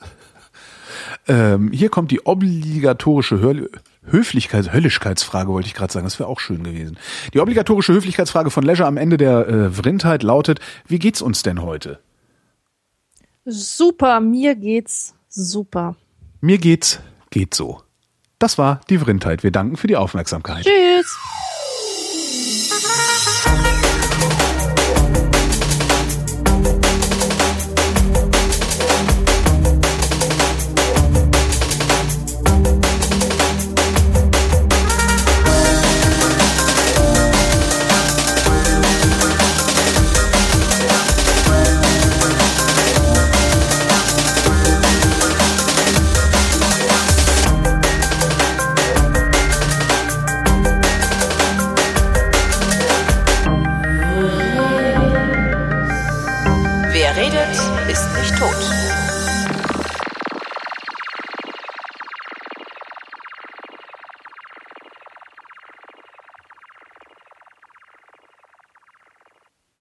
[1.27, 3.69] Ähm, hier kommt die obligatorische Hör
[4.07, 6.05] Höflichkeits Höllischkeitsfrage, wollte ich gerade sagen.
[6.05, 6.99] Das wäre auch schön gewesen.
[7.33, 11.63] Die obligatorische Höflichkeitsfrage von Leisure am Ende der äh, Vrindheit lautet, wie geht's uns denn
[11.63, 12.01] heute?
[13.45, 15.97] Super, mir geht's super.
[16.41, 17.01] Mir geht's,
[17.31, 17.83] geht so.
[18.39, 19.43] Das war die Vrindheit.
[19.43, 20.65] Wir danken für die Aufmerksamkeit.
[20.65, 21.17] Tschüss.